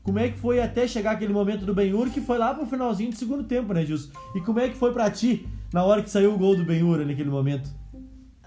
Como 0.02 0.18
é 0.18 0.28
que 0.28 0.38
foi 0.38 0.60
até 0.60 0.86
chegar 0.86 1.12
aquele 1.12 1.32
momento 1.32 1.64
do 1.64 1.74
Benhur 1.74 2.10
que 2.10 2.20
foi 2.20 2.36
lá 2.36 2.52
pro 2.52 2.66
finalzinho 2.66 3.10
do 3.10 3.16
segundo 3.16 3.44
tempo, 3.44 3.72
né, 3.72 3.86
Gilson? 3.86 4.10
E 4.34 4.40
como 4.42 4.60
é 4.60 4.68
que 4.68 4.76
foi 4.76 4.92
pra 4.92 5.10
ti 5.10 5.48
na 5.72 5.82
hora 5.82 6.02
que 6.02 6.10
saiu 6.10 6.34
o 6.34 6.38
gol 6.38 6.54
do 6.54 6.64
Benhur 6.64 6.98
naquele 7.06 7.30
momento? 7.30 7.70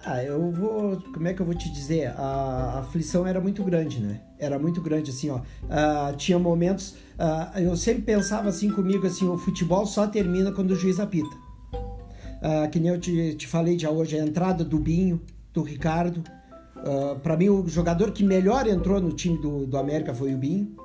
Ah, 0.06 0.24
eu 0.24 0.52
vou. 0.52 1.02
Como 1.12 1.28
é 1.28 1.34
que 1.34 1.42
eu 1.42 1.46
vou 1.46 1.56
te 1.56 1.72
dizer? 1.72 2.14
A, 2.16 2.22
a 2.76 2.80
aflição 2.82 3.26
era 3.26 3.42
muito 3.42 3.64
grande, 3.64 4.00
né? 4.00 4.22
Era 4.38 4.60
muito 4.60 4.80
grande, 4.80 5.10
assim, 5.10 5.32
ó. 5.32 5.42
Ah, 5.68 6.14
tinha 6.16 6.38
momentos. 6.38 6.96
ah, 7.18 7.52
eu 7.60 7.76
sempre 7.76 8.04
pensava 8.04 8.50
assim 8.50 8.70
comigo, 8.70 9.08
assim, 9.08 9.28
o 9.28 9.36
futebol 9.36 9.88
só 9.88 10.06
termina 10.06 10.52
quando 10.52 10.72
o 10.72 10.76
juiz 10.76 11.00
apita. 11.00 11.47
Ah, 12.42 12.68
que 12.68 12.80
nem 12.80 12.92
eu 12.92 13.00
te, 13.00 13.34
te 13.36 13.48
falei 13.48 13.78
já 13.78 13.90
hoje, 13.90 14.18
a 14.18 14.24
entrada 14.24 14.64
do 14.64 14.78
Binho, 14.80 15.22
do 15.54 15.62
Ricardo. 15.64 16.24
Ah, 16.76 17.16
para 17.22 17.36
mim, 17.38 17.50
o 17.50 17.68
jogador 17.68 18.12
que 18.12 18.24
melhor 18.24 18.68
entrou 18.68 19.00
no 19.02 19.12
time 19.12 19.38
do, 19.40 19.66
do 19.66 19.78
América 19.78 20.14
foi 20.14 20.34
o 20.34 20.38
Binho. 20.38 20.76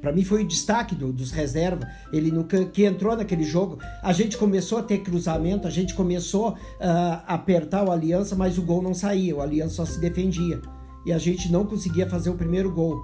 Para 0.00 0.12
mim 0.12 0.24
foi 0.24 0.42
o 0.42 0.46
destaque 0.46 0.94
do- 0.94 1.12
dos 1.12 1.30
reservas. 1.30 1.88
Ele 2.12 2.30
no, 2.32 2.44
que 2.44 2.84
entrou 2.84 3.16
naquele 3.16 3.44
jogo. 3.44 3.78
A 4.02 4.12
gente 4.12 4.36
começou 4.36 4.78
a 4.78 4.82
ter 4.82 4.98
cruzamento, 4.98 5.66
a 5.66 5.70
gente 5.70 5.94
começou 5.94 6.56
ah, 6.80 7.22
a 7.26 7.34
apertar 7.34 7.84
o 7.84 7.90
Aliança, 7.92 8.34
mas 8.34 8.58
o 8.58 8.62
gol 8.62 8.82
não 8.82 8.94
saía. 8.94 9.36
O 9.36 9.40
Aliança 9.40 9.76
só 9.76 9.84
se 9.84 10.00
defendia. 10.00 10.60
E 11.04 11.12
a 11.12 11.18
gente 11.18 11.50
não 11.52 11.64
conseguia 11.64 12.08
fazer 12.08 12.30
o 12.30 12.34
primeiro 12.34 12.72
gol. 12.72 13.00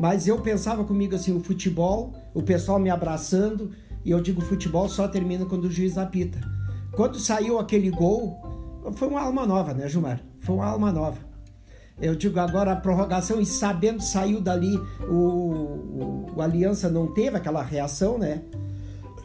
Mas 0.00 0.26
eu 0.26 0.40
pensava 0.40 0.84
comigo 0.84 1.14
assim: 1.14 1.36
o 1.36 1.40
futebol, 1.40 2.14
o 2.32 2.42
pessoal 2.42 2.78
me 2.78 2.88
abraçando. 2.88 3.70
E 4.04 4.10
eu 4.10 4.20
digo: 4.20 4.40
futebol 4.40 4.88
só 4.88 5.08
termina 5.08 5.44
quando 5.44 5.64
o 5.64 5.70
juiz 5.70 5.98
apita. 5.98 6.40
Quando 6.92 7.18
saiu 7.18 7.58
aquele 7.58 7.90
gol, 7.90 8.36
foi 8.94 9.08
uma 9.08 9.22
alma 9.22 9.46
nova, 9.46 9.72
né, 9.72 9.88
Gilmar? 9.88 10.20
Foi 10.40 10.54
uma 10.56 10.66
alma 10.66 10.92
nova. 10.92 11.18
Eu 12.00 12.14
digo 12.14 12.40
agora 12.40 12.72
a 12.72 12.76
prorrogação 12.76 13.40
e 13.40 13.46
sabendo 13.46 14.02
saiu 14.02 14.40
dali 14.40 14.76
o, 15.08 15.14
o, 15.14 16.32
o 16.36 16.42
Aliança 16.42 16.88
não 16.88 17.06
teve 17.06 17.36
aquela 17.36 17.62
reação, 17.62 18.18
né? 18.18 18.42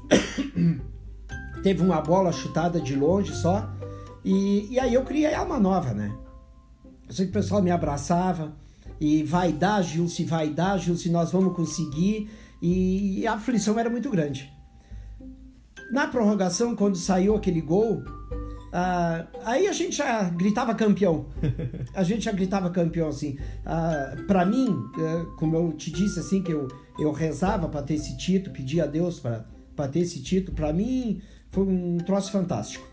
teve 1.64 1.82
uma 1.82 2.02
bola 2.02 2.32
chutada 2.32 2.80
de 2.80 2.96
longe 2.96 3.34
só. 3.34 3.68
E, 4.24 4.68
e 4.74 4.80
aí 4.80 4.94
eu 4.94 5.04
criei 5.04 5.34
alma 5.34 5.60
nova, 5.60 5.94
né? 5.94 6.16
Eu 7.08 7.14
sei 7.14 7.26
que 7.26 7.32
o 7.32 7.34
pessoal 7.34 7.62
me 7.62 7.72
abraçava 7.72 8.56
e 9.00 9.24
vai 9.24 9.52
dar, 9.52 9.82
Gilce, 9.82 10.26
vai 10.26 10.50
dar, 10.50 10.78
Gilce, 10.78 11.10
nós 11.10 11.32
vamos 11.32 11.56
conseguir. 11.56 12.30
E 12.62 13.26
a 13.26 13.34
aflição 13.34 13.80
era 13.80 13.90
muito 13.90 14.10
grande. 14.10 14.52
Na 15.92 16.08
prorrogação, 16.08 16.76
quando 16.76 16.98
saiu 16.98 17.36
aquele 17.36 17.62
gol, 17.62 18.04
ah, 18.72 19.26
aí 19.46 19.68
a 19.68 19.72
gente 19.72 19.96
já 19.96 20.24
gritava 20.24 20.76
campeão. 20.76 21.28
A 21.96 22.04
gente 22.04 22.26
já 22.26 22.32
gritava 22.32 22.70
campeão, 22.70 23.08
assim. 23.08 23.38
Ah, 23.66 24.16
para 24.28 24.46
mim, 24.46 24.68
eh, 25.00 25.26
como 25.38 25.56
eu 25.56 25.72
te 25.74 25.90
disse, 25.92 26.20
assim, 26.20 26.44
que 26.44 26.52
eu, 26.52 26.68
eu 27.00 27.12
rezava 27.12 27.68
para 27.70 27.82
ter 27.82 27.96
esse 27.96 28.18
título, 28.18 28.54
pedia 28.54 28.84
a 28.84 28.88
Deus 28.88 29.20
para 29.20 29.88
ter 29.88 30.00
esse 30.00 30.22
título, 30.22 30.56
para 30.56 30.72
mim 30.74 31.22
foi 31.50 31.64
um 31.64 31.98
troço 31.98 32.32
fantástico. 32.32 32.86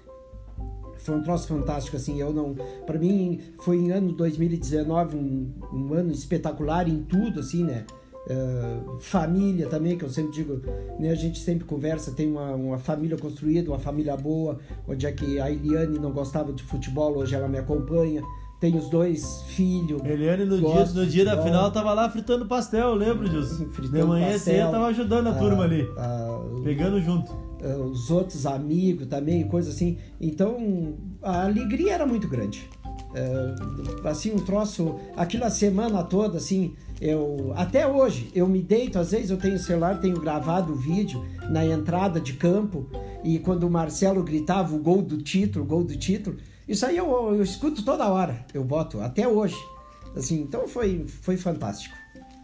Foi 0.98 1.16
um 1.16 1.22
troço 1.22 1.46
fantástico, 1.48 1.96
assim, 1.96 2.18
eu 2.18 2.32
não... 2.32 2.54
para 2.86 2.98
mim, 2.98 3.40
foi 3.60 3.76
em 3.76 3.90
ano 3.90 4.12
2019 4.12 5.16
um, 5.16 5.52
um 5.70 5.92
ano 5.92 6.10
espetacular 6.12 6.88
em 6.88 7.02
tudo, 7.02 7.40
assim, 7.40 7.62
né? 7.62 7.84
Uh, 8.26 8.98
família 9.00 9.66
também, 9.68 9.98
que 9.98 10.04
eu 10.04 10.08
sempre 10.08 10.32
digo, 10.32 10.60
né, 10.98 11.10
a 11.10 11.14
gente 11.14 11.38
sempre 11.40 11.66
conversa, 11.66 12.10
tem 12.12 12.30
uma, 12.30 12.54
uma 12.54 12.78
família 12.78 13.18
construída, 13.18 13.70
uma 13.70 13.78
família 13.78 14.16
boa, 14.16 14.58
onde 14.88 15.04
é 15.06 15.12
que 15.12 15.38
a 15.38 15.50
Eliane 15.50 15.98
não 15.98 16.10
gostava 16.10 16.50
de 16.52 16.62
futebol, 16.62 17.18
hoje 17.18 17.34
ela 17.34 17.46
me 17.48 17.58
acompanha, 17.58 18.22
tem 18.58 18.78
os 18.78 18.88
dois 18.88 19.42
filhos. 19.48 20.02
Eliane, 20.02 20.46
no 20.46 20.58
dia, 20.58 20.84
no 20.86 21.06
dia 21.06 21.24
da 21.26 21.42
final, 21.42 21.70
tava 21.70 21.92
lá 21.92 22.08
fritando 22.08 22.46
pastel, 22.46 22.88
eu 22.88 22.94
lembro 22.94 23.28
disso. 23.28 23.66
Fritando 23.72 23.98
De 23.98 24.04
manhã 24.04 24.38
cedo, 24.38 24.70
tava 24.70 24.86
ajudando 24.86 25.26
a 25.26 25.30
Ah, 25.30 25.34
turma 25.38 25.64
ali, 25.64 25.86
ah, 25.98 26.40
pegando 26.64 26.98
junto. 27.02 27.30
ah, 27.62 27.76
os 27.76 28.10
outros 28.10 28.46
amigos 28.46 29.06
também, 29.06 29.46
coisa 29.46 29.68
assim. 29.68 29.98
Então 30.18 30.94
a 31.22 31.44
alegria 31.44 31.92
era 31.92 32.06
muito 32.06 32.26
grande. 32.26 32.70
Ah, 33.14 34.08
assim, 34.08 34.32
um 34.32 34.38
troço, 34.38 34.94
aquilo 35.14 35.44
a 35.44 35.50
semana 35.50 36.02
toda, 36.02 36.38
assim, 36.38 36.74
eu 37.06 37.52
até 37.54 37.86
hoje 37.86 38.30
eu 38.34 38.46
me 38.48 38.62
deito, 38.62 38.98
às 38.98 39.10
vezes 39.12 39.30
eu 39.30 39.36
tenho 39.36 39.58
celular, 39.58 40.00
tenho 40.00 40.18
gravado 40.18 40.72
o 40.72 40.76
vídeo 40.76 41.22
na 41.50 41.64
entrada 41.64 42.18
de 42.18 42.32
campo 42.32 42.86
e 43.22 43.38
quando 43.38 43.64
o 43.64 43.70
Marcelo 43.70 44.22
gritava 44.22 44.74
o 44.74 44.78
gol 44.78 45.02
do 45.02 45.18
título, 45.18 45.64
gol 45.66 45.84
do 45.84 45.94
título, 45.96 46.38
isso 46.66 46.86
aí 46.86 46.96
eu, 46.96 47.06
eu 47.34 47.42
escuto 47.42 47.84
toda 47.84 48.08
hora, 48.08 48.44
eu 48.54 48.64
boto 48.64 49.00
até 49.00 49.28
hoje. 49.28 49.56
Assim, 50.16 50.40
então 50.40 50.66
foi, 50.66 51.04
foi 51.06 51.36
fantástico. 51.36 51.94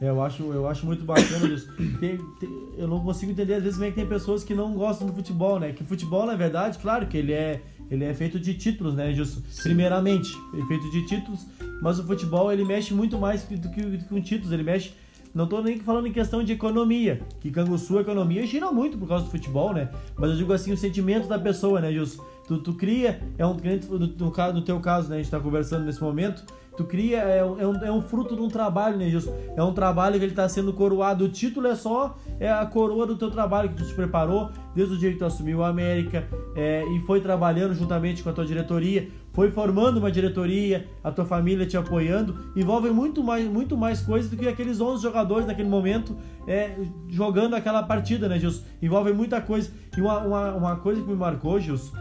É, 0.00 0.08
Eu 0.08 0.20
acho, 0.22 0.42
eu 0.42 0.66
acho 0.68 0.84
muito 0.84 1.04
bacana 1.04 1.46
isso. 1.54 1.66
Tem- 2.00 2.18
tem- 2.38 2.68
eu 2.76 2.86
não 2.88 3.00
consigo 3.02 3.32
entender, 3.32 3.54
às 3.54 3.62
vezes, 3.62 3.76
como 3.78 3.86
é 3.86 3.90
que 3.90 3.96
tem 3.96 4.06
pessoas 4.06 4.42
que 4.44 4.54
não 4.54 4.74
gostam 4.74 5.06
do 5.06 5.12
futebol, 5.14 5.58
né? 5.60 5.72
Que 5.72 5.84
futebol, 5.84 6.26
na 6.26 6.34
verdade, 6.34 6.78
claro 6.78 7.06
que 7.06 7.16
ele 7.16 7.32
é, 7.32 7.60
ele 7.90 8.04
é 8.04 8.14
feito 8.14 8.38
de 8.38 8.54
títulos, 8.54 8.94
né, 8.94 9.12
Gilson? 9.12 9.40
Primeiramente, 9.62 10.30
é 10.54 10.66
feito 10.66 10.90
de 10.90 11.06
títulos, 11.06 11.46
mas 11.82 11.98
o 11.98 12.04
futebol, 12.04 12.52
ele 12.52 12.64
mexe 12.64 12.94
muito 12.94 13.18
mais 13.18 13.42
do 13.42 13.68
que, 13.70 13.98
com 14.04 14.20
títulos, 14.20 14.52
ele 14.52 14.62
mexe... 14.62 14.92
Não 15.32 15.46
tô 15.46 15.60
nem 15.62 15.78
falando 15.78 16.08
em 16.08 16.12
questão 16.12 16.42
de 16.42 16.52
economia, 16.52 17.20
que 17.40 17.52
Canguçu, 17.52 17.98
a 17.98 18.00
economia 18.00 18.44
gira 18.46 18.72
muito 18.72 18.98
por 18.98 19.06
causa 19.06 19.24
do 19.24 19.30
futebol, 19.30 19.72
né? 19.72 19.88
Mas 20.16 20.30
eu 20.30 20.36
digo 20.36 20.52
assim, 20.52 20.72
o 20.72 20.76
sentimento 20.76 21.28
da 21.28 21.38
pessoa, 21.38 21.80
né, 21.80 21.92
Gilson? 21.92 22.24
Tu, 22.48 22.58
tu 22.58 22.74
cria, 22.74 23.22
é 23.38 23.46
um 23.46 23.56
cliente, 23.56 23.86
no, 23.86 23.98
no, 23.98 24.52
no 24.54 24.62
teu 24.62 24.80
caso, 24.80 25.08
né, 25.08 25.16
a 25.16 25.18
gente 25.18 25.30
tá 25.30 25.38
conversando 25.38 25.84
nesse 25.84 26.02
momento, 26.02 26.44
tu 26.80 26.84
cria, 26.86 27.18
é, 27.18 27.44
um- 27.44 27.60
é, 27.60 27.66
um, 27.66 27.84
é 27.84 27.92
um 27.92 28.00
fruto 28.02 28.34
de 28.34 28.40
um 28.42 28.48
trabalho, 28.48 28.96
né, 28.96 29.08
Gilson? 29.10 29.34
É 29.56 29.62
um 29.62 29.72
trabalho 29.72 30.18
que 30.18 30.24
ele 30.24 30.34
tá 30.34 30.48
sendo 30.48 30.72
coroado. 30.72 31.24
O 31.24 31.28
título 31.28 31.66
é 31.66 31.74
só 31.74 32.16
é 32.38 32.50
a 32.50 32.64
coroa 32.64 33.06
do 33.06 33.16
teu 33.16 33.30
trabalho 33.30 33.68
que 33.68 33.74
tu 33.76 33.84
te 33.86 33.94
preparou 33.94 34.50
desde 34.74 34.94
o 34.94 34.98
dia 34.98 35.12
que 35.12 35.18
tu 35.18 35.24
assumiu 35.24 35.62
a 35.62 35.68
América 35.68 36.26
é, 36.56 36.84
e 36.94 37.00
foi 37.00 37.20
trabalhando 37.20 37.74
juntamente 37.74 38.22
com 38.22 38.30
a 38.30 38.32
tua 38.32 38.46
diretoria. 38.46 39.08
foi 39.32 39.48
formando 39.50 39.98
uma 39.98 40.10
diretoria, 40.10 40.86
a 41.04 41.10
tua 41.12 41.24
família 41.24 41.64
te 41.66 41.76
apoiando, 41.76 42.34
envolve 42.56 42.90
muito 42.90 43.22
mais, 43.22 43.46
muito 43.48 43.76
mais 43.76 44.00
coisas 44.00 44.28
do 44.30 44.36
que 44.36 44.48
aqueles 44.48 44.80
11 44.80 45.02
jogadores 45.02 45.46
naquele 45.46 45.68
momento 45.68 46.16
é, 46.48 46.76
jogando 47.08 47.54
aquela 47.54 47.82
partida, 47.82 48.28
né, 48.28 48.38
Gilson? 48.40 48.62
Envolve 48.82 49.12
muita 49.12 49.40
coisa. 49.40 49.70
E 49.96 50.00
uma, 50.00 50.18
uma, 50.18 50.54
uma 50.54 50.76
coisa 50.76 51.00
que 51.00 51.08
me 51.08 51.14
marcou, 51.16 51.60
Gilson, 51.60 51.92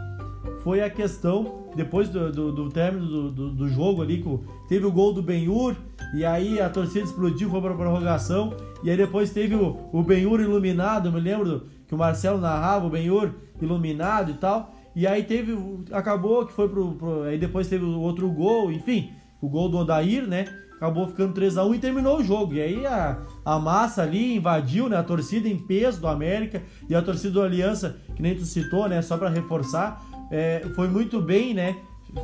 foi 0.64 0.82
a 0.82 0.90
questão, 0.90 1.70
depois 1.76 2.10
do, 2.10 2.32
do, 2.32 2.52
do 2.52 2.70
término 2.70 3.06
do, 3.06 3.32
do, 3.32 3.50
do, 3.52 3.70
jogo 3.70 4.02
ali, 4.02 4.22
que 4.22 4.40
teve 4.68 4.86
o 4.86 4.92
gol 4.92 5.14
do 5.14 5.22
Benhur, 5.22 5.76
e 6.14 6.26
aí 6.26 6.60
a 6.60 6.70
torcida 6.70 7.06
explodiu, 7.06 7.50
foi 7.50 7.62
para 7.62 7.74
prorrogação, 7.74 8.54
e 8.84 8.90
aí 8.90 8.98
depois 8.98 9.32
teve 9.32 9.56
o, 9.56 9.78
o 9.92 10.04
Benhur 10.04 10.40
iluminado, 10.40 11.12
me 11.12 11.20
lembro 11.20 11.68
que 11.88 11.96
o 11.96 11.98
Marcelo 11.98 12.40
narrava 12.40 12.86
o 12.86 12.90
Benhur 12.90 13.32
iluminado 13.62 14.32
e 14.32 14.36
tal, 14.36 14.74
e 14.96 15.08
aí 15.08 15.24
teve, 15.24 15.58
acabou 15.92 16.46
que 16.46 16.54
foi 16.54 16.68
pro, 16.68 16.94
pro 16.94 17.24
aí 17.24 17.38
depois 17.38 17.68
teve 17.68 17.86
o 17.86 18.00
outro 18.00 18.30
gol, 18.30 18.72
enfim, 18.72 19.12
o 19.42 19.48
gol 19.48 19.70
do 19.70 19.78
Odair, 19.78 20.28
né? 20.28 20.46
Acabou 20.76 21.08
ficando 21.08 21.34
3 21.34 21.58
a 21.58 21.66
1 21.66 21.76
e 21.76 21.80
terminou 21.80 22.20
o 22.20 22.24
jogo. 22.24 22.54
E 22.54 22.62
aí 22.62 22.86
a, 22.86 23.20
a 23.44 23.60
massa 23.60 24.02
ali 24.02 24.38
invadiu, 24.38 24.88
né? 24.88 24.96
A 24.96 25.04
torcida 25.04 25.50
em 25.50 25.58
peso 25.58 26.00
do 26.00 26.08
América 26.08 26.64
e 26.90 26.96
a 26.96 27.02
torcida 27.02 27.32
do 27.32 27.42
Aliança, 27.42 27.98
que 28.16 28.22
nem 28.22 28.34
tu 28.34 28.46
citou, 28.46 28.88
né? 28.88 29.02
Só 29.02 29.18
para 29.18 29.30
reforçar, 29.30 30.02
é, 30.32 30.62
foi 30.76 30.88
muito 30.88 31.22
bem, 31.22 31.54
né? 31.54 31.78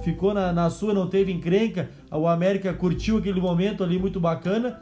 Ficou 0.04 0.34
na, 0.34 0.52
na 0.52 0.70
sua, 0.70 0.94
não 0.94 1.08
teve 1.08 1.32
encrenca. 1.32 1.90
O 2.12 2.28
América 2.28 2.74
curtiu 2.74 3.18
aquele 3.18 3.40
momento 3.40 3.84
ali 3.84 4.00
muito 4.00 4.20
bacana. 4.20 4.82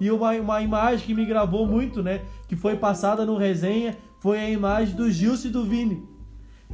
E 0.00 0.10
uma, 0.10 0.32
uma 0.32 0.60
imagem 0.62 1.06
que 1.06 1.14
me 1.14 1.24
gravou 1.24 1.66
muito, 1.66 2.02
né? 2.02 2.20
Que 2.48 2.56
foi 2.56 2.76
passada 2.76 3.24
no 3.24 3.36
resenha, 3.36 3.96
foi 4.20 4.38
a 4.38 4.48
imagem 4.48 4.94
do 4.94 5.10
Gilson 5.10 5.48
e 5.48 5.50
do 5.50 5.64
Vini 5.64 6.14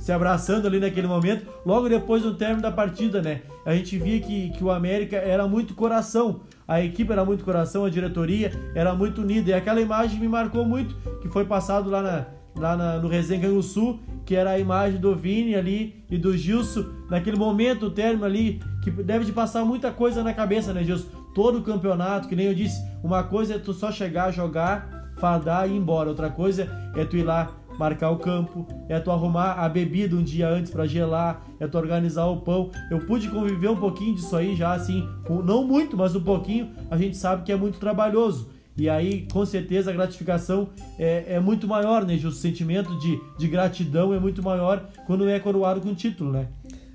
se 0.00 0.10
abraçando 0.12 0.66
ali 0.66 0.80
naquele 0.80 1.06
momento, 1.06 1.46
logo 1.64 1.88
depois 1.88 2.22
do 2.22 2.34
término 2.34 2.62
da 2.62 2.72
partida, 2.72 3.20
né? 3.20 3.42
A 3.66 3.74
gente 3.74 3.98
via 3.98 4.18
que, 4.18 4.50
que 4.50 4.64
o 4.64 4.70
América 4.70 5.16
era 5.16 5.46
muito 5.46 5.74
coração, 5.74 6.40
a 6.66 6.82
equipe 6.82 7.12
era 7.12 7.24
muito 7.24 7.44
coração, 7.44 7.84
a 7.84 7.90
diretoria 7.90 8.50
era 8.74 8.94
muito 8.94 9.20
unida, 9.20 9.50
e 9.50 9.52
aquela 9.52 9.80
imagem 9.80 10.18
me 10.18 10.26
marcou 10.26 10.64
muito, 10.64 10.96
que 11.20 11.28
foi 11.28 11.44
passado 11.44 11.90
lá, 11.90 12.02
na, 12.02 12.26
lá 12.56 12.76
na, 12.76 12.98
no 12.98 13.08
Resenha 13.08 13.50
Sul, 13.62 14.00
que 14.24 14.34
era 14.34 14.50
a 14.50 14.58
imagem 14.58 15.00
do 15.00 15.14
Vini 15.14 15.54
ali 15.54 16.04
e 16.10 16.18
do 16.18 16.36
Gilson, 16.36 16.84
naquele 17.08 17.36
momento, 17.36 17.86
o 17.86 18.24
ali, 18.24 18.60
que 18.82 18.90
deve 18.90 19.24
de 19.24 19.32
passar 19.32 19.64
muita 19.64 19.90
coisa 19.90 20.22
na 20.22 20.32
cabeça, 20.32 20.72
né, 20.72 20.84
Gilson? 20.84 21.08
Todo 21.34 21.58
o 21.58 21.62
campeonato, 21.62 22.28
que 22.28 22.36
nem 22.36 22.46
eu 22.46 22.54
disse, 22.54 22.82
uma 23.02 23.22
coisa 23.22 23.54
é 23.54 23.58
tu 23.58 23.72
só 23.72 23.90
chegar, 23.92 24.32
jogar, 24.32 25.12
fardar 25.18 25.68
e 25.68 25.72
ir 25.72 25.76
embora, 25.76 26.08
outra 26.08 26.28
coisa 26.30 26.68
é 26.96 27.04
tu 27.04 27.16
ir 27.16 27.22
lá 27.22 27.54
marcar 27.78 28.10
o 28.10 28.18
campo, 28.18 28.66
é 28.90 29.00
tu 29.00 29.10
arrumar 29.10 29.52
a 29.52 29.66
bebida 29.66 30.14
um 30.14 30.22
dia 30.22 30.48
antes 30.48 30.70
para 30.70 30.86
gelar, 30.86 31.42
é 31.58 31.66
tu 31.66 31.78
organizar 31.78 32.26
o 32.26 32.36
pão. 32.42 32.70
Eu 32.90 33.06
pude 33.06 33.28
conviver 33.28 33.70
um 33.70 33.76
pouquinho 33.76 34.14
disso 34.14 34.36
aí 34.36 34.54
já 34.54 34.74
assim, 34.74 35.08
não 35.44 35.64
muito, 35.64 35.96
mas 35.96 36.14
um 36.14 36.20
pouquinho, 36.20 36.70
a 36.90 36.98
gente 36.98 37.16
sabe 37.16 37.42
que 37.42 37.50
é 37.50 37.56
muito 37.56 37.78
trabalhoso. 37.78 38.50
E 38.80 38.88
aí, 38.88 39.28
com 39.30 39.44
certeza, 39.44 39.90
a 39.90 39.92
gratificação 39.92 40.70
é, 40.98 41.34
é 41.34 41.38
muito 41.38 41.68
maior, 41.68 42.06
né? 42.06 42.14
O 42.14 42.32
sentimento 42.32 42.98
de, 42.98 43.20
de 43.36 43.46
gratidão 43.46 44.14
é 44.14 44.18
muito 44.18 44.42
maior 44.42 44.88
quando 45.06 45.28
é 45.28 45.38
coroado 45.38 45.82
com 45.82 45.94
título, 45.94 46.32
né? 46.32 46.48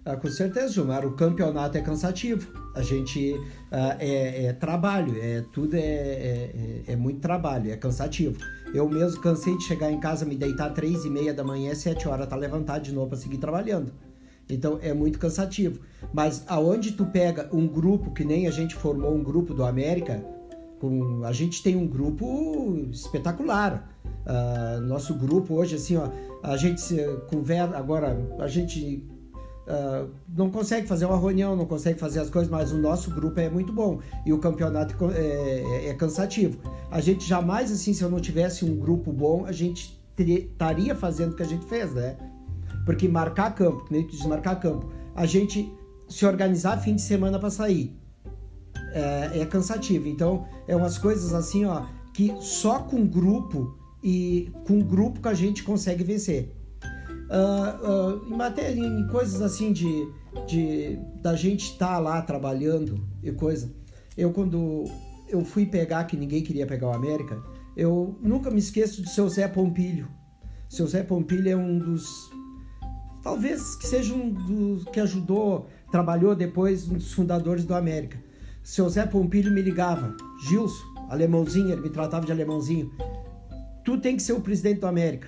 Ah, 0.03 0.15
com 0.15 0.27
certeza, 0.27 0.73
Gilmar. 0.73 1.05
O 1.05 1.11
campeonato 1.11 1.77
é 1.77 1.81
cansativo. 1.81 2.51
A 2.73 2.81
gente 2.81 3.39
ah, 3.71 3.97
é, 3.99 4.45
é, 4.45 4.53
trabalho, 4.53 5.15
é 5.21 5.45
tudo 5.53 5.75
é, 5.75 5.79
é, 5.79 6.51
é, 6.87 6.93
é, 6.93 6.95
muito 6.95 7.19
trabalho, 7.19 7.69
é 7.69 7.77
cansativo. 7.77 8.39
Eu 8.73 8.89
mesmo 8.89 9.21
cansei 9.21 9.55
de 9.55 9.63
chegar 9.65 9.91
em 9.91 9.99
casa, 9.99 10.25
me 10.25 10.35
deitar 10.35 10.71
três 10.71 11.05
e 11.05 11.09
meia 11.11 11.35
da 11.35 11.43
manhã, 11.43 11.75
sete 11.75 12.07
horas, 12.07 12.27
tá 12.27 12.35
levantado 12.35 12.81
de 12.81 12.93
novo 12.93 13.09
para 13.09 13.17
seguir 13.19 13.37
trabalhando. 13.37 13.93
Então 14.49 14.79
é 14.81 14.91
muito 14.91 15.19
cansativo. 15.19 15.81
Mas 16.11 16.43
aonde 16.47 16.93
tu 16.93 17.05
pega 17.05 17.47
um 17.53 17.67
grupo 17.67 18.11
que 18.11 18.25
nem 18.25 18.47
a 18.47 18.51
gente 18.51 18.73
formou 18.73 19.13
um 19.13 19.23
grupo 19.23 19.53
do 19.53 19.63
América, 19.63 20.33
com, 20.79 21.23
a 21.23 21.31
gente 21.31 21.61
tem 21.63 21.75
um 21.75 21.87
grupo 21.87 22.87
espetacular. 22.91 23.89
Uh, 24.25 24.81
nosso 24.81 25.13
grupo 25.15 25.55
hoje, 25.55 25.75
assim, 25.75 25.97
ó, 25.97 26.09
a 26.43 26.57
gente 26.57 26.95
conversa. 27.29 27.77
Agora, 27.77 28.17
a 28.39 28.47
gente 28.47 29.03
uh, 29.67 30.09
não 30.27 30.49
consegue 30.49 30.87
fazer 30.87 31.05
uma 31.05 31.19
reunião, 31.19 31.55
não 31.55 31.65
consegue 31.65 31.99
fazer 31.99 32.19
as 32.19 32.29
coisas, 32.29 32.49
mas 32.49 32.71
o 32.71 32.77
nosso 32.77 33.11
grupo 33.11 33.39
é 33.39 33.49
muito 33.49 33.71
bom 33.71 33.99
e 34.25 34.33
o 34.33 34.39
campeonato 34.39 34.95
é, 35.11 35.85
é, 35.85 35.89
é 35.89 35.93
cansativo. 35.93 36.59
A 36.89 36.99
gente 36.99 37.27
jamais, 37.27 37.71
assim, 37.71 37.93
se 37.93 38.03
eu 38.03 38.09
não 38.09 38.19
tivesse 38.19 38.65
um 38.65 38.75
grupo 38.75 39.11
bom, 39.11 39.45
a 39.45 39.51
gente 39.51 39.99
estaria 40.17 40.95
fazendo 40.95 41.33
o 41.33 41.35
que 41.35 41.43
a 41.43 41.47
gente 41.47 41.65
fez, 41.65 41.93
né? 41.93 42.17
Porque 42.85 43.07
marcar 43.07 43.53
campo, 43.53 43.85
nem 43.89 44.03
tu 44.03 44.11
diz 44.11 44.25
marcar 44.25 44.55
campo, 44.59 44.89
a 45.15 45.25
gente 45.25 45.71
se 46.07 46.25
organizar 46.25 46.77
fim 46.77 46.95
de 46.95 47.01
semana 47.01 47.39
para 47.39 47.49
sair 47.49 48.04
é, 48.95 49.41
é 49.41 49.45
cansativo. 49.45 50.07
Então, 50.07 50.47
é 50.67 50.75
umas 50.75 50.97
coisas 50.97 51.33
assim, 51.33 51.65
ó, 51.65 51.85
que 52.13 52.33
só 52.39 52.79
com 52.79 53.05
grupo 53.05 53.77
e 54.01 54.49
com 54.65 54.79
grupo 54.79 55.21
que 55.21 55.27
a 55.27 55.33
gente 55.33 55.63
consegue 55.63 56.03
vencer. 56.03 56.55
Uh, 57.25 58.21
uh, 58.21 58.27
em 58.27 58.37
matéria, 58.37 58.79
em 58.79 59.07
coisas 59.07 59.41
assim 59.41 59.73
de, 59.73 60.07
de 60.47 60.97
da 61.21 61.35
gente 61.35 61.71
estar 61.71 61.95
tá 61.95 61.99
lá 61.99 62.21
trabalhando 62.21 63.05
e 63.21 63.31
coisa. 63.31 63.69
Eu 64.15 64.31
quando 64.31 64.85
eu 65.27 65.43
fui 65.43 65.65
pegar 65.65 66.05
que 66.05 66.15
ninguém 66.15 66.43
queria 66.43 66.65
pegar 66.65 66.87
o 66.87 66.93
América, 66.93 67.41
eu 67.75 68.17
nunca 68.21 68.49
me 68.49 68.59
esqueço 68.59 69.01
do 69.01 69.09
seu 69.09 69.27
Zé 69.27 69.47
Pompilho. 69.47 70.07
Seu 70.69 70.87
Zé 70.87 71.03
Pompilho 71.03 71.49
é 71.49 71.55
um 71.55 71.79
dos 71.79 72.29
talvez 73.23 73.75
que 73.75 73.87
seja 73.87 74.13
um 74.13 74.29
dos 74.29 74.85
que 74.85 74.99
ajudou, 74.99 75.67
trabalhou 75.91 76.35
depois 76.35 76.87
um 76.87 76.93
dos 76.93 77.11
fundadores 77.11 77.65
do 77.65 77.73
América 77.73 78.23
seu 78.65 78.89
Zé 78.89 79.05
Pompilho 79.05 79.51
me 79.51 79.61
ligava, 79.61 80.17
Gilson, 80.47 80.83
alemãozinho, 81.07 81.69
ele 81.71 81.81
me 81.81 81.89
tratava 81.91 82.25
de 82.25 82.31
alemãozinho. 82.31 82.91
Tu 83.83 83.99
tem 83.99 84.15
que 84.15 84.23
ser 84.23 84.33
o 84.33 84.41
presidente 84.41 84.79
do 84.79 84.87
América. 84.87 85.27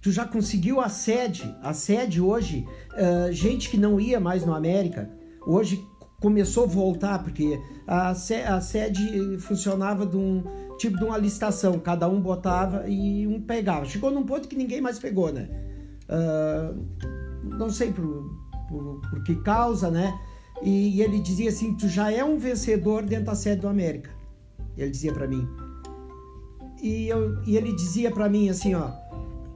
Tu 0.00 0.10
já 0.10 0.26
conseguiu 0.26 0.80
a 0.80 0.88
sede, 0.88 1.44
a 1.62 1.72
sede 1.72 2.20
hoje, 2.20 2.66
uh, 2.94 3.32
gente 3.32 3.70
que 3.70 3.76
não 3.76 4.00
ia 4.00 4.18
mais 4.18 4.44
no 4.44 4.52
América, 4.52 5.08
hoje 5.46 5.80
começou 6.20 6.64
a 6.64 6.66
voltar, 6.66 7.22
porque 7.22 7.56
a, 7.86 8.12
sede, 8.14 9.38
funcionava 9.38 10.04
de 10.04 10.16
um 10.16 10.42
tipo 10.78 10.98
de 10.98 11.04
uma 11.04 11.16
licitação, 11.16 11.78
cada 11.78 12.08
um 12.08 12.20
botava 12.20 12.88
e 12.88 13.28
um 13.28 13.40
pegava. 13.40 13.84
Chegou 13.84 14.10
num 14.10 14.24
ponto 14.24 14.48
que 14.48 14.56
ninguém 14.56 14.80
mais 14.80 14.98
pegou, 14.98 15.32
né? 15.32 15.48
Uh, 16.08 16.84
não 17.44 17.70
sei 17.70 17.92
por, 17.92 18.28
por, 18.68 19.00
por 19.08 19.22
que 19.22 19.36
causa, 19.36 19.88
né? 19.88 20.12
E, 20.62 20.96
e 20.96 21.02
ele 21.02 21.18
dizia 21.18 21.48
assim: 21.50 21.74
Tu 21.74 21.88
já 21.88 22.10
é 22.10 22.24
um 22.24 22.38
vencedor 22.38 23.04
dentro 23.04 23.26
da 23.26 23.34
sede 23.34 23.62
do 23.62 23.68
América. 23.68 24.10
Ele 24.76 24.90
dizia 24.90 25.12
para 25.12 25.26
mim. 25.26 25.46
E, 26.80 27.08
eu, 27.08 27.42
e 27.44 27.56
ele 27.56 27.74
dizia 27.74 28.10
para 28.10 28.28
mim 28.28 28.48
assim: 28.48 28.74
Ó. 28.74 28.90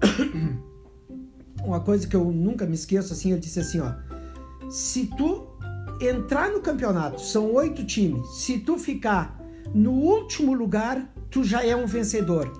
Uma 1.64 1.80
coisa 1.80 2.06
que 2.06 2.14
eu 2.14 2.24
nunca 2.24 2.66
me 2.66 2.74
esqueço 2.74 3.12
assim: 3.12 3.30
Ele 3.32 3.40
disse 3.40 3.60
assim: 3.60 3.80
Ó. 3.80 3.92
Se 4.68 5.06
tu 5.06 5.46
entrar 6.00 6.50
no 6.50 6.60
campeonato, 6.60 7.20
são 7.20 7.54
oito 7.54 7.84
times. 7.84 8.26
Se 8.38 8.58
tu 8.58 8.76
ficar 8.76 9.40
no 9.72 9.92
último 9.92 10.52
lugar, 10.54 11.08
tu 11.30 11.44
já 11.44 11.64
é 11.64 11.76
um 11.76 11.86
vencedor. 11.86 12.52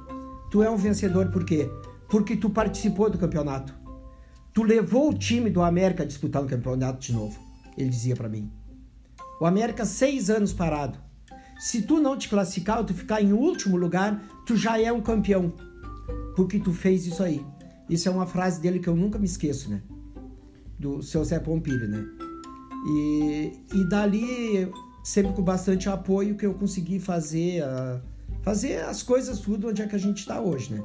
Tu 0.51 0.63
é 0.63 0.71
um 0.71 0.77
vencedor 0.77 1.31
por 1.31 1.45
quê? 1.45 1.69
Porque 2.09 2.37
tu 2.37 2.49
participou 2.49 3.11
do 3.11 3.19
campeonato. 3.19 3.75
Tu 4.55 4.63
levou 4.63 5.11
o 5.11 5.15
time 5.15 5.51
do 5.51 5.61
América 5.61 6.05
a 6.05 6.07
disputar 6.07 6.43
o 6.43 6.47
campeonato 6.47 7.01
de 7.01 7.13
novo 7.13 7.46
ele 7.77 7.91
dizia 7.91 8.17
para 8.17 8.29
mim. 8.29 8.51
O 9.41 9.47
América, 9.47 9.85
seis 9.85 10.31
anos 10.31 10.53
parado. 10.53 10.99
Se 11.59 11.83
tu 11.83 12.01
não 12.01 12.17
te 12.17 12.29
classificar, 12.29 12.79
ou 12.79 12.85
tu 12.85 12.95
ficar 12.95 13.23
em 13.23 13.33
último 13.33 13.77
lugar, 13.77 14.23
tu 14.47 14.57
já 14.57 14.81
é 14.81 14.93
um 14.93 15.01
campeão. 15.01 15.53
Porque 16.35 16.59
tu 16.59 16.73
fez 16.73 17.07
isso 17.07 17.23
aí. 17.23 17.45
Isso 17.89 18.09
é 18.09 18.13
uma 18.13 18.27
frase 18.27 18.61
dele 18.61 18.79
que 18.79 18.89
eu 18.89 18.97
nunca 18.97 19.19
me 19.19 19.25
esqueço, 19.27 19.71
né? 19.71 19.83
Do 20.79 21.03
seu 21.03 21.25
Zé 21.25 21.39
Pompilho, 21.39 21.89
né? 21.89 22.05
E, 22.89 23.53
e 23.75 23.89
dali, 23.89 24.71
sempre 25.03 25.33
com 25.33 25.43
bastante 25.43 25.89
apoio, 25.89 26.37
que 26.37 26.45
eu 26.45 26.55
consegui 26.55 27.01
fazer, 27.01 27.63
a, 27.63 28.01
fazer 28.43 28.85
as 28.85 29.03
coisas 29.03 29.39
tudo 29.41 29.69
onde 29.69 29.83
é 29.83 29.87
que 29.87 29.97
a 29.97 29.99
gente 29.99 30.19
está 30.19 30.41
hoje, 30.41 30.75
né? 30.75 30.85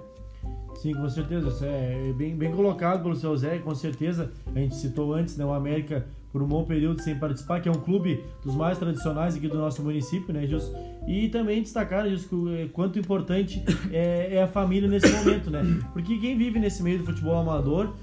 Sim, 0.81 0.93
com 0.93 1.09
certeza. 1.09 1.49
Isso 1.49 1.65
é 1.65 2.13
bem, 2.13 2.35
bem 2.35 2.51
colocado 2.51 3.03
pelo 3.03 3.15
seu 3.15 3.35
Zé, 3.35 3.59
com 3.59 3.75
certeza. 3.75 4.31
A 4.55 4.59
gente 4.59 4.75
citou 4.75 5.13
antes, 5.13 5.37
né? 5.37 5.45
O 5.45 5.53
América 5.53 6.07
por 6.31 6.41
um 6.41 6.47
bom 6.47 6.63
período 6.63 7.01
sem 7.01 7.17
participar, 7.17 7.59
que 7.59 7.67
é 7.67 7.71
um 7.71 7.79
clube 7.79 8.23
dos 8.43 8.55
mais 8.55 8.77
tradicionais 8.77 9.35
aqui 9.35 9.47
do 9.47 9.57
nosso 9.57 9.83
município, 9.83 10.33
né, 10.33 10.47
Gilson? 10.47 10.73
E 11.07 11.27
também 11.29 11.61
destacar, 11.61 12.07
Gilson, 12.07 12.49
é, 12.49 12.67
quanto 12.67 12.97
importante 12.97 13.63
é, 13.91 14.35
é, 14.35 14.43
a 14.43 14.47
família 14.47 14.87
nesse 14.87 15.11
momento, 15.11 15.49
né? 15.49 15.61
Porque 15.93 16.17
quem 16.17 16.37
vive 16.37 16.59
nesse 16.59 16.81
meio 16.81 16.99
do 16.99 17.05
futebol 17.05 17.37
amador, 17.37 17.93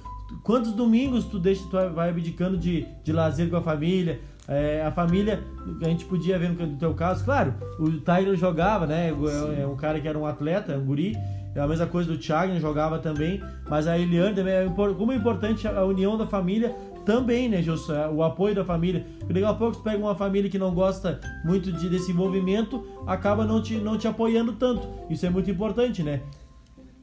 quantos 0.43 0.73
domingos 0.73 1.25
tu 1.25 1.39
deixa, 1.39 1.63
tu 1.71 1.77
vai 1.95 2.11
abdicando 2.11 2.57
de, 2.57 2.87
de 3.03 3.13
lazer 3.13 3.49
com 3.49 3.57
a 3.57 3.63
família, 3.63 4.21
é, 4.47 4.83
a 4.83 4.91
família, 4.91 5.43
a 5.83 5.85
gente 5.85 6.07
podia 6.07 6.39
ver 6.39 6.51
no 6.51 6.77
teu 6.77 6.95
caso, 6.95 7.23
claro, 7.25 7.55
o 7.79 7.91
Tyler 8.01 8.35
jogava, 8.35 8.87
né? 8.87 9.11
É, 9.11 9.63
é 9.63 9.67
um 9.67 9.77
cara 9.77 10.01
que 10.01 10.09
era 10.09 10.19
um 10.19 10.25
atleta, 10.25 10.77
um 10.77 10.85
guri, 10.85 11.15
é 11.55 11.61
a 11.61 11.67
mesma 11.67 11.87
coisa 11.87 12.11
do 12.11 12.17
Thiago, 12.17 12.59
jogava 12.61 12.99
também, 12.99 13.43
mas 13.69 13.87
a 13.87 13.99
Eliane 13.99 14.35
também, 14.35 14.55
é, 14.55 14.67
como 14.67 15.13
é 15.13 15.17
importante 15.17 15.67
a 15.67 15.85
união 15.85 16.17
da 16.17 16.27
família 16.27 16.75
também, 17.09 17.49
né, 17.49 17.63
Gilson? 17.63 17.95
É, 17.95 18.07
o 18.07 18.23
apoio 18.23 18.55
da 18.55 18.67
família. 18.67 19.07
Daqui 19.27 19.43
a 19.43 19.55
pouco 19.55 19.77
você 19.77 19.83
pega 19.83 19.97
uma 19.97 20.15
família 20.15 20.51
que 20.51 20.59
não 20.59 20.75
gosta 20.75 21.19
muito 21.43 21.73
de 21.73 21.89
desenvolvimento, 21.89 22.87
acaba 23.07 23.47
não 23.47 23.63
te, 23.63 23.77
não 23.77 23.97
te 23.97 24.07
apoiando 24.07 24.53
tanto. 24.53 24.87
Isso 25.09 25.25
é 25.25 25.31
muito 25.31 25.51
importante, 25.51 26.03
né? 26.03 26.21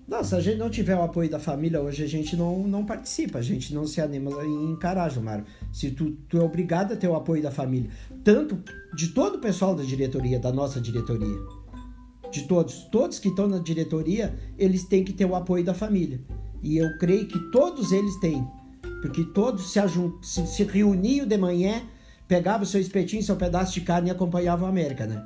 Não, 0.07 0.23
se 0.23 0.35
a 0.35 0.39
gente 0.39 0.59
não 0.59 0.69
tiver 0.69 0.95
o 0.95 1.01
apoio 1.01 1.27
da 1.27 1.39
família 1.39 1.81
hoje, 1.81 2.03
a 2.03 2.07
gente 2.07 2.37
não, 2.37 2.67
não 2.67 2.85
participa, 2.85 3.39
a 3.39 3.41
gente 3.41 3.73
não 3.73 3.87
se 3.87 3.99
anima 3.99 4.29
em 4.43 4.73
encarar, 4.73 5.09
Gilmar. 5.09 5.43
Se 5.73 5.89
tu, 5.89 6.11
tu 6.29 6.37
é 6.37 6.43
obrigado 6.43 6.93
a 6.93 6.95
ter 6.95 7.07
o 7.07 7.15
apoio 7.15 7.41
da 7.41 7.49
família, 7.49 7.89
tanto 8.23 8.59
de 8.93 9.07
todo 9.07 9.37
o 9.37 9.39
pessoal 9.39 9.73
da 9.73 9.81
diretoria, 9.81 10.39
da 10.39 10.53
nossa 10.53 10.79
diretoria, 10.79 11.35
de 12.31 12.43
todos, 12.43 12.83
todos 12.91 13.17
que 13.17 13.29
estão 13.29 13.47
na 13.47 13.57
diretoria, 13.57 14.37
eles 14.55 14.83
têm 14.83 15.03
que 15.03 15.13
ter 15.13 15.25
o 15.25 15.35
apoio 15.35 15.63
da 15.63 15.73
família. 15.73 16.21
E 16.61 16.77
eu 16.77 16.95
creio 16.99 17.27
que 17.27 17.39
todos 17.49 17.91
eles 17.91 18.15
têm, 18.19 18.47
porque 19.05 19.23
todos 19.23 19.71
se, 19.71 19.79
se, 20.23 20.47
se 20.47 20.63
reuniam 20.63 21.27
de 21.27 21.37
manhã, 21.37 21.83
pegavam 22.27 22.65
seu 22.65 22.81
espetinho, 22.81 23.21
seu 23.21 23.35
pedaço 23.35 23.71
de 23.73 23.81
carne 23.81 24.09
e 24.09 24.11
acompanhavam 24.11 24.65
a 24.65 24.69
América, 24.69 25.05
né? 25.05 25.23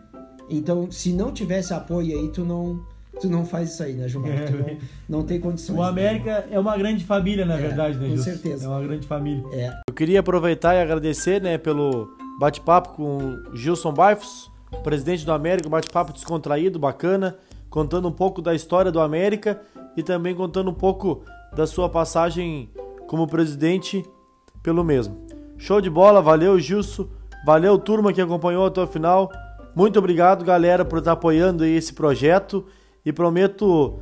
Então, 0.49 0.91
se 0.91 1.13
não 1.13 1.31
tivesse 1.31 1.73
apoio 1.73 2.19
aí, 2.19 2.29
tu 2.29 2.43
não 2.43 2.83
tu 3.21 3.29
não 3.29 3.45
faz 3.45 3.73
isso 3.73 3.83
aí, 3.83 3.93
né, 3.93 4.07
João? 4.07 4.25
É. 4.27 4.49
Não, 4.49 5.19
não, 5.19 5.25
tem 5.25 5.39
condições. 5.39 5.77
O 5.77 5.81
América 5.81 6.41
né? 6.41 6.47
é 6.51 6.59
uma 6.59 6.77
grande 6.77 7.05
família, 7.05 7.45
na 7.45 7.57
é, 7.57 7.61
verdade, 7.61 7.97
né, 7.97 8.09
Com 8.09 8.17
certeza. 8.17 8.65
É 8.65 8.67
uma 8.67 8.81
grande 8.81 9.07
família. 9.07 9.43
É. 9.53 9.79
Eu 9.87 9.93
queria 9.93 10.19
aproveitar 10.19 10.75
e 10.75 10.81
agradecer, 10.81 11.41
né, 11.41 11.57
pelo 11.57 12.09
bate-papo 12.39 12.93
com 12.95 13.41
Gilson 13.53 13.93
Baifos, 13.93 14.51
presidente 14.83 15.25
do 15.25 15.31
América, 15.31 15.67
um 15.67 15.71
bate-papo 15.71 16.13
descontraído, 16.13 16.79
bacana, 16.79 17.37
contando 17.69 18.07
um 18.07 18.11
pouco 18.13 18.41
da 18.41 18.53
história 18.53 18.91
do 18.91 18.99
América 18.99 19.61
e 19.97 20.03
também 20.03 20.35
contando 20.35 20.69
um 20.69 20.73
pouco 20.73 21.23
da 21.55 21.65
sua 21.65 21.89
passagem 21.89 22.69
como 23.09 23.25
presidente 23.25 24.05
pelo 24.61 24.83
mesmo. 24.83 25.25
Show 25.57 25.81
de 25.81 25.89
bola, 25.89 26.21
valeu 26.21 26.59
Gilson, 26.59 27.07
valeu 27.43 27.75
turma 27.79 28.13
que 28.13 28.21
acompanhou 28.21 28.67
até 28.67 28.79
o 28.81 28.85
final. 28.85 29.31
Muito 29.75 29.97
obrigado, 29.97 30.45
galera, 30.45 30.85
por 30.85 30.99
estar 30.99 31.13
apoiando 31.13 31.65
esse 31.65 31.91
projeto 31.91 32.63
e 33.03 33.11
prometo 33.11 33.99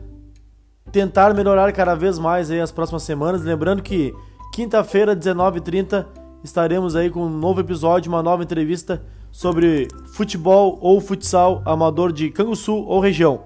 tentar 0.92 1.34
melhorar 1.34 1.72
cada 1.72 1.96
vez 1.96 2.20
mais 2.20 2.52
aí 2.52 2.60
as 2.60 2.72
próximas 2.72 3.04
semanas. 3.04 3.44
Lembrando 3.44 3.82
que 3.82 4.14
quinta-feira, 4.54 5.16
19h30, 5.16 6.06
estaremos 6.44 6.94
aí 6.94 7.10
com 7.10 7.22
um 7.22 7.30
novo 7.30 7.62
episódio, 7.62 8.12
uma 8.12 8.22
nova 8.22 8.44
entrevista 8.44 9.02
sobre 9.32 9.88
futebol 10.16 10.78
ou 10.82 11.00
futsal 11.00 11.62
amador 11.66 12.12
de 12.12 12.30
Canguçu 12.30 12.76
ou 12.76 13.00
região. 13.00 13.40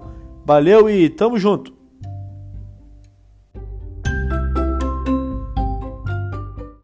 Valeu 0.44 0.90
e 0.90 1.08
tamo 1.08 1.38
junto! 1.38 1.81